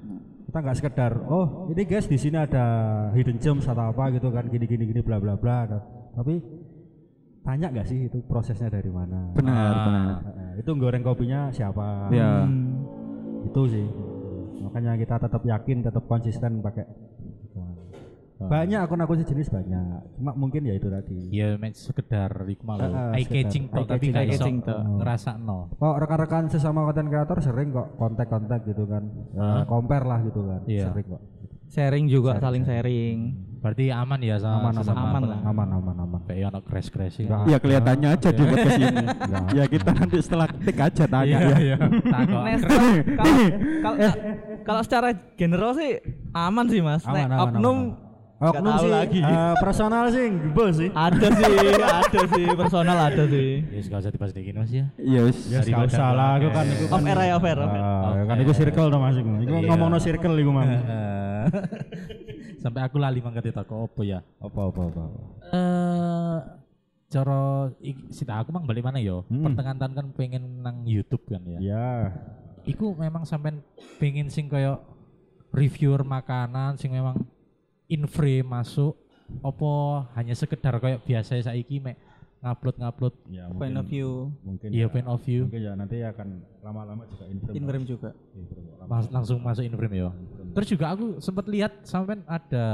Kita 0.55 0.63
nggak 0.63 0.79
sekedar 0.79 1.11
oh 1.27 1.67
ini 1.67 1.83
guys 1.83 2.07
di 2.07 2.15
sini 2.15 2.39
ada 2.39 2.63
hidden 3.11 3.43
gems 3.43 3.67
atau 3.67 3.91
apa 3.91 4.07
gitu 4.15 4.31
kan 4.31 4.47
gini 4.47 4.63
gini 4.63 4.87
gini 4.87 5.03
bla 5.03 5.19
bla 5.19 5.35
bla. 5.35 5.67
Nah, 5.67 5.83
Tapi 6.15 6.39
tanya 7.43 7.75
nggak 7.75 7.83
sih 7.83 8.07
itu 8.07 8.23
prosesnya 8.23 8.71
dari 8.71 8.87
mana? 8.87 9.35
Benar, 9.35 9.51
Ah. 9.51 9.83
benar. 9.83 10.15
Heeh, 10.23 10.51
itu 10.63 10.71
goreng 10.79 11.03
kopinya 11.03 11.51
siapa? 11.51 12.07
Ya. 12.07 12.47
Hmm. 12.47 12.87
Itu 13.51 13.67
sih. 13.67 13.83
Makanya 14.63 14.95
kita 14.95 15.27
tetap 15.27 15.43
yakin, 15.43 15.83
tetap 15.83 16.07
konsisten 16.07 16.63
pakai. 16.63 16.87
Banyak 18.37 18.79
akun-akun 18.81 19.17
sejenis 19.17 19.47
banyak. 19.47 19.99
Cuma 20.13 20.31
mungkin 20.33 20.61
ya 20.61 20.73
itu 20.73 20.87
tadi. 20.87 21.31
Iya, 21.31 21.55
men 21.55 21.71
sekedar 21.71 22.27
iku 22.45 22.63
mau 22.63 22.75
Ah, 22.75 23.11
ah, 23.11 23.15
eye 23.15 23.23
catching 23.23 23.67
tok 23.67 23.87
tapi 23.87 24.11
gak 24.11 24.27
iso 24.27 24.43
catching 24.43 24.57
tok. 24.59 24.79
ngerasakno. 24.99 25.57
Kok 25.73 25.95
rekan-rekan 25.97 26.43
sesama 26.45 26.83
konten 26.83 27.07
kreator 27.07 27.39
sering 27.39 27.71
kok 27.71 27.95
kontak-kontak 27.95 28.63
gitu 28.63 28.83
kan. 28.83 29.07
Eh, 29.31 29.63
compare 29.65 30.03
lah 30.03 30.19
gitu 30.21 30.43
kan. 30.43 30.59
Iya. 30.65 30.91
Sering 30.91 31.07
kok. 31.09 31.21
Sharing 31.65 32.05
juga 32.05 32.37
saling 32.37 32.61
sharing. 32.61 33.17
Berarti 33.57 33.89
aman 33.89 34.21
ya 34.21 34.37
sama 34.37 34.61
Aman 34.61 34.69
aman 34.69 34.75
sesama 34.77 35.01
aman 35.01 35.21
lah. 35.25 35.39
aman 35.41 35.69
aman 35.73 35.95
aman. 35.97 36.19
Kayak 36.23 36.53
ono 36.53 36.59
crash-crash 36.61 37.17
Enggak. 37.19 37.41
Ya 37.47 37.57
kelihatannya 37.57 38.09
aja 38.11 38.29
di 38.29 38.43
podcast 38.43 38.77
ini. 38.77 38.95
Enggak. 39.01 39.45
Ya 39.49 39.63
kita 39.65 39.89
nanti 39.91 40.17
setelah 40.21 40.47
ketik 40.47 40.77
aja 40.77 41.03
tanya 41.05 41.25
Iya 41.25 41.39
ya. 41.41 41.57
iya. 41.57 41.75
Nes, 42.45 42.61
kalau- 44.61 44.83
secara 44.83 45.09
general 45.33 45.71
sih 45.73 45.97
aman 46.31 46.65
sih 46.67 46.81
mas. 46.81 47.01
Aman, 47.03 47.25
aman, 47.25 47.37
oknum 47.49 47.77
aman, 47.77 47.85
nggak 47.89 48.04
Oknum 48.47 48.65
tahu 48.67 48.81
sih 48.81 48.91
lagi. 48.91 49.19
eh, 49.19 49.53
personal 49.57 50.03
sih 50.07 50.25
gebel 50.29 50.69
sih. 50.71 50.89
ada 50.91 51.27
sih, 51.29 51.45
ada 51.79 52.21
sih 52.27 52.45
personal 52.53 52.97
ada 52.99 53.23
sih. 53.25 53.49
Ya 53.65 53.79
gak 53.83 53.99
usah 53.99 54.11
dibahas 54.11 54.31
kayak 54.31 54.45
gini 54.45 54.57
Mas 54.57 54.71
ya. 54.71 54.85
Iya 54.95 55.19
wis. 55.23 55.37
Ya 55.45 55.59
gak 55.61 55.87
usah 55.87 56.09
lah, 56.11 56.31
itu 56.35 56.49
kan 56.49 56.65
oke. 56.65 56.75
itu 56.75 56.85
Off 56.85 56.97
kan 56.97 57.03
air 57.07 57.19
ya, 57.21 57.33
off 57.33 57.43
air, 57.43 57.57
off. 57.57 57.71
Ah, 57.71 58.11
ya 58.11 58.23
kan 58.25 58.37
itu 58.39 58.53
circle 58.53 58.87
dong 58.87 59.01
masing. 59.01 59.25
Iku 59.39 59.53
Iya. 59.55 59.67
ngomong 59.67 59.89
no 59.89 59.97
circle 59.97 60.35
iku 60.35 60.51
mang. 60.51 60.69
Eh, 61.45 61.45
Sampai 62.57 62.81
aku 62.81 62.97
lali 62.97 63.19
mangkat 63.19 63.45
itu 63.45 63.55
kok 63.55 63.69
opo 63.71 64.01
ya. 64.01 64.25
Apa 64.39 64.59
apa 64.65 64.81
apa. 64.83 65.01
apa. 65.03 65.21
Eh 65.47 66.37
cara 67.05 67.69
sita 68.09 68.41
aku 68.41 68.49
mang 68.49 68.65
balik 68.65 68.81
mana 68.81 68.97
yo? 68.97 69.21
Hmm. 69.27 69.45
Pertengahan 69.45 69.77
tahun 69.77 69.93
kan 69.93 70.05
pengen 70.11 70.43
nang 70.59 70.81
YouTube 70.83 71.21
kan 71.25 71.45
ya. 71.45 71.59
Ya. 71.61 71.89
Iku 72.65 72.91
memang 72.91 73.21
sampean 73.23 73.61
pengen 73.95 74.27
sing 74.27 74.49
koyo 74.49 74.81
reviewer 75.53 76.01
makanan 76.01 76.75
sing 76.75 76.89
memang 76.89 77.21
in 77.87 78.05
frame 78.05 78.45
masuk 78.45 78.93
opo 79.41 80.03
hanya 80.13 80.33
sekedar 80.33 80.77
koyo 80.77 81.01
biasa 81.01 81.41
saiki 81.41 81.81
mek 81.81 81.97
ngupload 82.45 82.75
ngupload 82.77 83.13
Ya 83.25 83.49
Point 83.49 83.73
of 83.73 83.85
view, 83.89 84.29
mungkin 84.45 84.69
iya 84.69 84.85
ya, 84.85 84.93
point 84.93 85.09
of 85.09 85.17
view 85.25 85.49
mungkin 85.49 85.65
ya 85.65 85.73
nanti 85.73 85.97
akan 86.05 86.45
lama-lama 86.61 87.09
juga 87.09 87.25
inframe. 87.25 87.57
in 87.57 87.85
juga. 87.89 88.09
Inframe. 88.37 88.85
Mas- 88.85 89.09
langsung 89.09 89.41
masuk 89.41 89.65
in 89.65 89.73
frame 89.73 89.97
ya. 89.97 90.13
Terus 90.53 90.67
juga 90.69 90.85
aku 90.93 91.17
sempat 91.17 91.49
lihat 91.49 91.81
sampean 91.81 92.21
ada 92.29 92.65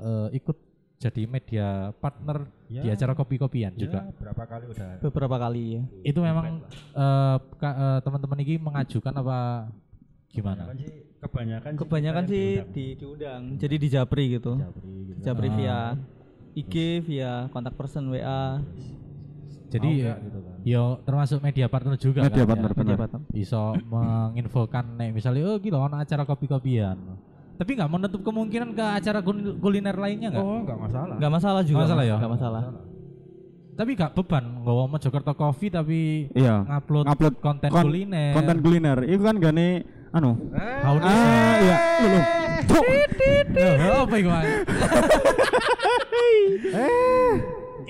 eh, 0.00 0.40
ikut 0.40 0.56
jadi 1.00 1.24
media 1.24 1.92
partner 1.96 2.48
Ya. 2.70 2.86
di 2.86 2.88
acara 2.92 3.12
kopi-kopian 3.12 3.72
Ya, 3.76 3.80
juga. 3.82 4.00
berapa 4.14 4.44
kali 4.46 4.64
udah 4.70 4.88
Beberapa 5.02 5.36
kali 5.36 5.62
ya. 5.76 5.82
Itu 6.00 6.20
memang 6.24 6.64
eh, 6.96 7.36
eh, 7.60 7.98
teman-teman 8.00 8.38
ini 8.40 8.56
mengajukan 8.56 9.12
apa 9.20 9.68
gimana? 10.32 10.64
Sih 10.80 11.09
kebanyakan 11.20 11.72
Kebanyakan 11.76 12.22
sih 12.24 12.34
yang 12.56 12.64
diundang. 12.64 12.72
di 12.72 12.86
diundang. 12.94 13.42
Jadi 13.56 13.74
di 13.76 13.88
Japri 13.88 14.24
gitu. 14.30 14.52
Japri 14.56 14.90
gitu. 15.06 15.20
Japri 15.20 15.46
Ah. 15.46 15.54
via 15.54 15.78
IG, 16.52 16.74
via 17.02 17.32
kontak 17.48 17.74
person 17.74 18.08
WA. 18.08 18.58
Jadi 19.70 19.86
Mau 19.86 20.02
ya, 20.02 20.06
nggak 20.10 20.18
gitu 20.24 20.38
kan. 20.40 20.54
yo 20.66 20.82
termasuk 21.00 21.38
media 21.38 21.66
partner 21.66 21.94
juga 21.94 22.20
Media 22.20 22.42
kan 22.42 22.58
partner 22.58 22.70
ya. 22.72 22.96
benar. 22.98 23.20
Bisa 23.28 23.60
menginfokan 23.92 24.84
nek 24.96 25.10
misalnya 25.12 25.46
oh 25.46 25.56
gila 25.56 25.78
ono 25.84 25.96
acara 25.96 26.24
kopi-kopian. 26.24 26.96
Tapi 27.54 27.70
nggak 27.70 27.86
menutup 27.88 28.20
kemungkinan 28.20 28.72
ke 28.72 28.82
acara 28.82 29.20
kul- 29.20 29.56
kuliner 29.56 29.94
lainnya 29.94 30.28
nggak? 30.28 30.42
Oh, 30.42 30.58
enggak 30.58 30.78
masalah. 30.80 31.14
Gak 31.14 31.30
masalah 31.30 31.60
juga. 31.60 31.76
Nggak 31.76 31.86
masalah 31.86 32.00
Mas. 32.00 32.08
ya? 32.08 32.16
Nggak 32.16 32.32
masalah. 32.32 32.62
Tapi 33.70 33.90
gak 33.94 34.12
beban 34.12 34.44
nggawa 34.58 34.84
Mojokerto 34.88 35.32
Coffee 35.32 35.70
tapi 35.70 36.00
Iya. 36.34 36.56
ngupload, 36.60 37.04
Ngupload 37.06 37.34
konten 37.38 37.68
kon- 37.70 37.86
kuliner. 37.86 38.32
Konten 38.34 38.56
kuliner. 38.58 38.98
Itu 39.02 39.22
kan 39.22 39.36
gane 39.38 39.68
anu. 40.10 40.30
You 40.36 40.98
say? 40.98 41.06
Ah, 41.06 41.54
iya. 41.58 41.76
Loh, 42.00 42.08
loh. 42.08 42.24
Cuk. 42.66 42.84
Loh, 43.56 43.98
apa 44.04 44.14
iku? 44.16 44.28
Mas? 44.28 44.44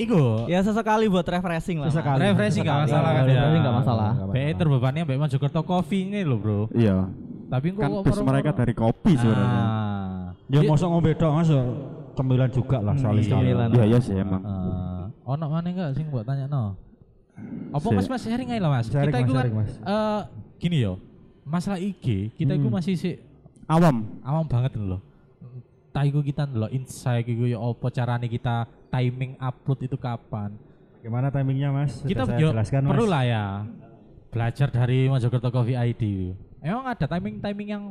Iku 0.00 0.48
Ya 0.48 0.64
sesekali 0.64 1.12
buat 1.12 1.26
refreshing 1.26 1.76
lah. 1.76 1.92
Sesekali. 1.92 2.20
refreshing 2.24 2.64
gak 2.64 2.88
Sesekali. 2.88 2.88
masalah 2.88 3.10
kan 3.10 3.22
ya. 3.22 3.32
Refreshing 3.34 3.60
nggak 3.60 3.76
masalah. 3.76 4.10
Be 4.30 4.42
terbebani 4.54 4.98
ambek 5.04 5.18
Mojokerto 5.18 5.60
Coffee 5.60 6.08
ini 6.08 6.20
loh, 6.24 6.38
Bro. 6.40 6.60
Iya. 6.72 7.08
Tapi 7.50 7.66
kok 7.74 7.82
Kan 7.82 7.90
kok 7.90 8.02
bus 8.06 8.20
mereka 8.22 8.50
dari 8.54 8.72
kopi 8.72 9.12
sebenarnya. 9.18 9.62
Ah. 9.66 10.24
Ya 10.48 10.60
mosok 10.64 10.88
ngombe 10.88 11.12
tok 11.14 11.32
Mas. 11.34 11.50
Cemilan 12.10 12.50
juga 12.50 12.78
lah 12.82 12.94
soalnya. 12.96 13.22
cemilan. 13.22 13.68
Iya, 13.72 13.84
iya 13.86 13.98
sih 14.02 14.12
emang. 14.12 14.42
Eh, 14.44 15.02
ono 15.24 15.44
mana 15.46 15.68
enggak 15.68 15.90
sing 15.94 16.10
buat 16.10 16.26
tanya 16.26 16.50
no? 16.50 16.76
Apa 17.72 17.86
mas 17.96 18.04
mas 18.04 18.20
sharing 18.20 18.50
aja 18.50 18.60
lah 18.60 18.70
mas. 18.76 18.86
Kita 18.92 19.08
itu 19.08 19.32
kan 19.32 19.46
eh, 19.64 20.20
gini 20.60 20.84
yo, 20.84 21.00
masalah 21.42 21.78
IG 21.78 22.34
kita 22.34 22.52
itu 22.54 22.68
Hmm. 22.68 22.76
masih 22.76 22.94
sih 22.94 23.14
Awam. 23.66 24.02
awam 24.22 24.44
banget 24.44 24.74
loh. 24.76 24.98
Tak 25.90 26.06
iku 26.06 26.22
kita 26.22 26.46
loh 26.46 26.70
insight 26.70 27.26
iku 27.26 27.46
yo 27.46 27.58
apa 27.62 27.86
carane 27.90 28.26
kita 28.26 28.62
timing 28.90 29.34
upload 29.36 29.78
itu 29.86 29.94
kapan. 29.94 30.54
Gimana 31.00 31.30
timingnya 31.30 31.70
Mas? 31.70 31.98
Sudah 32.02 32.26
kita 32.26 32.38
jelaskan 32.38 32.86
perlu 32.86 33.06
lah 33.06 33.22
ya 33.24 33.44
belajar 34.30 34.70
dari 34.70 35.10
Mojokerto 35.10 35.50
Coffee 35.50 35.74
ID. 35.74 36.34
Emang 36.62 36.86
ada 36.86 37.06
timing 37.06 37.40
timing 37.40 37.68
yang 37.68 37.84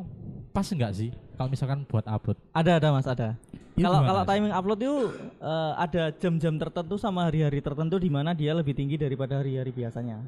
pas 0.50 0.68
enggak 0.72 0.96
sih 0.96 1.10
kalau 1.36 1.50
misalkan 1.50 1.84
buat 1.88 2.06
upload? 2.06 2.38
Ada 2.54 2.80
ada 2.80 2.88
mas 2.92 3.08
ada. 3.08 3.36
Itu 3.76 3.84
Kalau 3.84 4.04
kalau 4.04 4.24
timing 4.24 4.54
upload 4.54 4.80
itu 4.80 4.96
eh, 5.40 5.74
ada 5.76 6.04
jam-jam 6.16 6.54
tertentu 6.56 6.96
sama 6.96 7.28
hari-hari 7.28 7.60
tertentu 7.60 7.96
di 8.00 8.12
mana 8.12 8.32
dia 8.32 8.52
lebih 8.52 8.76
tinggi 8.76 8.96
daripada 8.96 9.40
hari-hari 9.40 9.72
biasanya. 9.72 10.24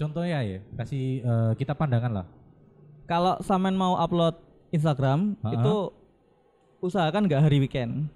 Contohnya 0.00 0.40
ya 0.40 0.64
kasih 0.80 1.20
eh, 1.20 1.52
kita 1.60 1.76
pandangan 1.76 2.24
lah. 2.24 2.26
Kalau 3.04 3.36
Samen 3.44 3.76
mau 3.76 4.00
upload 4.00 4.40
Instagram 4.72 5.36
Ha-ha. 5.44 5.52
itu 5.52 5.74
usahakan 6.80 7.28
nggak 7.28 7.42
hari 7.44 7.60
weekend. 7.60 8.08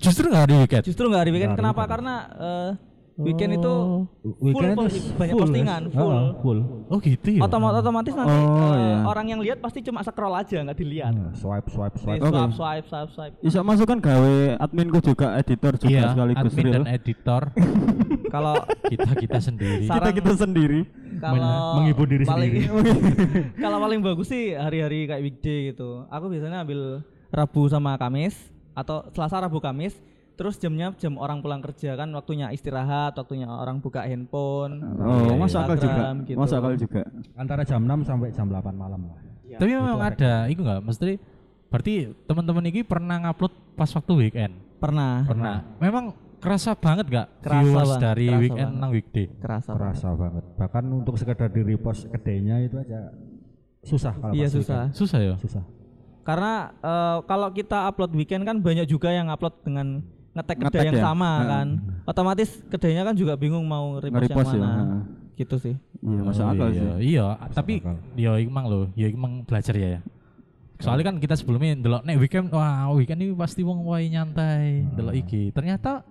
Justru 0.00 0.32
nggak 0.32 0.48
di 0.48 0.56
weekend. 0.56 0.82
Justru 0.88 1.04
nggak 1.12 1.20
hari 1.20 1.32
weekend. 1.36 1.52
Nggak 1.52 1.60
hari 1.60 1.68
Kenapa? 1.68 1.80
weekend. 1.84 1.92
Karena 1.92 2.14
eh, 2.40 2.70
weekend 3.18 3.56
itu 3.56 3.74
Weekend 4.36 4.52
full 4.52 4.66
itu 4.66 4.76
post- 4.78 5.14
banyak 5.14 5.32
full, 5.32 5.42
postingan, 5.42 5.80
Mas. 5.82 5.94
full. 5.94 6.18
Full. 6.38 6.58
Oh 6.86 6.98
gitu 6.98 7.28
ya. 7.30 7.40
Otomatis 7.40 7.78
otomatis 7.80 8.12
nanti 8.12 8.28
Oh, 8.30 8.44
eh, 8.68 8.76
iya. 8.76 8.96
orang 9.02 9.26
yang 9.26 9.40
lihat 9.40 9.58
pasti 9.58 9.80
cuma 9.80 10.00
scroll 10.00 10.32
aja 10.32 10.60
nggak 10.60 10.76
dilihat. 10.76 11.10
Nah, 11.10 11.32
Swipe 11.32 11.66
swipe 11.66 11.96
Nih, 11.96 12.02
swipe. 12.02 12.20
Oke. 12.22 12.36
swipe, 12.36 12.52
swipe, 12.52 12.86
swipe, 12.86 13.10
swipe. 13.10 13.34
Bisa 13.40 13.58
masuk 13.60 13.86
kan 13.86 13.98
gawe 13.98 14.36
adminku 14.58 14.98
juga 15.00 15.26
editor 15.34 15.72
juga 15.74 15.90
Iya, 15.90 16.04
sekaligus 16.10 16.44
admin 16.46 16.60
real. 16.62 16.74
dan 16.74 16.84
editor 16.86 17.42
Kalau 18.28 18.54
kita 18.84 19.10
kita 19.16 19.38
sendiri. 19.40 19.84
Sa- 19.84 19.96
Kita 19.96 20.10
kita 20.12 20.32
sendiri. 20.36 20.80
kalau 21.16 21.80
menghibur 21.80 22.04
diri 22.04 22.22
paling, 22.22 22.52
sendiri. 22.52 22.68
kalau 23.64 23.78
paling 23.80 24.00
bagus 24.02 24.28
sih 24.28 24.52
hari-hari 24.52 25.06
kayak 25.06 25.22
weekday 25.22 25.72
gitu. 25.72 26.04
Aku 26.06 26.28
biasanya 26.28 26.60
ambil 26.60 27.00
Rabu 27.28 27.64
sama 27.66 27.96
Kamis 27.96 28.36
atau 28.72 29.08
Selasa 29.10 29.40
Rabu 29.40 29.56
Kamis. 29.56 29.96
Terus 30.36 30.60
jamnya 30.60 30.92
jam 31.00 31.16
orang 31.16 31.40
pulang 31.40 31.64
kerja 31.64 31.96
kan 31.96 32.12
waktunya 32.12 32.52
istirahat, 32.52 33.16
waktunya 33.16 33.48
orang 33.48 33.80
buka 33.80 34.04
handphone. 34.04 34.84
Oh, 35.00 35.32
lihat 35.32 35.40
masuk 35.40 35.58
akal 35.64 35.76
juga. 35.80 36.02
Gitu. 36.28 36.36
Masuk 36.36 36.56
akal 36.60 36.72
juga. 36.76 37.02
Antara 37.40 37.64
jam 37.64 37.80
6 37.80 38.04
sampai 38.04 38.28
jam 38.36 38.46
8 38.52 38.76
malam 38.76 39.00
lah. 39.08 39.16
Iya. 39.48 39.56
Tapi 39.56 39.70
memang 39.72 39.96
ada, 40.04 40.32
itu 40.52 40.60
enggak 40.60 40.84
mesti 40.84 41.16
berarti 41.66 41.94
teman-teman 42.28 42.64
ini 42.68 42.80
pernah 42.84 43.16
ngupload 43.24 43.52
pas 43.80 43.88
waktu 43.88 44.12
weekend. 44.12 44.54
Pernah. 44.76 45.24
Pernah. 45.24 45.56
Memang 45.80 46.04
kerasa 46.36 46.76
banget 46.76 47.08
gak 47.08 47.28
Kerasa, 47.42 47.56
viewers 47.64 47.90
Bang. 47.96 48.00
dari 48.04 48.26
Kerasa 48.28 48.42
weekend 48.44 48.70
banget. 48.70 48.80
nang 48.84 48.90
weekday? 48.92 49.26
Kerasa. 49.40 49.70
Kerasa 49.72 50.08
banget. 50.14 50.44
Bahkan 50.60 50.84
untuk 50.92 51.14
sekedar 51.16 51.48
di 51.48 51.62
repost 51.64 52.06
kedainya 52.12 52.60
itu 52.60 52.76
aja 52.76 53.08
susah 53.82 54.12
kalau 54.20 54.36
Iya 54.36 54.52
susah. 54.52 54.92
Susah 54.92 55.18
ya? 55.18 55.32
weekend. 55.32 55.42
Susah. 55.48 55.64
Karena 56.26 56.76
eh, 56.76 57.18
kalau 57.24 57.48
kita 57.56 57.88
upload 57.88 58.12
weekend 58.12 58.44
kan 58.44 58.60
banyak 58.60 58.84
juga 58.84 59.08
yang 59.16 59.32
upload 59.32 59.56
dengan 59.64 60.04
ngetek 60.36 60.56
kedai 60.58 60.68
Ngetek 60.68 60.86
yang 60.86 60.94
ya? 60.94 61.02
sama 61.02 61.30
Heeh. 61.32 61.48
kan. 61.48 61.66
Otomatis 62.04 62.50
kedainya 62.66 63.02
kan 63.02 63.14
juga 63.14 63.32
bingung 63.34 63.64
mau 63.64 63.96
repost 63.96 64.06
yang 64.06 64.14
Nge-repost 64.14 64.50
ya. 64.50 64.60
mana. 64.60 64.72
heeh. 64.76 65.00
Gitu 65.36 65.56
sih. 65.58 65.74
Iya, 65.98 66.20
masuk 66.22 66.42
Oh, 66.42 66.50
akal 66.50 66.68
iya. 66.68 66.76
sih. 66.76 66.88
Iya, 67.10 67.24
tapi 67.50 67.74
akal. 67.78 67.96
ya 68.14 68.30
emang 68.36 68.64
loh, 68.66 68.84
ya 68.92 69.06
emang 69.06 69.32
belajar 69.42 69.74
ya. 69.74 69.88
ya. 69.90 70.00
Soalnya 70.76 71.04
kan 71.06 71.16
kita 71.16 71.34
sebelumnya 71.34 71.72
ndelok 71.74 72.02
nek 72.02 72.16
weekend 72.18 72.46
wah 72.50 72.92
weekend 72.92 73.18
ini 73.18 73.32
pasti 73.32 73.60
wong 73.60 73.80
wae 73.82 74.06
nyantai 74.06 74.84
ndelok 74.90 75.14
iki. 75.14 75.48
Ternyata 75.50 76.04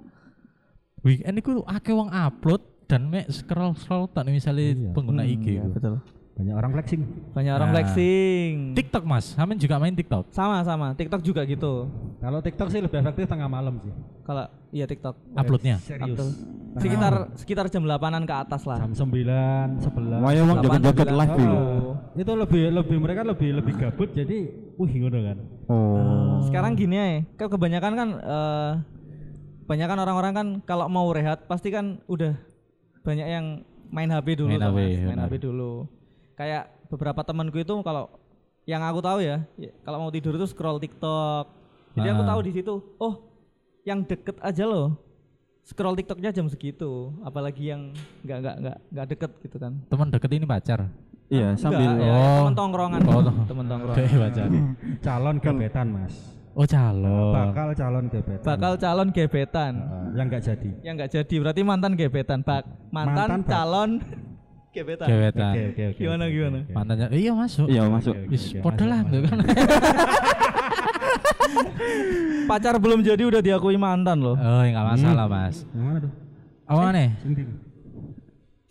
weekend 1.02 1.36
itu 1.36 1.62
akeh 1.64 1.92
wong 1.92 2.10
upload 2.10 2.62
dan 2.86 3.06
mek 3.06 3.30
scroll 3.30 3.74
scroll 3.76 4.06
tak 4.08 4.26
misalnya 4.26 4.74
Iya. 4.74 4.92
pengguna 4.92 5.22
Hmm, 5.22 5.32
IG. 5.32 5.46
iya, 5.52 5.64
betul. 5.66 6.02
Banyak 6.36 6.52
orang 6.54 6.72
flexing. 6.74 7.02
Banyak 7.32 7.54
orang 7.54 7.68
Nah. 7.68 7.74
flexing. 7.74 8.52
TikTok 8.76 9.04
Mas, 9.04 9.26
Hamin 9.36 9.56
juga 9.56 9.80
main 9.80 9.96
TikTok. 9.96 10.28
Sama 10.30 10.60
sama. 10.62 10.92
TikTok 10.92 11.24
juga 11.24 11.42
gitu. 11.44 11.88
Kalau 12.20 12.44
TikTok 12.44 12.68
sih 12.68 12.84
lebih 12.84 13.00
efektif 13.00 13.24
tengah 13.26 13.48
malam 13.48 13.80
sih. 13.80 13.92
Kalau 14.22 14.44
iya 14.70 14.84
TikTok. 14.84 15.16
Uploadnya. 15.32 15.80
Serius. 15.80 16.12
Betul. 16.12 16.28
Sekitar 16.76 17.14
sekitar 17.34 17.66
jam 17.70 17.88
8-an 17.88 18.24
ke 18.24 18.36
atas 18.36 18.68
lah. 18.68 18.84
Jam 18.84 18.92
9, 18.92 19.80
11. 19.80 20.20
Wah, 20.20 20.32
ya 20.32 20.44
wong 20.44 20.60
Delapan, 20.60 20.76
joget-joget 20.76 21.08
sembilan. 21.08 21.20
live 21.24 21.36
dulu. 21.38 21.56
Oh. 21.56 21.94
itu 22.16 22.32
lebih 22.34 22.64
lebih 22.74 22.98
mereka 22.98 23.22
lebih 23.24 23.50
lebih 23.54 23.74
gabut 23.78 24.10
jadi 24.12 24.38
wih 24.76 24.92
ngono 24.98 25.20
kan. 25.22 25.38
Oh. 25.68 26.44
Sekarang 26.44 26.76
gini 26.76 26.96
ya, 26.96 27.08
kan 27.38 27.48
kebanyakan 27.50 27.92
kan 27.94 28.10
eh 28.14 28.72
kebanyakan 29.64 29.98
orang-orang 29.98 30.34
kan 30.34 30.48
kalau 30.62 30.86
mau 30.88 31.08
rehat 31.10 31.44
pasti 31.46 31.72
kan 31.72 32.04
udah 32.06 32.36
banyak 33.02 33.24
yang 33.26 33.46
main 33.88 34.10
HP 34.10 34.36
dulu 34.36 34.52
Main 34.52 34.60
tuh, 34.60 34.68
HP, 34.70 34.78
Mas. 34.78 34.84
main 34.84 35.08
benar. 35.16 35.26
HP 35.26 35.34
dulu. 35.40 35.72
Kayak 36.36 36.64
beberapa 36.88 37.22
temanku 37.22 37.58
itu 37.58 37.74
kalau 37.82 38.12
yang 38.64 38.82
aku 38.82 39.00
tahu 39.00 39.20
ya, 39.20 39.46
ya, 39.56 39.72
kalau 39.82 39.98
mau 40.00 40.12
tidur 40.12 40.36
itu 40.36 40.46
scroll 40.46 40.78
TikTok. 40.78 41.46
Jadi 41.96 42.08
aku 42.10 42.22
Ah. 42.22 42.30
tahu 42.30 42.40
di 42.44 42.52
situ, 42.52 42.74
oh 42.98 43.14
yang 43.82 44.04
deket 44.04 44.36
aja 44.40 44.64
loh. 44.64 45.00
Scroll 45.62 45.96
TikToknya 45.96 46.30
jam 46.30 46.46
segitu, 46.46 47.10
apalagi 47.22 47.72
yang 47.72 47.90
nggak 48.22 48.38
nggak 48.38 48.56
nggak 48.60 48.78
nggak 48.92 49.08
deket 49.08 49.32
gitu 49.42 49.58
kan. 49.58 49.74
Teman 49.88 50.08
deket 50.10 50.30
ini 50.32 50.46
pacar. 50.46 50.92
Iya, 51.26 51.58
sambil 51.58 51.90
Enggak, 51.90 52.06
ya, 52.06 52.14
Oh. 52.14 52.38
temen 52.38 52.54
tongkrongan, 52.54 53.00
Oh, 53.02 53.22
temen 53.44 53.66
tongkrongan. 53.66 53.98
Kayak 53.98 54.14
pacar. 54.22 54.48
Calon 55.06 55.36
gebetan, 55.40 55.88
Mas. 55.90 56.14
Oh 56.54 56.64
calon. 56.64 57.34
Bakal 57.34 57.68
calon 57.74 58.06
gebetan. 58.08 58.46
Bakal 58.46 58.74
calon 58.78 59.08
gebetan. 59.10 59.74
Eh, 59.76 60.08
yang 60.14 60.26
enggak 60.26 60.44
jadi. 60.44 60.70
yang 60.82 60.94
nggak 60.96 61.12
jadi 61.12 61.36
berarti 61.38 61.62
mantan 61.62 61.94
gebetan 61.96 62.40
bak 62.42 62.64
mantan, 62.90 63.28
Mantan, 63.28 63.40
Bak. 63.40 63.50
calon 63.50 63.90
gebetan 64.76 65.08
Gebetan. 65.08 65.54
Oke, 65.54 65.64
oke, 65.72 65.84
oke. 65.90 66.00
Gimana, 66.00 66.24
gimana? 66.28 66.60
Mantannya 66.68 67.08
iya 67.12 67.32
masuk. 67.32 67.66
Iya, 67.66 67.82
masuk. 67.88 68.16
Wis 68.28 68.44
masuk, 68.54 68.86
lah 68.86 69.00
kan. 69.26 69.38
pacar 72.46 72.76
belum 72.78 73.00
jadi 73.02 73.24
udah 73.26 73.42
diakui 73.42 73.76
mantan 73.76 74.22
loh 74.22 74.36
Oh, 74.36 74.62
enggak 74.62 74.86
masalah, 74.88 75.26
Mas. 75.26 75.66
Yang 75.68 75.84
mana 75.84 75.98
tuh? 76.00 76.12
Apa 76.66 76.90
nih? 76.92 77.10
Sing 77.18 77.32
ndi? 77.32 77.44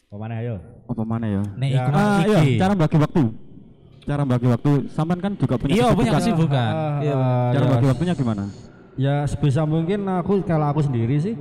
Oh, 0.09 0.19
mana 0.19 0.35
ayo? 0.39 0.57
apa 0.85 1.01
mana 1.01 1.25
ya? 1.27 1.43
Nek 1.57 1.69
Ya. 1.71 1.81
iku 1.81 1.91
Ah, 1.91 2.19
iya, 2.23 2.39
cara 2.61 2.73
bagi 2.77 2.97
waktu. 3.01 3.23
Cara 4.05 4.23
bagi 4.23 4.47
waktu. 4.47 4.71
Sampean 4.87 5.17
kan 5.19 5.33
juga 5.33 5.57
punya 5.57 5.73
Iya, 5.73 5.87
punya 5.91 6.13
kesibukan. 6.13 6.21
kesibukan. 6.21 6.73
Ah, 6.77 6.99
Iya, 7.01 7.15
ah, 7.17 7.51
Cara 7.51 7.65
ya, 7.65 7.71
bagi 7.73 7.87
waktunya 7.89 8.15
gimana? 8.15 8.45
Ya 8.95 9.15
sebisa 9.25 9.65
mungkin 9.65 10.05
aku 10.05 10.45
kalau 10.45 10.69
aku 10.69 10.85
sendiri 10.85 11.17
sih 11.19 11.35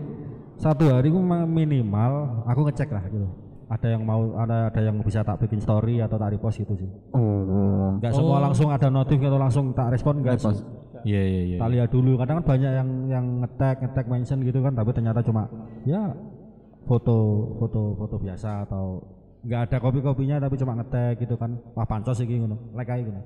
satu 0.56 0.88
hari 0.88 1.12
aku 1.12 1.20
ma- 1.20 1.44
minimal 1.46 2.14
aku 2.48 2.66
ngecek 2.66 2.90
lah 2.90 3.04
gitu. 3.06 3.28
Ada 3.74 3.88
yang 3.98 4.04
mau 4.06 4.38
ada 4.38 4.70
ada 4.70 4.82
yang 4.86 5.02
bisa 5.02 5.26
tak 5.26 5.42
bikin 5.42 5.58
story 5.58 5.98
atau 5.98 6.22
tak 6.22 6.30
repost 6.38 6.62
gitu 6.62 6.78
sih. 6.78 6.90
Oh. 7.18 7.98
Enggak 7.98 8.14
semua 8.14 8.38
langsung 8.38 8.70
ada 8.70 8.88
notif 8.94 9.18
atau 9.18 9.40
langsung 9.42 9.74
tak 9.74 9.98
respon 9.98 10.22
enggak 10.22 10.38
sih. 10.38 10.62
Iya, 11.04 11.22
iya, 11.26 11.42
iya. 11.50 11.58
Tak 11.58 11.70
lihat 11.74 11.90
dulu. 11.90 12.16
Kadang 12.22 12.46
kan 12.46 12.46
banyak 12.54 12.72
yang 12.72 12.90
yang 13.10 13.26
ngetek 13.42 13.82
ngetek 13.82 14.06
mention 14.06 14.40
gitu 14.46 14.62
kan 14.62 14.78
tapi 14.78 14.94
ternyata 14.94 15.26
cuma 15.26 15.50
ya 15.90 16.14
foto 16.86 17.18
foto 17.58 17.98
foto 17.98 18.16
biasa 18.22 18.70
atau 18.70 19.02
nggak 19.44 19.62
ada 19.68 19.78
kopi-kopinya 19.82 20.38
tapi 20.38 20.56
cuma 20.62 20.78
ngetek 20.78 21.26
gitu 21.26 21.34
kan. 21.34 21.58
Wah 21.74 21.88
pancos 21.90 22.22
iki 22.22 22.46
ngono. 22.46 22.78
Like 22.78 22.94
aja 22.94 23.02
gitu. 23.10 23.22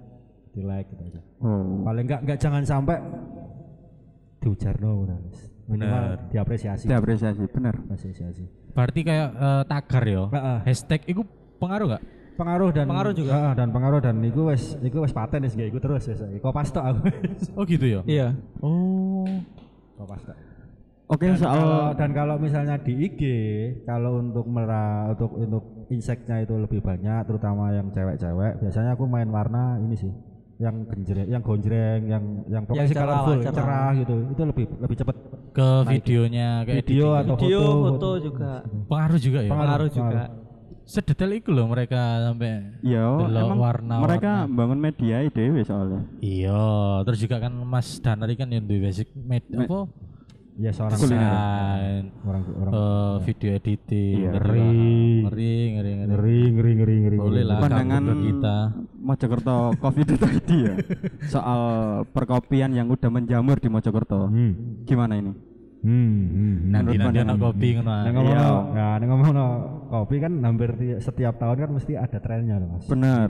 Di 0.55 0.61
like 0.63 0.87
gitu 0.95 1.03
aja. 1.11 1.21
Oh. 1.43 1.83
Paling 1.83 2.07
enggak 2.07 2.21
enggak 2.23 2.39
jangan 2.39 2.63
sampai 2.63 2.97
diujarno 4.39 5.03
udah. 5.03 5.17
Minimal 5.68 5.91
Bener. 6.15 6.32
diapresiasi. 6.32 6.86
Diapresiasi, 6.88 7.43
bener. 7.51 7.76
Apresiasi. 7.76 8.43
Berarti 8.72 8.99
kayak 9.03 9.30
eh, 9.36 9.63
tagar 9.68 10.03
ya. 10.03 10.24
Heeh. 10.32 10.57
Hashtag 10.63 11.01
itu 11.05 11.22
pengaruh 11.59 11.99
gak? 11.99 12.03
Pengaruh 12.38 12.70
dan 12.72 12.86
Pengaruh 12.88 13.13
juga. 13.18 13.32
Heeh, 13.34 13.53
dan 13.57 13.68
pengaruh 13.74 13.99
dan 13.99 14.15
iku 14.24 14.47
wis 14.47 14.78
iku 14.80 15.03
wis 15.03 15.11
paten 15.11 15.43
wis 15.43 15.57
gak 15.57 15.68
iku 15.68 15.80
terus 15.82 16.07
wis. 16.07 16.22
Kok 16.22 16.53
pas 16.53 16.70
tok 16.70 16.86
aku. 16.86 17.01
Oh 17.59 17.63
gitu 17.65 17.86
ya? 17.86 18.01
iya 18.07 18.28
Oh. 18.63 19.28
Kok 19.97 20.07
pas 20.07 20.22
tok. 20.24 20.38
Oke, 21.07 21.24
Dan 21.24 21.39
soal 21.39 21.55
kalau 21.55 21.80
dan 21.95 22.09
kalau 22.11 22.36
misalnya 22.36 22.76
di 22.78 22.91
IG, 22.99 23.22
kalau 23.88 24.20
untuk 24.20 24.43
merah 24.43 25.07
untuk 25.07 25.39
untuk 25.39 25.63
inseknya 25.88 26.43
itu 26.43 26.51
lebih 26.59 26.84
banyak, 26.84 27.24
terutama 27.24 27.72
yang 27.72 27.88
cewek-cewek, 27.88 28.59
biasanya 28.59 28.91
aku 28.91 29.07
main 29.07 29.32
warna 29.32 29.80
ini 29.80 29.95
sih, 29.95 30.11
yang 30.59 30.84
genjreng, 30.84 31.32
yang 31.32 31.39
gonjreng, 31.39 32.01
yang 32.11 32.24
yang 32.51 32.68
pokoknya 32.68 32.84
Yang 32.84 32.91
cerah 32.91 33.07
colorful, 33.24 33.36
cerah. 33.39 33.55
cerah. 33.55 33.89
gitu, 33.95 34.15
itu 34.36 34.41
lebih 34.43 34.65
lebih 34.84 34.95
cepet. 34.99 35.15
Ke 35.57 35.69
videonya 35.89 36.61
kayak 36.63 36.85
Video 36.85 37.05
editing. 37.09 37.21
atau 37.25 37.35
video 37.35 37.59
foto, 37.59 37.81
foto 37.89 38.09
juga 38.21 38.51
pengaruh 38.85 39.17
juga 39.17 39.39
ya. 39.41 39.49
pengaruh 39.49 39.89
juga 39.89 40.21
Sedetail 40.87 41.31
itu 41.35 41.49
loh 41.51 41.67
mereka 41.67 41.99
sampai 42.23 42.79
Iya, 42.79 43.03
emang 43.27 43.59
warna 43.59 43.99
mereka 43.99 44.47
bangun 44.47 44.79
media 44.79 45.19
ide 45.19 45.43
soalnya. 45.61 46.07
Iya, 46.23 46.63
terus 47.03 47.19
juga 47.19 47.43
kan 47.43 47.51
Mas 47.51 47.99
Danar 47.99 48.31
kan 48.31 48.47
yang 48.47 48.63
duwe 48.63 48.85
basic 48.85 49.11
med 49.11 49.43
Me- 49.49 49.67
apa? 49.67 49.83
Ya 50.57 50.71
seorang. 50.71 50.97
Desain, 50.97 52.03
orang 52.23 52.43
orang 52.55 52.71
eh, 52.71 53.15
video 53.21 53.49
editing, 53.51 54.15
Iya. 54.15 54.31
ngeri, 54.31 54.71
ngeri, 55.21 55.53
ngeri, 55.69 55.91
ngeri. 55.91 56.07
ngeri 56.07 56.37
ngeri 56.47 56.71
ngeri 56.73 56.95
ngeri. 57.03 57.17
Boleh 57.19 57.43
lah 57.43 57.57
Pandangan 57.59 58.01
gabung 58.01 58.07
ke 58.07 58.25
kita. 58.25 58.57
Mojokerto 59.07 59.55
Coffee 59.79 60.03
itu 60.03 60.15
tadi 60.15 60.57
ya. 60.61 60.75
Soal 61.33 61.61
perkopian 62.05 62.69
yang 62.69 62.87
udah 62.87 63.07
menjamur 63.07 63.55
di 63.55 63.67
Mojokerto. 63.67 64.27
Hmm. 64.27 64.83
Gimana 64.83 65.15
ini? 65.15 65.31
Hmm. 65.79 65.95
hmm. 66.27 66.55
Nanti 66.67 66.91
Menurut 66.91 66.99
nanti 66.99 66.99
pandangan. 66.99 67.27
anak 67.29 67.37
kopi 67.39 67.67
ngono. 67.71 67.87
ah. 67.87 67.97
Nah, 67.97 68.11
ngomong 68.11 68.35
Iya. 68.67 68.87
nah, 68.91 69.05
ngomong 69.07 69.29
no, 69.31 69.45
kopi 69.87 70.15
kan 70.17 70.31
hampir 70.41 70.69
ti- 70.75 70.99
setiap 70.99 71.33
tahun 71.37 71.57
kan 71.57 71.69
mesti 71.71 71.93
ada 71.95 72.17
trennya 72.17 72.55
loh 72.57 72.67
mas. 72.75 72.83
Benar. 72.85 73.27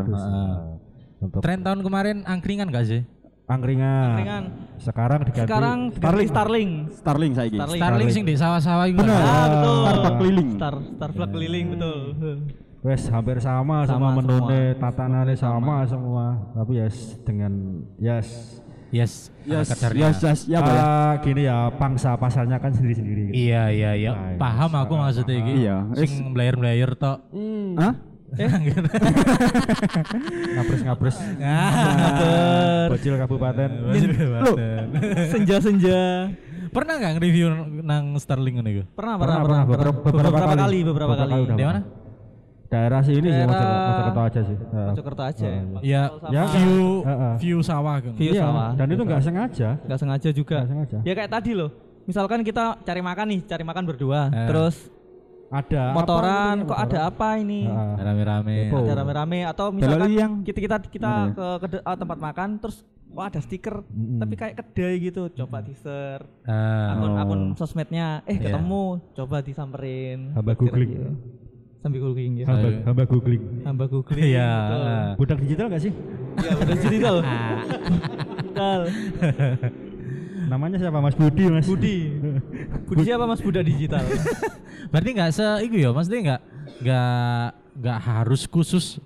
Untuk 1.17 1.39
Tren 1.39 1.61
tahun 1.61 1.79
kemarin 1.81 2.17
angkringan 2.25 2.67
gak 2.67 2.85
sih? 2.85 3.01
angkringan. 3.47 4.07
Angkringan. 4.11 4.43
Sekarang 4.77 5.19
diganti 5.23 5.47
sekarang 5.47 5.77
Starling 5.95 6.27
Starling 6.27 6.71
Starling 6.91 7.31
saya 7.31 7.47
ini. 7.47 7.57
Starling. 7.57 7.79
Starling 7.79 8.09
sing 8.11 8.23
di 8.23 8.35
sawah-sawah 8.35 8.85
itu. 8.85 8.99
Benar. 8.99 9.21
ah 9.23 9.45
betul 9.47 9.77
Starbucks 9.79 10.17
keliling. 10.17 10.49
Star 10.51 10.75
Starbucks 10.99 11.31
keliling 11.31 11.65
betul 11.71 11.97
Wes 12.87 13.03
hampir 13.05 13.37
sama, 13.37 13.83
Sama 13.83 13.89
semua 14.07 14.11
menune, 14.15 14.61
tatanannya 14.75 15.35
sama. 15.35 15.83
semua. 15.83 16.25
Tapi 16.53 16.71
yes 16.77 17.19
dengan 17.21 17.51
yes. 17.97 18.63
Yes, 18.87 19.27
Yes, 19.43 19.67
yes, 19.91 20.15
yes, 20.23 20.39
ya 20.47 20.63
Pak 20.63 20.71
ya. 20.71 20.79
Ah, 20.79 21.13
gini 21.19 21.43
ya, 21.43 21.67
pangsa 21.75 22.15
pasarnya 22.15 22.55
kan 22.55 22.71
sendiri-sendiri. 22.71 23.27
gitu. 23.27 23.35
Iya 23.35 23.67
iya 23.67 23.91
iya, 23.93 24.11
Nah, 24.15 24.39
paham 24.39 24.71
aku 24.71 24.95
maksudnya 24.95 25.35
iki. 25.37 25.53
Iya, 25.59 25.77
wis. 25.91 26.07
Sing 26.07 26.31
blayer-blayer 26.31 26.95
tok. 26.95 27.19
Hah? 27.75 27.93
Ngapres-ngapres. 30.55 31.17
Bocil 32.91 33.13
kabupaten. 33.17 33.69
senja 35.33 35.57
senja 35.59 36.31
Pernah 36.67 36.93
nggak 36.95 37.11
nge-review 37.15 37.47
nang 37.81 38.15
Starling 38.17 38.59
iku? 38.61 38.83
pernah 38.93 39.15
Pernah, 39.15 39.15
pernah 39.17 39.39
pernah, 39.39 39.41
pernah 39.41 39.63
beberapa- 39.63 39.99
beberapa 40.03 40.37
kali. 40.37 40.59
kali 40.59 40.77
beberapa 40.83 41.11
Beberapa 41.11 41.23
kali 41.25 41.43
kali. 41.45 41.55
Di 41.55 41.65
mana? 41.65 41.79
Daerah 42.67 42.99
sini 42.99 43.23
sih, 43.23 43.31
Daerah- 43.33 43.47
Mojokerto 43.47 43.87
Mojokerto 43.87 44.21
aja 44.21 44.41
sih. 44.43 44.57
Mojokerto 44.59 45.23
aja 45.23 45.45
ya 45.45 45.61
Ya, 45.81 46.01
Ya, 46.27 46.43
view 46.49 46.83
Heeh. 47.01 47.33
view 47.39 47.57
sawah 47.61 47.95
gitu. 47.97 48.13
View 48.13 48.31
Iya, 48.33 48.43
sawah. 48.43 48.69
dan 48.73 48.87
itu 48.89 49.01
nggak 49.01 49.21
sengaja. 49.21 49.69
nggak 49.81 49.99
sengaja 49.99 50.29
juga 50.31 50.57
Nggak 50.57 50.69
sengaja. 50.69 50.97
ya 51.01 51.13
kayak 51.13 51.31
tadi 51.31 51.51
loh 51.53 51.71
misalkan 52.03 52.39
kita 52.41 52.63
cari 52.77 53.01
makan 53.01 53.25
nih 53.29 53.41
cari 53.45 53.63
makan 53.63 53.83
berdua 53.85 54.19
Eh. 54.29 54.47
terus 54.47 54.75
Ada 55.47 55.95
motoran 55.95 56.55
apa 56.59 56.67
kok 56.67 56.79
ada 56.81 56.99
apa 57.07 57.27
ini. 57.37 57.63
Rame-rame. 57.95 58.67
Ada 58.67 58.93
rame-rame 58.97 59.39
atau 59.45 59.71
misalkan 59.71 60.11
yang 60.11 60.31
kita 60.41 60.59
kita 60.59 60.75
kita 60.85 61.07
ya? 61.07 61.31
ke, 61.31 61.47
ke 61.57 61.67
de- 61.69 61.83
ah, 61.83 61.95
tempat 61.95 62.17
makan 62.17 62.49
terus 62.57 62.83
wah 63.07 63.25
ada 63.25 63.39
stiker 63.39 63.79
Mm-mm. 63.81 64.19
tapi 64.19 64.35
kayak 64.35 64.59
kedai 64.59 64.99
gitu 65.01 65.31
coba 65.33 65.63
di 65.63 65.71
share 65.73 66.27
Ah, 66.43 66.91
akun 66.93 67.09
Oh. 67.09 67.15
akun 67.17 67.41
sosmednya 67.55 68.19
eh 68.23 68.35
Iya. 68.35 68.43
ketemu 68.51 68.83
coba 69.15 69.39
disamperin 69.39 70.35
Kira 70.35 70.51
googling. 70.53 70.89
gitu. 70.91 71.09
Sambil 71.87 72.01
googling 72.03 72.33
ya. 72.43 72.45
Hamba, 72.51 72.69
hamba 72.83 73.03
googling. 73.07 73.43
Hamba 73.63 73.85
googling. 73.87 74.23
Iya. 74.27 74.51
Budak 75.15 75.39
digital 75.39 75.65
gak 75.71 75.81
sih? 75.87 75.93
Iya, 76.35 76.51
udah 76.59 76.75
digital. 76.83 77.15
digital. 78.43 78.79
Namanya 80.47 80.77
siapa 80.79 80.99
Mas 80.99 81.15
Budi 81.15 81.45
Mas? 81.47 81.63
Budi. 81.67 81.97
Budi 82.87 83.01
siapa 83.07 83.23
Mas 83.23 83.39
Budak 83.39 83.63
digital? 83.63 84.03
Berarti 84.91 85.09
nggak 85.15 85.31
se 85.35 85.47
iku 85.67 85.75
ya, 85.75 85.89
maksudnya 85.91 86.19
nggak 86.23 86.41
nggak 86.83 87.47
nggak 87.83 87.99
harus 87.99 88.41
khusus 88.47 89.03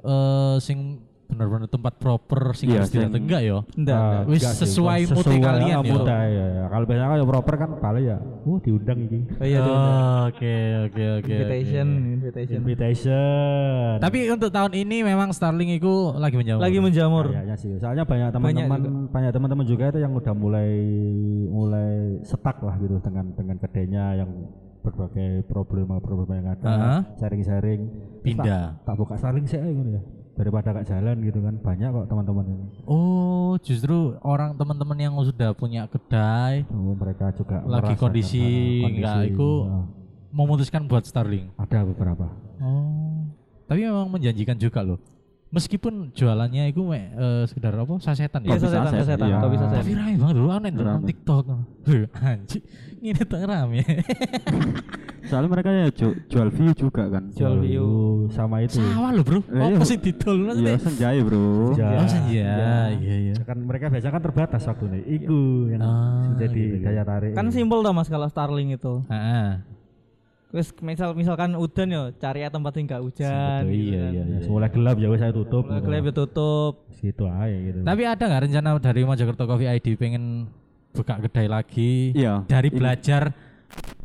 eh 0.00 0.56
sing 0.62 1.02
benar-benar 1.30 1.68
tempat 1.70 1.94
proper 1.96 2.42
sing 2.58 2.74
Iya, 2.74 2.82
harus 2.82 2.90
tidak 2.90 3.14
enggak 3.14 3.40
ya. 3.46 3.58
Enggak. 3.78 4.00
Ah, 4.02 4.20
Wis 4.26 4.42
enggak 4.42 4.54
sih, 4.54 4.60
sesuai 4.66 5.00
mood 5.14 5.26
kalian 5.26 5.78
ah, 5.78 5.82
ya. 5.82 5.90
mood 5.94 6.04
ya, 6.06 6.18
ya. 6.26 6.64
Kalau 6.66 6.84
biasanya 6.84 7.08
kalau 7.14 7.26
proper 7.30 7.54
kan 7.54 7.70
paling 7.78 8.04
ya, 8.04 8.16
uh 8.20 8.58
diundang 8.60 8.98
ini. 9.06 9.20
Oh 9.38 9.46
iya. 9.46 9.60
Oh, 9.62 10.20
Oke 10.30 10.54
oke 10.90 11.04
oke. 11.22 11.32
Invitation, 11.32 11.86
oke. 11.86 12.14
invitation. 12.18 12.58
Invitation. 12.60 13.94
Tapi 14.02 14.18
untuk 14.28 14.50
tahun 14.50 14.72
ini 14.74 14.96
memang 15.06 15.28
Starlink 15.30 15.80
itu 15.80 15.94
lagi 16.18 16.36
menjamur. 16.36 16.60
Lagi 16.60 16.78
menjamur. 16.82 17.26
kayaknya 17.30 17.56
sih. 17.56 17.72
Soalnya 17.78 18.04
banyak 18.04 18.28
teman-teman 18.34 18.80
banyak 19.08 19.30
teman-teman 19.32 19.64
juga 19.66 19.94
itu 19.94 19.98
yang 20.02 20.12
udah 20.12 20.34
mulai 20.34 20.70
mulai 21.48 22.20
setak 22.26 22.60
lah 22.60 22.74
gitu 22.82 22.98
dengan 23.00 23.32
dengan 23.34 23.56
kedainya 23.56 24.04
yang 24.18 24.30
berbagai 24.80 25.44
problema-problema 25.44 26.40
yang 26.40 26.48
ada, 26.56 27.04
sharing-sharing. 27.20 27.80
Pindah. 28.24 28.80
Tak, 28.80 28.88
tak 28.88 28.94
buka 28.96 29.14
Starlink 29.20 29.46
sih 29.48 29.60
gitu 29.60 30.00
ya. 30.00 30.02
Daripada 30.40 30.72
gak 30.72 30.88
jalan 30.88 31.16
gitu 31.20 31.44
kan. 31.44 31.54
Banyak 31.60 31.88
kok 31.92 32.06
teman-teman 32.08 32.44
ini. 32.48 32.66
Oh, 32.88 33.60
justru 33.60 34.16
orang 34.24 34.56
teman-teman 34.56 34.96
yang 34.96 35.12
sudah 35.20 35.52
punya 35.52 35.84
kedai 35.84 36.64
Oh, 36.72 36.96
mereka 36.96 37.28
juga 37.36 37.60
lagi 37.68 37.92
kondisi 38.00 38.40
enggak 38.80 39.36
iku 39.36 39.68
ah. 39.68 39.84
memutuskan 40.32 40.88
buat 40.88 41.04
Starlink. 41.04 41.52
ada 41.60 41.84
beberapa. 41.84 42.32
Oh. 42.64 43.28
Tapi 43.68 43.84
memang 43.84 44.08
menjanjikan 44.08 44.56
juga 44.56 44.80
loh. 44.80 44.98
Meskipun 45.50 46.14
jualannya 46.14 46.70
itu 46.70 46.78
mek, 46.80 47.10
eh, 47.10 47.42
sekedar 47.44 47.74
apa? 47.74 47.98
Sasetan 47.98 48.46
ya. 48.46 48.54
Iya, 48.54 48.58
sasetan, 48.60 48.86
saset, 48.86 49.02
sasetan, 49.02 49.26
iya. 49.26 49.38
kopi 49.38 49.56
saset. 49.58 49.78
Tapi 49.82 49.92
rame 49.92 50.14
banget 50.14 50.34
dulu 50.38 50.48
aneh 50.48 50.70
nonton 50.70 50.86
Rame. 50.86 51.06
TikTok. 51.10 51.44
Anjir, 52.22 52.60
ini 52.96 53.18
tak 53.20 53.42
rame. 53.42 53.82
Soalnya 55.20 55.48
mereka 55.48 55.70
ya 55.70 55.86
ju- 55.90 56.18
jual 56.26 56.48
view 56.48 56.70
juga 56.72 57.02
kan. 57.08 57.24
Jual 57.30 57.58
view. 57.60 57.86
sama 58.30 58.62
itu. 58.62 58.78
Sawah 58.78 59.10
loh, 59.10 59.26
Bro. 59.26 59.42
Eh, 59.42 59.58
iya, 59.58 59.66
Apa 59.68 59.82
Bu. 59.82 59.84
sih 59.84 59.98
didol 59.98 60.36
Iya 60.36 60.46
maksudnya? 60.46 60.76
senjaya 60.78 61.20
bro. 61.20 61.44
Senja. 61.74 61.86
Oh, 61.90 62.06
senja. 62.06 62.50
Iya, 62.94 63.16
iya. 63.26 63.34
kan 63.42 63.58
mereka 63.58 63.90
biasanya 63.90 64.12
kan 64.12 64.22
terbatas 64.22 64.62
waktunya. 64.64 65.02
Iku 65.02 65.40
yang 65.66 65.82
Ah, 65.82 66.30
jadi 66.38 66.62
gitu, 66.78 66.86
daya 66.86 67.02
tarik. 67.02 67.34
Kan 67.34 67.50
simpel 67.50 67.82
tuh 67.82 67.90
Mas 67.90 68.06
kalau 68.06 68.30
Starlink 68.30 68.78
itu. 68.78 69.02
Heeh. 69.10 69.66
Wis 70.50 70.74
misal 70.82 71.14
misalkan 71.14 71.54
udan 71.54 71.88
ya 71.94 72.02
cari 72.18 72.42
ya 72.42 72.50
tempat 72.50 72.74
yang 72.74 72.90
enggak 72.90 73.02
hujan. 73.06 73.62
Betul, 73.62 73.70
gitu 73.70 73.94
iya, 73.94 74.02
kan. 74.02 74.12
iya, 74.14 74.22
Ya, 74.42 74.48
mulai 74.50 74.70
gelap 74.74 74.96
ya 74.98 75.08
saya 75.14 75.32
tutup. 75.32 75.62
Mulai 75.70 75.82
gelap 75.86 76.02
ya 76.02 76.12
tutup. 76.14 76.72
Situ 76.98 77.24
aja 77.26 77.56
gitu. 77.56 77.78
Tapi 77.86 78.02
ada 78.02 78.24
nggak 78.26 78.42
rencana 78.50 78.68
dari 78.82 79.00
Mojokerto 79.06 79.44
Coffee 79.46 79.70
ID 79.70 79.86
pengen 79.94 80.50
buka 80.90 81.14
kedai 81.22 81.46
lagi? 81.46 82.10
Iya. 82.18 82.42
Dari 82.50 82.66
Ini- 82.66 82.76
belajar 82.82 83.22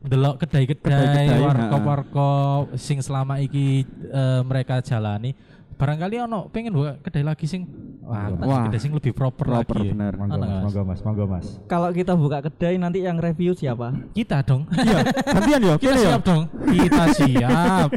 delok 0.05 0.45
kedai-kedai, 0.45 1.41
warkop-warkop 1.41 2.77
sing 2.77 3.01
selama 3.01 3.41
iki 3.41 3.81
eh, 4.05 4.41
mereka 4.45 4.85
jalani. 4.85 5.33
Barangkali 5.75 6.21
ono 6.21 6.47
pengen 6.53 6.77
buka 6.77 7.01
kedai 7.01 7.25
lagi 7.25 7.49
sing 7.49 7.65
wah, 8.05 8.29
Wah, 8.37 8.63
kedai 8.69 8.79
sing 8.79 8.93
lebih 8.93 9.11
proper, 9.11 9.45
proper, 9.49 9.75
lagi. 9.81 9.89
bener. 9.91 10.13
Monggo 10.13 10.37
mas, 10.37 10.37
nggak, 10.37 10.49
Mas? 10.49 10.63
monggo 10.63 10.81
mas, 10.85 10.99
monggo 11.01 11.25
mas. 11.25 11.47
Kalau 11.65 11.89
kita 11.89 12.13
buka 12.13 12.37
kedai 12.45 12.77
nanti 12.77 13.01
yang 13.01 13.17
review 13.17 13.51
siapa? 13.51 13.91
Kita 14.13 14.45
dong. 14.45 14.69
Iya. 14.71 14.99
Gantian 15.25 15.61
ya. 15.65 15.75
Kita 15.81 15.95
ya. 15.97 16.03
siap 16.05 16.21
dong. 16.21 16.41
Kita 16.69 17.03
siap. 17.19 17.89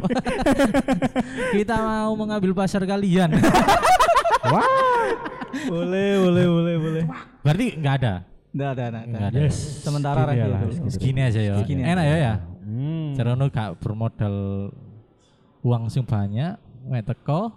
kita 1.55 1.75
mau 1.77 2.13
mengambil 2.17 2.51
pasar 2.57 2.83
kalian. 2.83 3.29
boleh, 5.69 6.09
boleh, 6.19 6.45
boleh, 6.49 6.75
boleh. 6.77 7.03
Berarti 7.41 7.65
nggak 7.77 7.95
ada. 8.01 8.13
Enggak 8.49 8.69
ada, 8.73 8.83
enggak 8.83 8.97
ada. 8.97 9.09
Nggak 9.13 9.29
ada. 9.29 9.39
Yes. 9.45 9.57
Sementara 9.85 10.19
Segini 10.19 10.29
review 10.33 10.49
lah, 10.49 10.59
segini. 10.65 10.89
Segini 10.89 11.19
aja 11.21 11.39
ya. 11.39 11.53
Segini 11.61 11.81
Enak 11.85 12.05
ya 12.05 12.17
ya. 12.17 12.33
Hmm. 12.69 13.09
Cerono 13.13 13.45
gak 13.49 13.69
bermodal 13.81 14.35
uang 15.59 15.83
sing 15.89 16.05
banyak, 16.05 16.53
mek 16.85 17.03
teko, 17.03 17.49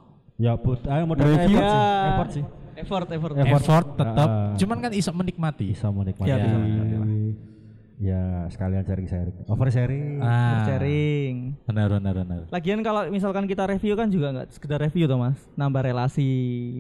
Ya 0.43 0.59
put, 0.59 0.83
ayo 0.91 1.07
Review. 1.07 1.55
effort 1.55 1.55
sih. 1.55 1.55
Ya. 1.55 2.11
Effort 2.11 2.31
sih. 2.35 2.45
Effort, 2.75 3.07
effort. 3.15 3.35
Effort. 3.39 3.63
effort 3.63 3.87
tetap. 3.95 4.27
Ah. 4.29 4.51
Cuman 4.59 4.79
kan 4.83 4.91
iso 4.91 5.15
menikmati. 5.15 5.71
Bisa 5.71 5.87
menikmati. 5.95 6.27
Ya, 6.27 6.37
bisa. 6.43 6.99
Ya 8.03 8.51
sekalian 8.51 8.83
sharing-sharing. 8.83 9.47
Oversharing. 9.47 10.19
Ah, 10.19 10.67
Sharing. 10.67 11.55
benar 11.71 11.87
benar 11.87 12.15
benar. 12.19 12.41
Lagian 12.51 12.83
kalau 12.83 13.07
misalkan 13.07 13.47
kita 13.47 13.63
review 13.71 13.95
kan 13.95 14.11
juga 14.11 14.35
nggak 14.35 14.49
sekedar 14.51 14.83
review 14.83 15.07
toh 15.07 15.23
mas, 15.23 15.39
nambah 15.55 15.87
relasi, 15.87 16.27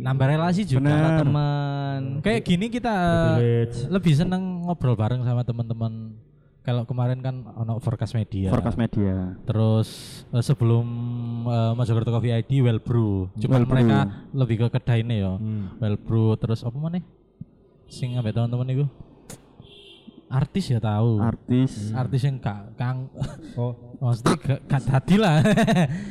Nambah 0.02 0.26
relasi 0.26 0.66
juga. 0.66 1.22
Teman. 1.22 2.18
Kayak 2.26 2.42
gini 2.42 2.66
kita 2.66 2.90
Privilege. 3.38 3.86
lebih 3.86 4.14
seneng 4.18 4.66
ngobrol 4.66 4.98
bareng 4.98 5.22
sama 5.22 5.46
teman-teman. 5.46 6.18
Kalau 6.62 6.86
kemarin 6.86 7.18
kan 7.18 7.42
ono 7.58 7.82
forecast 7.82 8.14
media. 8.14 8.54
Forecast 8.54 8.78
media. 8.78 9.34
Terus 9.42 10.22
eh, 10.30 10.42
sebelum 10.46 10.86
uh, 11.42 11.74
Mojokerto 11.74 12.14
Coffee 12.14 12.30
ID 12.38 12.62
Well 12.62 12.78
Brew. 12.78 13.26
Cuman 13.34 13.50
Well 13.50 13.66
Brew. 13.66 13.74
mereka 13.74 13.98
lebih 14.30 14.56
ke 14.62 14.78
kedai 14.78 15.02
ini 15.02 15.26
ya. 15.26 15.34
Hmm. 15.34 15.74
Well 15.82 15.98
Brew 15.98 16.38
terus 16.38 16.62
apa 16.62 16.78
mana? 16.78 17.02
Sing 17.90 18.14
ambek 18.14 18.30
teman-teman 18.30 18.70
itu. 18.70 18.86
Artis 20.32 20.72
ya 20.72 20.80
tahu. 20.80 21.20
Artis. 21.20 21.92
Artis 21.92 22.24
yang 22.24 22.40
kak 22.40 22.72
kang 22.80 23.12
Oh, 23.60 23.76
maksudnya 24.00 24.36
gak, 24.40 24.60
gak 24.64 24.82
tadi 24.88 25.20
lah. 25.20 25.44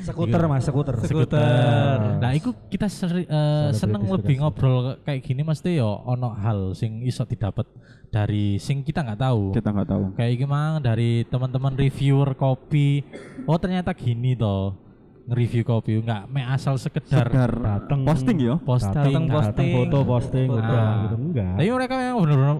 skuter 0.06 0.46
mas, 0.46 0.70
skuter. 0.70 0.94
Skuter. 1.02 2.22
Nah, 2.22 2.32
itu 2.38 2.54
kita 2.70 2.86
seri, 2.86 3.26
eh, 3.26 3.74
Selebritis 3.74 3.82
seneng 3.82 4.04
lebih 4.06 4.36
ngobrol 4.46 5.02
kayak 5.02 5.26
gini 5.26 5.42
mesti 5.42 5.82
ya 5.82 5.90
ono 5.90 6.38
hal 6.38 6.78
sing 6.78 7.02
iso 7.02 7.26
didapat 7.26 7.66
dari 8.12 8.60
sing 8.60 8.84
kita 8.84 9.02
nggak 9.02 9.22
tahu. 9.22 9.44
Kita 9.52 9.72
nggak 9.72 9.88
tahu. 9.88 10.04
Kayak 10.14 10.36
gimana 10.38 10.78
dari 10.78 11.24
teman-teman 11.24 11.74
reviewer 11.74 12.36
kopi. 12.36 13.02
Oh, 13.44 13.56
ternyata 13.56 13.92
gini 13.92 14.36
toh. 14.36 14.76
Nge-review 15.22 15.64
kopi 15.64 15.96
nggak 15.98 16.28
me 16.28 16.44
asal 16.44 16.76
sekedar 16.76 17.24
Sekedar 17.24 17.52
dateng. 17.56 18.04
posting 18.04 18.38
ya. 18.38 18.56
posting. 18.60 18.92
Datang 19.08 19.26
posting. 19.26 19.70
foto 19.72 19.98
posting 20.04 20.48
Foto. 20.50 20.60
udah 20.60 20.82
Ah. 20.82 20.96
gitu 21.02 21.16
enggak. 21.16 21.54
Tapi 21.56 21.70
mereka 21.72 21.94
memang 21.96 22.18
benar-benar 22.20 22.58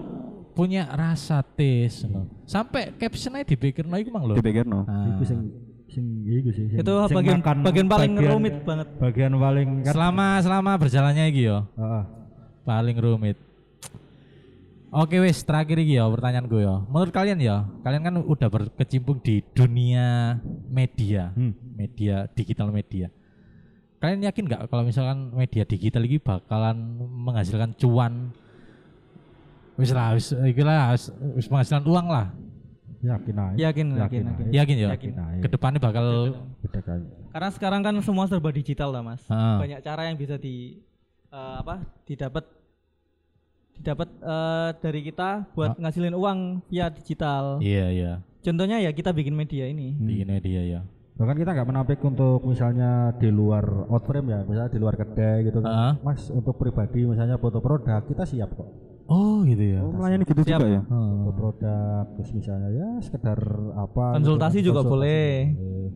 punya 0.52 0.82
rasa 0.86 1.42
taste. 1.42 2.06
no. 2.06 2.32
Sampai 2.44 2.94
captionnya 2.94 3.42
dipikir 3.42 3.84
no 3.84 3.94
iku 3.94 4.08
mang 4.08 4.24
lho. 4.24 4.34
Dipikir 4.34 4.64
no. 4.64 4.84
Nah, 4.84 5.04
Iku 5.10 5.22
sing 5.22 5.40
sing 5.86 6.04
iku 6.22 6.48
sih. 6.48 6.64
sing- 6.66 6.80
Itu 6.80 6.92
sing 7.04 7.16
bagian 7.18 7.40
makan 7.40 7.56
bagian 7.60 7.86
paling 7.86 8.12
rumit 8.16 8.54
banget. 8.62 8.88
Bagian 8.96 9.32
paling 9.34 9.68
kan. 9.82 9.92
selama 9.92 10.26
selama 10.40 10.70
berjalannya 10.78 11.24
iki 11.28 11.42
yo. 11.44 11.68
Heeh. 11.74 12.04
paling 12.62 12.96
rumit. 12.96 13.36
Oke 14.92 15.16
wis 15.24 15.40
terakhir 15.40 15.80
iki 15.80 15.96
ya 15.96 16.04
pertanyaan 16.04 16.44
gue 16.44 16.68
ya. 16.68 16.84
Menurut 16.84 17.16
kalian 17.16 17.40
ya, 17.40 17.64
kalian 17.80 18.04
kan 18.04 18.14
udah 18.20 18.48
berkecimpung 18.52 19.24
di 19.24 19.40
dunia 19.56 20.36
media, 20.68 21.32
Hmm. 21.32 21.56
media 21.72 22.28
digital 22.36 22.68
media. 22.68 23.08
Kalian 24.04 24.20
yakin 24.28 24.44
nggak 24.44 24.68
kalau 24.68 24.84
misalkan 24.84 25.32
media 25.32 25.64
digital 25.64 26.04
ini 26.04 26.20
bakalan 26.20 26.76
menghasilkan 27.08 27.72
cuan? 27.80 28.36
Wis 29.80 29.96
lah, 29.96 30.12
wis 30.12 30.28
lah, 30.60 30.92
wis, 30.92 31.08
wis 31.40 31.48
menghasilkan 31.48 31.88
uang 31.88 32.06
lah. 32.12 32.28
Yakin 33.00 33.34
aja. 33.34 33.56
Yakin, 33.56 33.86
yakin, 33.96 34.22
yakin. 34.28 34.46
Yakin 34.52 34.76
ya? 34.76 34.88
Yakin. 34.92 35.12
aja. 35.16 35.40
Ke 35.40 35.48
depannya 35.48 35.80
bakal 35.80 36.36
Beda 36.60 36.80
kali. 36.84 37.08
Karena 37.32 37.48
sekarang 37.48 37.80
kan 37.80 37.96
semua 38.04 38.28
serba 38.28 38.52
digital 38.52 38.92
lah 38.92 39.00
mas. 39.00 39.24
Heeh. 39.24 39.56
Banyak 39.56 39.80
cara 39.80 40.12
yang 40.12 40.20
bisa 40.20 40.36
di 40.36 40.84
eh, 41.32 41.54
apa 41.64 41.80
didapat 42.04 42.44
didapat 43.82 44.08
eh, 44.14 44.68
dari 44.78 45.00
kita 45.02 45.50
buat 45.52 45.74
ngasilin 45.74 46.14
uang 46.14 46.38
via 46.70 46.86
digital. 46.86 47.58
Iya 47.58 47.86
iya, 47.90 48.12
Contohnya 48.40 48.78
ya 48.78 48.90
kita 48.90 49.10
bikin 49.10 49.34
media 49.34 49.66
ini. 49.66 49.98
bikin 49.98 50.30
media 50.30 50.62
ya. 50.62 50.80
Bahkan 51.12 51.36
kita 51.36 51.50
nggak 51.52 51.68
menampik 51.68 51.98
untuk 52.00 52.40
misalnya 52.42 53.12
di 53.14 53.28
luar 53.28 53.62
outframe 53.86 54.32
ya, 54.32 54.40
misalnya 54.42 54.70
di 54.70 54.80
luar 54.80 54.94
kedai 54.94 55.44
gitu 55.44 55.58
kan. 55.60 55.68
Heeh. 55.68 55.92
Mas 56.00 56.30
untuk 56.30 56.54
pribadi 56.56 57.04
misalnya 57.04 57.36
foto 57.36 57.58
produk 57.58 58.00
kita 58.02 58.22
siap 58.22 58.54
kok. 58.54 58.70
Oh 59.06 59.42
gitu 59.44 59.76
ya. 59.76 59.82
Oh, 59.82 59.92
melayani 59.92 60.24
gitu 60.24 60.40
Siap. 60.40 60.62
juga 60.62 60.66
ya. 60.72 60.82
Foto 60.88 61.32
produk 61.34 62.02
terus 62.16 62.30
misalnya 62.32 62.68
ya 62.70 62.88
sekedar 63.02 63.38
apa 63.76 64.14
gitu 64.14 64.16
Konsultasi 64.24 64.58
kan, 64.58 64.64
juga 64.64 64.80
konsultasi 64.80 64.94
boleh. 64.94 65.32
boleh. 65.52 65.86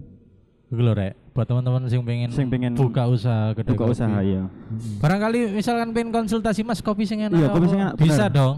Lho 0.66 0.92
rek, 0.92 1.14
buat 1.30 1.46
teman-teman 1.46 1.86
yang 1.86 2.02
pengen, 2.02 2.28
Sing 2.28 2.50
pengen 2.50 2.74
buka 2.74 3.06
usaha 3.06 3.54
kedai 3.54 3.70
Buka 3.70 3.86
kopi. 3.86 3.94
usaha 3.94 4.18
ya. 4.18 4.50
Barangkali 4.98 5.54
misalkan 5.54 5.94
pengen 5.94 6.10
konsultasi 6.10 6.60
mas 6.60 6.82
kopi 6.82 7.06
sing 7.06 7.22
enak 7.22 7.38
Iya, 7.38 7.48
kopi 7.48 7.66
sing 7.68 7.80
enak, 7.80 7.94
bisa 7.94 8.26
bener. 8.26 8.34
dong. 8.34 8.56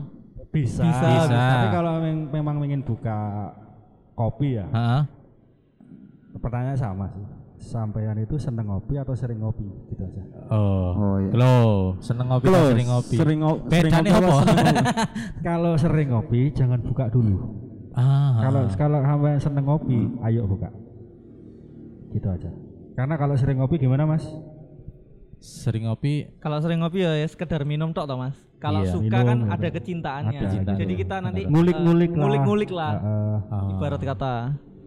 Bisa, 0.48 0.80
Bisa, 0.80 1.04
bisa. 1.04 1.36
Tapi 1.36 1.66
kalau 1.70 1.92
meng- 2.00 2.28
memang 2.32 2.56
ingin 2.64 2.80
buka 2.80 3.16
kopi 4.14 4.56
ya, 4.56 4.64
Heeh. 4.66 5.02
pertanyaannya 6.34 6.76
sama 6.76 7.06
sih. 7.10 7.24
Sampean 7.60 8.16
itu 8.16 8.38
seneng 8.38 8.64
ngopi 8.66 8.96
atau 8.96 9.12
sering 9.12 9.42
ngopi 9.42 9.66
gitu 9.90 10.00
aja. 10.00 10.22
Oh, 10.48 10.94
Oh, 10.94 11.14
iya. 11.18 11.32
Lo 11.34 11.54
seneng 11.98 12.30
ngopi 12.30 12.46
atau 12.46 12.70
sering 12.70 12.88
ngopi? 12.88 13.14
Sering 13.14 13.38
ngo- 13.38 13.60
sering 13.60 13.92
Bedanya 13.92 14.10
ngopi 14.14 14.24
apa? 14.24 14.36
Kalau 15.46 15.72
sering 15.74 16.08
ngopi 16.08 16.40
jangan 16.52 16.80
buka 16.80 17.04
dulu. 17.08 17.36
ah, 17.92 18.40
Kalau 18.40 18.60
kalau 18.72 18.98
sampean 19.02 19.36
seneng 19.36 19.64
ngopi, 19.66 19.98
ayo 20.24 20.46
buka. 20.46 20.70
Gitu 22.10 22.26
aja 22.26 22.50
karena 22.92 23.14
kalau 23.14 23.34
sering 23.34 23.58
ngopi 23.58 23.76
gimana 23.76 24.04
mas 24.04 24.24
Sering 25.38 25.86
ngopi 25.86 26.34
Kalau 26.38 26.58
sering 26.58 26.82
ngopi 26.82 26.98
ya, 26.98 27.14
ya 27.14 27.22
sekedar 27.24 27.62
minum 27.62 27.94
tok 27.94 28.10
toh 28.10 28.18
Mas. 28.18 28.34
Kalau 28.58 28.82
Iya. 28.82 28.90
suka 28.90 29.06
Minum, 29.14 29.22
kan 29.24 29.38
gitu. 29.38 29.54
ada 29.54 29.68
kecintaannya. 29.70 30.34
Ada, 30.34 30.42
Kecintaan. 30.44 30.76
Jadi 30.76 30.92
kita 30.98 31.16
nanti 31.22 31.40
ngulik-ngulik 31.46 31.78
eh, 32.04 32.10
lah 32.10 32.18
ngulik-ngulik 32.18 32.70
lah. 32.74 32.92
Heeh. 32.98 33.36
ah, 33.46 33.70
Ibarat 33.70 34.02
kata, 34.02 34.34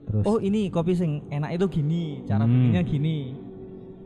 terus 0.03 0.23
oh 0.27 0.43
ini 0.43 0.67
kopi 0.67 0.91
sing 0.91 1.23
enak 1.29 1.55
itu 1.55 1.65
gini, 1.71 2.03
cara 2.27 2.43
Hmm. 2.43 2.51
bikinnya 2.51 2.83
gini. 2.83 3.17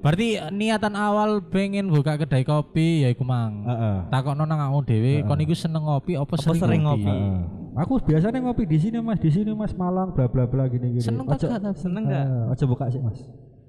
Berarti 0.06 0.28
niatan 0.54 0.94
awal 0.94 1.42
pengen 1.42 1.90
buka 1.90 2.14
kedai 2.14 2.46
kopi 2.46 3.02
ya 3.02 3.10
iku 3.10 3.26
mang. 3.26 3.66
Heeh. 3.66 3.98
Takokno 4.06 4.46
nang 4.46 4.62
awakmu 4.62 4.86
dhewe 4.86 5.26
kon 5.26 5.42
iku 5.42 5.58
seneng 5.58 5.82
ngopi 5.82 6.14
apa 6.14 6.30
Apa 6.30 6.38
sering, 6.38 6.62
sering 6.62 6.82
ngopi? 6.86 7.02
ngopi? 7.02 7.10
Heeh. 7.10 7.38
Aku 7.76 8.00
biasanya 8.02 8.40
ngopi 8.40 8.64
di 8.64 8.78
sini 8.80 8.98
mas 9.00 9.20
di 9.20 9.30
sini 9.30 9.52
mas 9.52 9.72
Malang 9.72 10.12
bla 10.12 10.26
bla 10.26 10.48
bla 10.48 10.64
gini 10.66 10.96
gini 10.96 11.04
Seneng 11.04 11.28
Ojo- 11.28 11.48
tak 11.48 11.60
gak? 11.60 11.76
Seneng 11.76 12.04
nggak? 12.08 12.24
Eh, 12.24 12.52
ojo 12.52 12.64
buka 12.66 12.86
sih 12.88 13.00
mas 13.00 13.20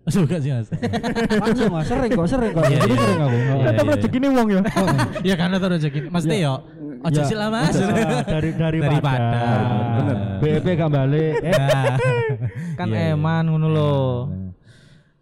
Suka 0.07 0.39
sih 0.39 0.55
Mas. 0.55 0.71
langsung 1.35 1.67
mas 1.67 1.83
sering 1.91 2.15
kok 2.15 2.31
sering 2.31 2.55
kok 2.55 2.63
Iya, 2.63 2.79
jadi 2.79 2.95
iya. 2.95 3.03
sering 3.03 3.19
aku 3.19 3.35
Iya, 3.35 3.43
Heeh. 3.43 3.75
iya. 3.75 3.91
rezeki 3.91 4.19
wong 4.31 4.49
ya. 4.55 4.61
Ya 5.27 5.35
karena 5.35 5.57
terus 5.59 5.73
rezeki. 5.83 5.99
Mesti 6.07 6.37
yo. 6.39 6.55
Ojo 7.03 7.21
Ya, 7.21 7.25
sila 7.27 7.47
Mas. 7.51 7.75
ah, 7.75 8.23
dari 8.23 8.51
daripada. 8.55 9.19
Bener. 9.99 10.17
BEP 10.39 10.67
gak 10.79 10.91
balik 10.95 11.35
eh. 11.43 11.55
Kan 12.79 12.87
eman 12.95 13.51
ngono 13.51 13.67
loh. 13.67 14.07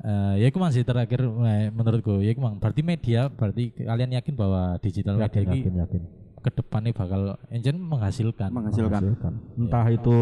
Eh, 0.05 0.45
ya 0.45 0.53
iku 0.53 0.61
masih 0.61 0.85
terakhir 0.85 1.24
eh, 1.24 1.72
menurutku 1.72 2.20
ya 2.20 2.37
iku 2.37 2.45
mang 2.45 2.61
berarti 2.61 2.85
media 2.85 3.32
berarti 3.32 3.72
kalian 3.72 4.20
yakin 4.20 4.35
bahwa 4.37 4.76
digital 4.85 5.16
media 5.16 5.32
yakin 5.32 5.49
yakin 5.49 5.74
yakin 5.80 6.03
ke 6.45 6.53
depannya 6.53 6.92
bakal 6.92 7.40
engine 7.49 7.80
menghasilkan. 7.80 8.53
Menghasilkan. 8.53 9.32
entah 9.57 9.86
itu 9.88 10.16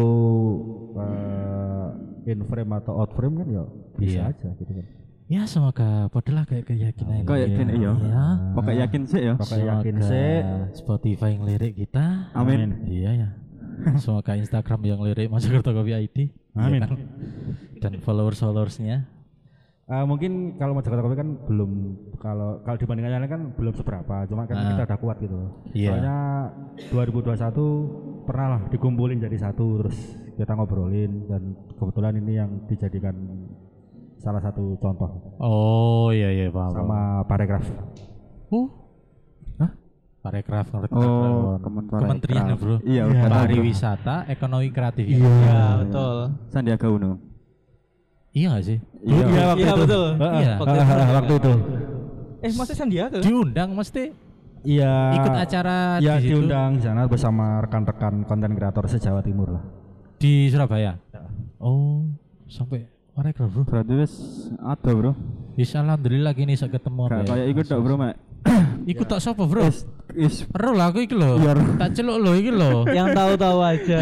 eh, 0.95 2.31
in 2.31 2.39
frame 2.47 2.71
atau 2.79 3.03
out 3.03 3.11
frame 3.11 3.43
kan 3.43 3.47
ya 3.51 3.63
bisa 3.99 4.11
Iya. 4.15 4.23
aja 4.31 4.49
gitu 4.55 4.71
kan 4.71 4.87
Ya 5.31 5.47
semoga 5.47 6.11
podolah 6.11 6.43
kayak 6.45 6.67
keyakinan. 6.67 7.23
Kayak 7.23 7.55
gini 7.55 7.73
iya. 7.79 7.91
Ya. 7.95 8.25
Pokoknya 8.53 8.77
yakin 8.85 9.01
sih 9.07 9.21
ya. 9.23 9.33
Pokoknya 9.39 9.65
yakin 9.79 9.95
Semoga 9.97 10.09
sih 10.11 10.31
Spotify 10.77 11.29
yang 11.33 11.43
lirik 11.47 11.73
kita. 11.79 12.29
Amin. 12.35 12.83
Iya 12.85 13.11
ya. 13.17 13.29
Semoga 13.97 14.35
Instagram 14.35 14.81
yang 14.83 14.99
lirik 15.01 15.31
Mojokerto 15.31 15.71
Kopi 15.73 15.95
ID. 15.95 16.17
Amin. 16.53 16.83
Iya 16.83 16.85
kan? 16.85 16.91
Dan 17.81 17.91
followers-followersnya. 18.03 19.09
Eh, 19.93 20.05
mungkin 20.05 20.31
kalau 20.55 20.73
mau 20.73 20.81
Jakarta 20.81 21.01
Kopi 21.01 21.13
kan 21.15 21.29
belum 21.45 21.71
kalau 22.17 22.57
kalau 22.61 22.77
dibandingkan 22.77 23.11
yang 23.11 23.21
lain 23.21 23.29
kan 23.29 23.41
belum 23.53 23.73
seberapa 23.73 24.25
cuma 24.25 24.43
kan 24.43 24.55
Ah. 24.55 24.69
kita 24.71 24.83
udah 24.85 24.97
kuat 24.97 25.17
gitu 25.19 25.37
Iya. 25.71 25.89
soalnya 25.91 26.17
2021 26.89 27.61
pernah 28.23 28.47
lah 28.49 28.61
dikumpulin 28.67 29.19
jadi 29.19 29.37
satu 29.39 29.65
terus 29.79 29.97
kita 30.33 30.51
ngobrolin 30.51 31.27
dan 31.27 31.41
kebetulan 31.71 32.17
ini 32.17 32.33
yang 32.33 32.49
dijadikan 32.65 33.13
salah 34.17 34.41
satu 34.41 34.79
contoh 34.79 35.37
Oh 35.37 36.09
iya 36.09 36.31
iya 36.31 36.47
paham. 36.49 36.73
sama 36.73 36.99
paragraf 37.23 37.61
Uh. 38.49 38.65
Hah? 39.59 39.71
Parekraf 40.21 40.69
ngerti 40.69 40.93
Oh, 40.95 41.59
Kementerian 41.59 41.59
Kementerian 41.59 42.01
Kementerian 42.01 42.43
ya, 42.45 42.55
Bro. 42.55 42.75
Iya, 42.83 43.01
Bro. 43.03 43.33
Pariwisata, 43.35 44.15
Ekonomi 44.27 44.69
Kreatif. 44.69 45.05
Iya, 45.07 45.81
betul. 45.81 46.15
Sandiaga 46.47 46.87
Uno. 46.87 47.32
Iya 48.33 48.47
gak 48.51 48.63
sih? 48.63 48.77
Iya. 48.99 49.23
waktu 49.23 49.61
Iya, 49.61 49.71
itu. 49.71 49.79
betul. 49.79 50.05
Iya. 50.17 50.53
Waktu 50.57 50.75
itu. 50.75 51.13
waktu 51.13 51.33
itu 51.37 51.53
Eh, 52.43 52.51
masih 52.51 52.75
Sandiaga? 52.75 53.17
Diundang 53.21 53.69
mesti 53.71 54.11
iya 54.63 55.11
ikut 55.13 55.31
acara 55.33 55.99
ya 55.99 56.15
di 56.17 56.23
situ 56.23 56.39
diundang 56.39 56.75
di 56.75 56.81
sana 56.81 57.03
bersama 57.03 57.59
rekan-rekan 57.59 58.23
konten 58.23 58.51
kreator 58.53 58.87
se-Jawa 58.87 59.19
Timur 59.19 59.51
lah 59.51 59.63
di 60.17 60.47
Surabaya. 60.47 60.95
Oh, 61.59 62.03
sampai 62.47 62.87
parekraf, 63.11 63.47
Bro. 63.49 63.63
Berarti 63.63 63.93
wis 63.93 64.13
ada, 64.57 64.87
Bro. 64.89 65.11
Bisa 65.53 65.79
alhamdulillah 65.79 66.31
gini 66.31 66.55
bisa 66.55 66.67
ketemu. 66.67 67.11
Kayak 67.23 67.47
ikut 67.49 67.65
tok, 67.65 67.79
Bro, 67.79 67.95
Mak. 67.97 68.15
Ikut 68.91 69.03
tak 69.05 69.19
sapa, 69.19 69.43
Bro? 69.43 69.63
Is 69.63 69.87
is 70.13 70.43
Ero 70.49 70.75
lah 70.75 70.91
aku 70.91 70.99
iki 71.01 71.15
lho. 71.15 71.39
Iya. 71.39 71.55
Tak 71.77 71.95
celuk 71.95 72.19
lho 72.19 72.31
iki 72.35 72.51
lho. 72.51 72.83
Yang 72.89 73.07
tahu-tahu 73.15 73.59
aja. 73.63 73.97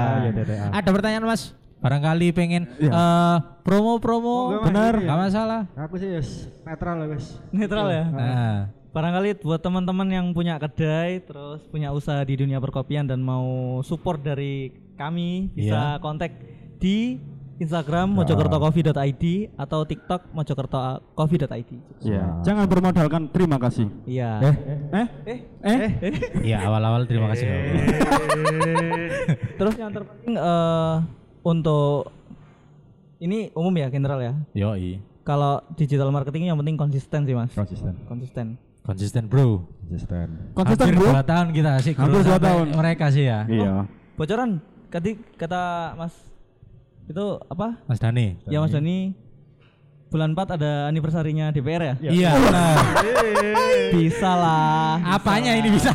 Ada 0.76 0.88
pertanyaan, 0.88 1.24
Mas? 1.24 1.52
Barangkali 1.86 2.26
pengen 2.30 2.62
Iya. 2.76 2.90
eh, 2.90 3.36
promo-promo. 3.62 4.60
Benar. 4.60 4.92
Gak 4.98 5.18
masalah. 5.20 5.60
aku 5.72 5.94
sih 5.96 6.10
yes, 6.10 6.50
netral 6.62 6.94
lah 6.98 7.06
wes 7.08 7.38
Netral 7.50 7.86
ya. 7.88 8.04
Nah, 8.04 8.56
Barangkali 8.90 9.36
buat 9.38 9.60
teman-teman 9.60 10.08
yang 10.08 10.26
punya 10.32 10.56
kedai 10.56 11.20
terus 11.20 11.60
punya 11.68 11.92
usaha 11.92 12.16
di 12.20 12.34
dunia 12.34 12.56
perkopian 12.56 13.04
dan 13.04 13.20
mau 13.20 13.78
support 13.80 14.18
dari 14.18 14.72
kami 14.96 15.52
bisa 15.52 16.00
kontak 16.00 16.32
di 16.76 17.16
Instagram 17.56 18.12
mojokertocoffee.id 18.14 19.24
atau 19.54 19.82
TikTok 19.82 20.30
mojokertocoffee.id. 20.30 21.70
Iya. 22.02 22.22
Jangan 22.40 22.64
bermodalkan 22.64 23.28
terima 23.28 23.56
kasih. 23.56 23.86
Iya. 24.04 24.40
eh 24.92 25.06
Eh? 25.24 25.38
Eh, 25.60 25.90
Eh? 26.00 26.12
iya 26.42 26.64
awal-awal 26.64 27.04
terima 27.04 27.28
kasih. 27.28 27.44
Terus 29.56 29.74
yang 29.76 29.90
terpenting 29.90 30.34
eh 30.36 30.94
untuk 31.46 32.10
ini 33.22 33.54
umum 33.54 33.70
ya 33.78 33.86
general 33.86 34.18
ya. 34.18 34.34
Yoi. 34.58 34.98
Kalau 35.22 35.62
digital 35.78 36.10
marketing 36.10 36.50
yang 36.50 36.58
penting 36.58 36.74
konsisten 36.74 37.22
sih 37.22 37.34
mas. 37.38 37.54
konsisten 37.54 37.94
Konsisten. 38.10 38.58
Konsisten, 38.86 39.26
Bro. 39.26 39.66
konsisten 39.82 40.54
Konsisten, 40.54 40.86
Hampir 40.86 40.94
Bro. 40.94 41.10
dua 41.10 41.22
tahun 41.26 41.46
kita 41.50 41.72
sih. 41.82 41.94
Hampir 41.98 42.22
dua 42.22 42.38
tahun. 42.38 42.66
Mereka 42.70 43.06
sih 43.10 43.26
ya. 43.26 43.42
Iya. 43.50 43.72
Bocoran. 44.14 44.62
Tadi 44.90 45.18
kata 45.34 45.94
mas 45.98 46.14
itu 47.10 47.24
apa? 47.50 47.82
Mas 47.90 47.98
Dani. 47.98 48.38
Ya 48.46 48.62
mas 48.62 48.70
Dani 48.70 49.14
bulan 50.16 50.32
4 50.32 50.56
ada 50.56 50.72
anniversary-nya 50.88 51.52
DPR 51.52 51.82
ya? 51.84 51.94
Iya, 52.00 52.30
benar. 52.40 52.76
Bisa 53.92 54.32
lah. 54.32 54.96
Apanya 55.04 55.52
ini 55.52 55.68
bisa? 55.68 55.92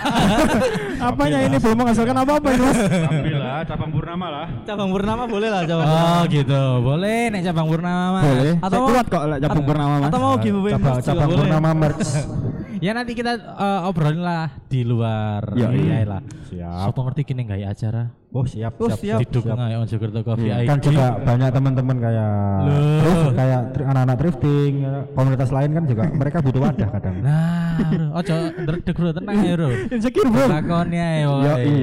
Apanya 1.09 1.41
ini 1.41 1.57
belum 1.57 1.81
menghasilkan 1.81 2.13
apa-apa 2.13 2.47
ini, 2.53 2.61
Mas? 2.61 2.77
Alhamdulillah 2.77 3.57
cabang 3.65 3.89
Purnama 3.89 4.27
lah 4.29 4.47
Cabang 4.61 4.89
Purnama 4.93 5.23
boleh 5.25 5.49
lah 5.49 5.61
cabang. 5.65 5.89
oh, 5.89 6.21
gitu. 6.29 6.61
Boleh 6.85 7.33
nek 7.33 7.41
cabang 7.41 7.67
Purnama, 7.67 8.07
Mas. 8.13 8.23
Boleh. 8.23 8.53
Atau 8.61 8.77
mau- 8.77 8.89
kuat 8.93 9.05
kok 9.09 9.23
cabang 9.41 9.63
purnama, 9.65 9.93
Mas. 9.97 10.09
Atau 10.13 10.19
mau 10.21 10.33
giveaway 10.37 10.71
cabang. 11.01 11.29
Purnama 11.33 11.69
merch 11.73 12.05
Ya 12.81 12.91
nanti 12.91 13.13
kita 13.13 13.37
eh, 13.37 13.87
obrolin 13.87 14.19
lah 14.19 14.49
di 14.65 14.81
luar. 14.81 15.53
Ya, 15.53 15.69
iya 15.69 16.01
iya. 16.01 16.03
lah. 16.03 16.21
siap 16.49 16.89
Siapa 16.89 16.99
ngerti 16.99 17.21
kini 17.23 17.45
nggak 17.45 17.61
acara? 17.63 18.03
oh 18.31 18.47
siap 18.47 18.79
Oh, 18.79 18.87
siap. 18.87 19.19
Didukung 19.19 19.59
aja 19.59 19.75
on 19.75 19.85
Jakarta 19.85 20.23
Coffee 20.23 20.47
Iya. 20.47 20.63
ID. 20.63 20.67
kan 20.71 20.77
juga 20.79 21.05
banyak 21.19 21.49
teman-teman 21.51 21.97
kayak 21.99 22.31
Loh. 22.63 22.99
thrift, 23.03 23.27
kayak 23.35 23.61
anak-anak 23.75 24.15
thrifting 24.17 24.73
ya, 24.79 24.93
komunitas 25.11 25.49
lain 25.51 25.69
kan 25.69 25.83
juga 25.83 26.03
mereka 26.09 26.37
butuh 26.39 26.61
wadah 26.63 26.89
kadang 26.91 27.15
Nah, 27.19 27.75
ojo 28.15 28.33
ndredeg 28.57 28.95
bro 28.95 29.11
tenang 29.11 29.35
ya 29.37 29.53
bro. 29.53 29.69
Insecure, 29.91 30.29
Bro. 30.31 30.45
Lakonnya 30.47 31.07
ya. 31.11 31.21
Yo, 31.21 31.31
woy. 31.35 31.59
i. 31.61 31.75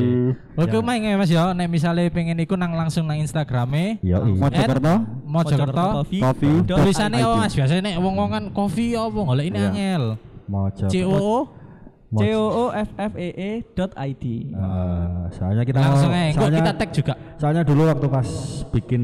Oke 0.56 0.76
main 0.80 1.00
ya 1.00 1.14
mas 1.14 1.28
ya, 1.28 1.52
nek 1.52 1.68
misalnya 1.68 2.08
pengen 2.08 2.40
ikut 2.40 2.56
nang 2.56 2.72
langsung 2.72 3.04
nang 3.04 3.20
Instagramnya 3.20 4.00
iya 4.00 4.18
iya 4.18 4.40
Mojokerto 4.40 4.94
Mojokerto 5.22 5.84
Coffee. 6.00 6.20
Coffee. 6.20 6.56
apa 6.64 6.88
ID. 7.12 7.38
mas 7.38 7.52
biasanya 7.54 7.82
nek 7.84 7.96
wong-wong 8.00 8.30
kan 8.30 8.44
kopi 8.50 8.96
apa 8.96 9.14
golek 9.20 9.46
ini 9.46 9.58
Iya. 9.58 9.68
angel 9.70 10.04
mau 10.48 10.66
coba 10.68 10.90
C 10.90 11.04
O 11.04 11.12
O? 11.12 11.38
C 12.08 12.24
O 12.32 12.44
O 12.48 12.64
F 12.72 12.90
F 12.96 13.12
E 13.14 13.28
E 13.30 13.50
dot 13.76 13.92
ID. 13.94 14.48
Eh, 14.48 15.22
soalnya 15.36 15.62
kita 15.62 15.76
langsung 15.76 16.08
mau- 16.08 16.32
soalnya, 16.32 16.58
kita 16.58 16.72
tag 16.74 16.90
juga? 16.90 17.14
soalnya 17.36 17.62
dulu 17.62 17.82
waktu 17.84 18.06
pas 18.08 18.28
bikin 18.72 19.02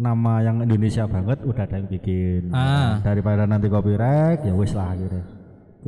nama 0.00 0.40
yang 0.40 0.64
Indonesia 0.64 1.04
banget 1.04 1.44
udah 1.44 1.62
ada 1.62 1.76
yang 1.76 1.88
bikin. 1.88 2.48
Ah. 2.50 2.98
daripada 3.04 3.44
nanti 3.44 3.68
copyright 3.68 4.42
ya 4.42 4.56
wis 4.56 4.72
lah 4.72 4.96
akhirnya 4.96 5.37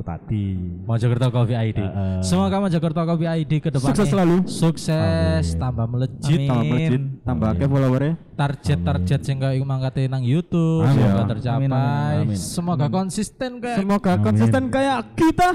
itu 0.00 0.06
tadi 0.06 0.44
Mojokerto 0.80 1.28
Coffee 1.28 1.58
ID 1.60 1.78
Heeh. 1.78 2.18
semoga 2.20 2.56
Mojokerto 2.58 3.02
Coffee 3.04 3.28
ID 3.28 3.52
ke 3.58 3.68
depannya 3.68 3.92
Sukses 3.92 4.08
selalu. 4.08 4.36
sukses 4.48 5.44
tambah 5.54 5.84
melejit 5.86 6.40
Tambah 6.40 6.56
Amin. 6.56 6.72
melejit, 6.72 7.02
tambah 7.22 7.48
akeh 7.50 7.68
followernya. 7.68 8.12
target-target 8.32 9.20
sehingga 9.20 9.48
iku 9.52 9.62
mangkate 9.62 10.02
nang 10.06 10.24
YouTube 10.24 10.82
Amin. 10.82 10.96
semoga 10.96 11.12
Amin, 11.14 11.28
tercapai 11.28 11.66
amin, 11.68 12.24
amin. 12.24 12.38
semoga 12.38 12.86
konsisten 12.88 13.50
kayak 13.58 13.76
Semoga 13.78 14.12
konsisten 14.18 14.62
kayak 14.66 14.98
kita. 15.12 15.50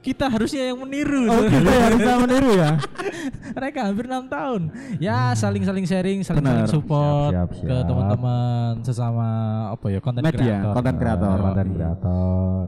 kita 0.00 0.28
harusnya 0.28 0.68
yang 0.68 0.76
meniru 0.78 1.24
Oh, 1.26 1.40
kita 1.42 1.64
yang 1.64 1.96
bisa 1.96 2.12
meniru 2.22 2.50
ya. 2.54 2.76
mereka 3.50 3.78
hampir 3.82 4.04
enam 4.04 4.24
tahun 4.26 4.62
ya 4.98 5.32
saling-saling 5.32 5.84
sharing 5.84 6.20
saling-saling 6.20 6.68
support 6.68 7.32
Siap, 7.32 7.48
siap, 7.50 7.60
ke 7.62 7.72
siap. 7.72 7.88
teman-teman 7.88 8.70
sesama 8.80 9.26
apa 9.72 9.86
ya 9.88 10.00
konten 10.00 10.20
Media, 10.20 10.36
kreator 10.60 10.72
konten 10.74 10.94
kreator. 10.94 11.36
konten 11.42 11.66
kreator 11.70 12.64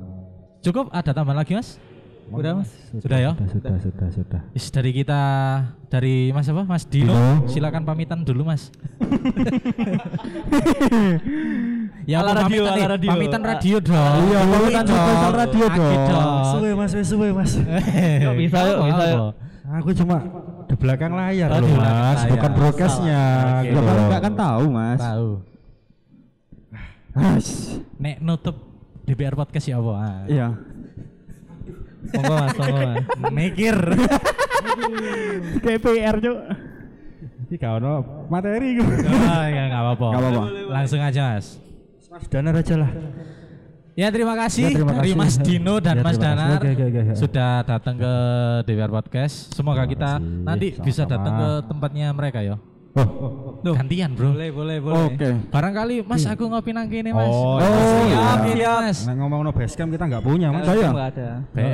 cukup 0.67 0.91
ada 0.91 1.11
tambahan 1.13 1.39
lagi 1.39 1.55
mas 1.55 1.79
Udah 2.27 2.59
mas. 2.59 2.67
sudah 2.91 3.19
ya 3.21 3.31
sudah 3.39 3.47
sudah 3.47 3.75
sudah 3.79 4.09
sudah 4.11 4.41
Is, 4.51 4.67
dari 4.69 4.91
kita 4.91 5.21
dari 5.87 6.35
mas 6.35 6.43
apa 6.45 6.67
mas 6.67 6.83
Dino, 6.85 7.15
Dino. 7.15 7.47
silakan 7.47 7.87
pamitan 7.87 8.21
dulu 8.21 8.43
mas 8.45 8.75
ya 12.05 12.19
Ala 12.21 12.33
radio, 12.37 12.67
pamitan, 12.67 12.75
ala 12.77 12.87
radio. 12.93 13.11
pamitan 13.11 13.43
radio 13.43 13.77
dong 13.79 14.27
Iya, 14.27 14.41
pamitan 14.43 14.85
Dong. 14.85 14.99
spesial 14.99 15.33
radio 15.37 15.67
dong. 15.71 16.43
suwe 16.49 16.71
mas 16.75 16.93
suwe 17.05 17.29
mas 17.31 17.53
Yuk, 18.27 18.35
bisa 18.37 18.59
yuk, 18.65 18.79
bisa 18.85 19.05
yuk. 19.07 19.31
aku 19.69 19.91
cuma 19.95 20.17
di 20.67 20.75
belakang 20.75 21.13
layar 21.13 21.49
Oh, 21.49 21.63
loh 21.63 21.71
mas 21.77 21.87
layar. 22.19 22.31
bukan 22.33 22.51
broadcastnya 22.53 23.21
Oke. 23.63 23.69
gitu 23.69 23.79
Ya 23.79 23.93
kan 24.09 24.21
kan 24.21 24.35
tahu, 24.35 24.65
Mas. 24.69 24.99
tahu. 24.99 25.29
Nek 27.97 28.17
nutup 28.21 28.66
DPR 29.07 29.35
podcast 29.35 29.67
ya 29.67 29.79
apa? 29.79 29.93
Ah. 29.95 30.19
Iya. 30.27 30.49
Monggo 32.07 32.35
Mas, 32.37 32.55
monggo 32.55 32.79
Mas. 32.83 33.05
Mikir. 33.33 33.77
KPR 35.61 36.17
cuk. 36.19 36.39
Iki 37.47 37.55
gak 37.57 37.73
ono 37.79 37.95
materi 38.27 38.75
gitu. 38.75 38.91
oh, 38.91 39.45
ya 39.47 39.63
enggak 39.71 39.83
apa-apa. 39.83 40.07
Nggak 40.11 40.21
apa-apa. 40.21 40.43
Langsung 40.69 41.01
aja, 41.01 41.23
Mas. 41.33 41.47
Mas 42.11 42.25
Danar 42.27 42.55
aja 42.57 42.75
lah. 42.77 42.91
Ya 43.97 44.13
terima 44.13 44.37
kasih, 44.37 44.69
Ya, 44.69 44.77
terima 44.77 44.93
dari 44.93 45.17
kasih. 45.17 45.17
Mas 45.17 45.35
Dino 45.41 45.75
dan 45.81 45.97
Ya, 45.97 46.05
Mas. 46.05 46.17
Danar 46.21 46.61
Oke, 46.61 46.69
oke, 46.69 46.85
oke, 46.85 47.01
oke. 47.01 47.15
sudah 47.17 47.65
datang 47.65 47.97
ke 47.97 48.13
DPR 48.69 48.93
Podcast. 48.93 49.57
Semoga 49.57 49.89
Terima 49.89 49.93
kita 49.95 50.11
kasih. 50.21 50.45
nanti 50.45 50.67
bisa 50.77 51.03
datang 51.09 51.33
ke 51.33 51.49
tempatnya 51.65 52.07
mereka 52.13 52.45
ya. 52.45 52.61
Oh, 52.97 53.75
Gantian 53.77 54.17
bro. 54.17 54.33
Boleh, 54.33 54.49
boleh, 54.49 54.77
boleh. 54.81 55.05
Oke. 55.13 55.29
Barangkali 55.53 56.01
Mas 56.01 56.25
aku 56.25 56.49
ngopi 56.49 56.73
nang 56.73 56.89
kene 56.89 57.13
Mas. 57.13 57.29
Oh, 57.29 57.61
siap, 57.61 58.41
iya. 58.47 58.49
ini, 58.49 58.65
Mas. 58.65 58.99
Nah, 59.05 59.15
ngomong 59.21 59.41
no 59.43 59.51
basecamp 59.53 59.93
kita 59.93 60.05
nggak 60.07 60.25
punya 60.25 60.49
mas. 60.49 60.65
Saya? 60.65 60.89
Enggak 60.89 61.09
ada. 61.13 61.29
Be, 61.53 61.65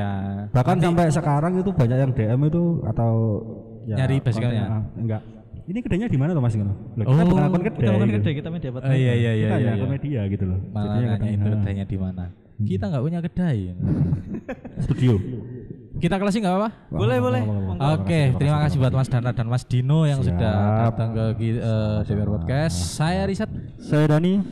ya. 0.00 0.10
Bahkan 0.48 0.76
sampai 0.80 1.06
sekarang 1.12 1.52
itu 1.58 1.70
banyak 1.70 1.98
yang 1.98 2.12
DM 2.14 2.40
itu 2.48 2.62
atau 2.88 3.12
ya, 3.84 3.96
Nyari 4.00 4.16
basecampnya? 4.18 4.64
konten- 4.64 4.72
ah, 4.72 4.82
enggak. 4.96 5.22
Ini 5.62 5.78
kedainya 5.78 6.08
di 6.08 6.18
mana 6.18 6.30
tuh 6.32 6.42
mas? 6.42 6.54
Gitu? 6.56 6.64
Loh, 6.64 6.74
Oh, 7.04 7.12
kita 7.12 7.22
bukan 7.22 7.42
akun 7.44 7.62
kedai. 7.62 7.78
Kita 7.78 7.90
bukan 7.92 8.08
gitu. 8.08 8.16
gede, 8.18 8.30
kita 8.34 8.48
media 8.50 8.68
dapat. 8.72 8.80
Oh 8.82 8.94
iya 8.94 9.12
iya 9.14 9.32
iya 9.32 9.46
Kita 9.46 9.56
iya. 9.56 9.62
ya 9.62 9.68
iya. 9.68 9.72
akun 9.76 9.90
media 9.92 10.20
gitu 10.26 10.44
loh. 10.48 10.58
Malah 10.72 10.94
nanya 10.98 11.28
itu 11.28 11.48
kedainya 11.52 11.84
di 11.84 11.96
mana. 11.96 12.24
Kita 12.62 12.84
nggak 12.88 13.02
punya 13.02 13.20
kedai. 13.20 13.58
studio. 14.80 15.14
Kita 16.02 16.18
closing 16.18 16.42
nggak 16.42 16.54
apa-apa? 16.58 16.70
Boleh, 16.90 17.18
boleh. 17.22 17.42
Oke, 17.94 18.34
terima 18.34 18.58
kasih 18.66 18.82
buat 18.82 18.90
Mas 18.90 19.06
Dana 19.06 19.30
dan 19.30 19.46
Mas 19.46 19.62
Dino 19.62 20.02
yang 20.02 20.18
Siap. 20.18 20.34
sudah 20.34 20.54
datang 20.90 21.08
ke 21.14 21.22
eh, 21.62 21.98
DPR 22.02 22.26
Podcast. 22.26 22.98
Saya 22.98 23.22
Risat, 23.22 23.46
Saya 23.78 24.10
Dani. 24.10 24.42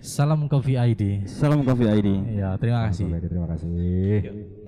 salam 0.00 0.48
Coffee 0.48 0.80
ID. 0.80 1.28
Salam 1.28 1.60
Coffee 1.68 1.92
ID. 1.92 2.08
Ya, 2.40 2.56
terima 2.56 2.88
kasih. 2.88 3.12
Terima 3.28 3.44
kasih. 3.44 4.65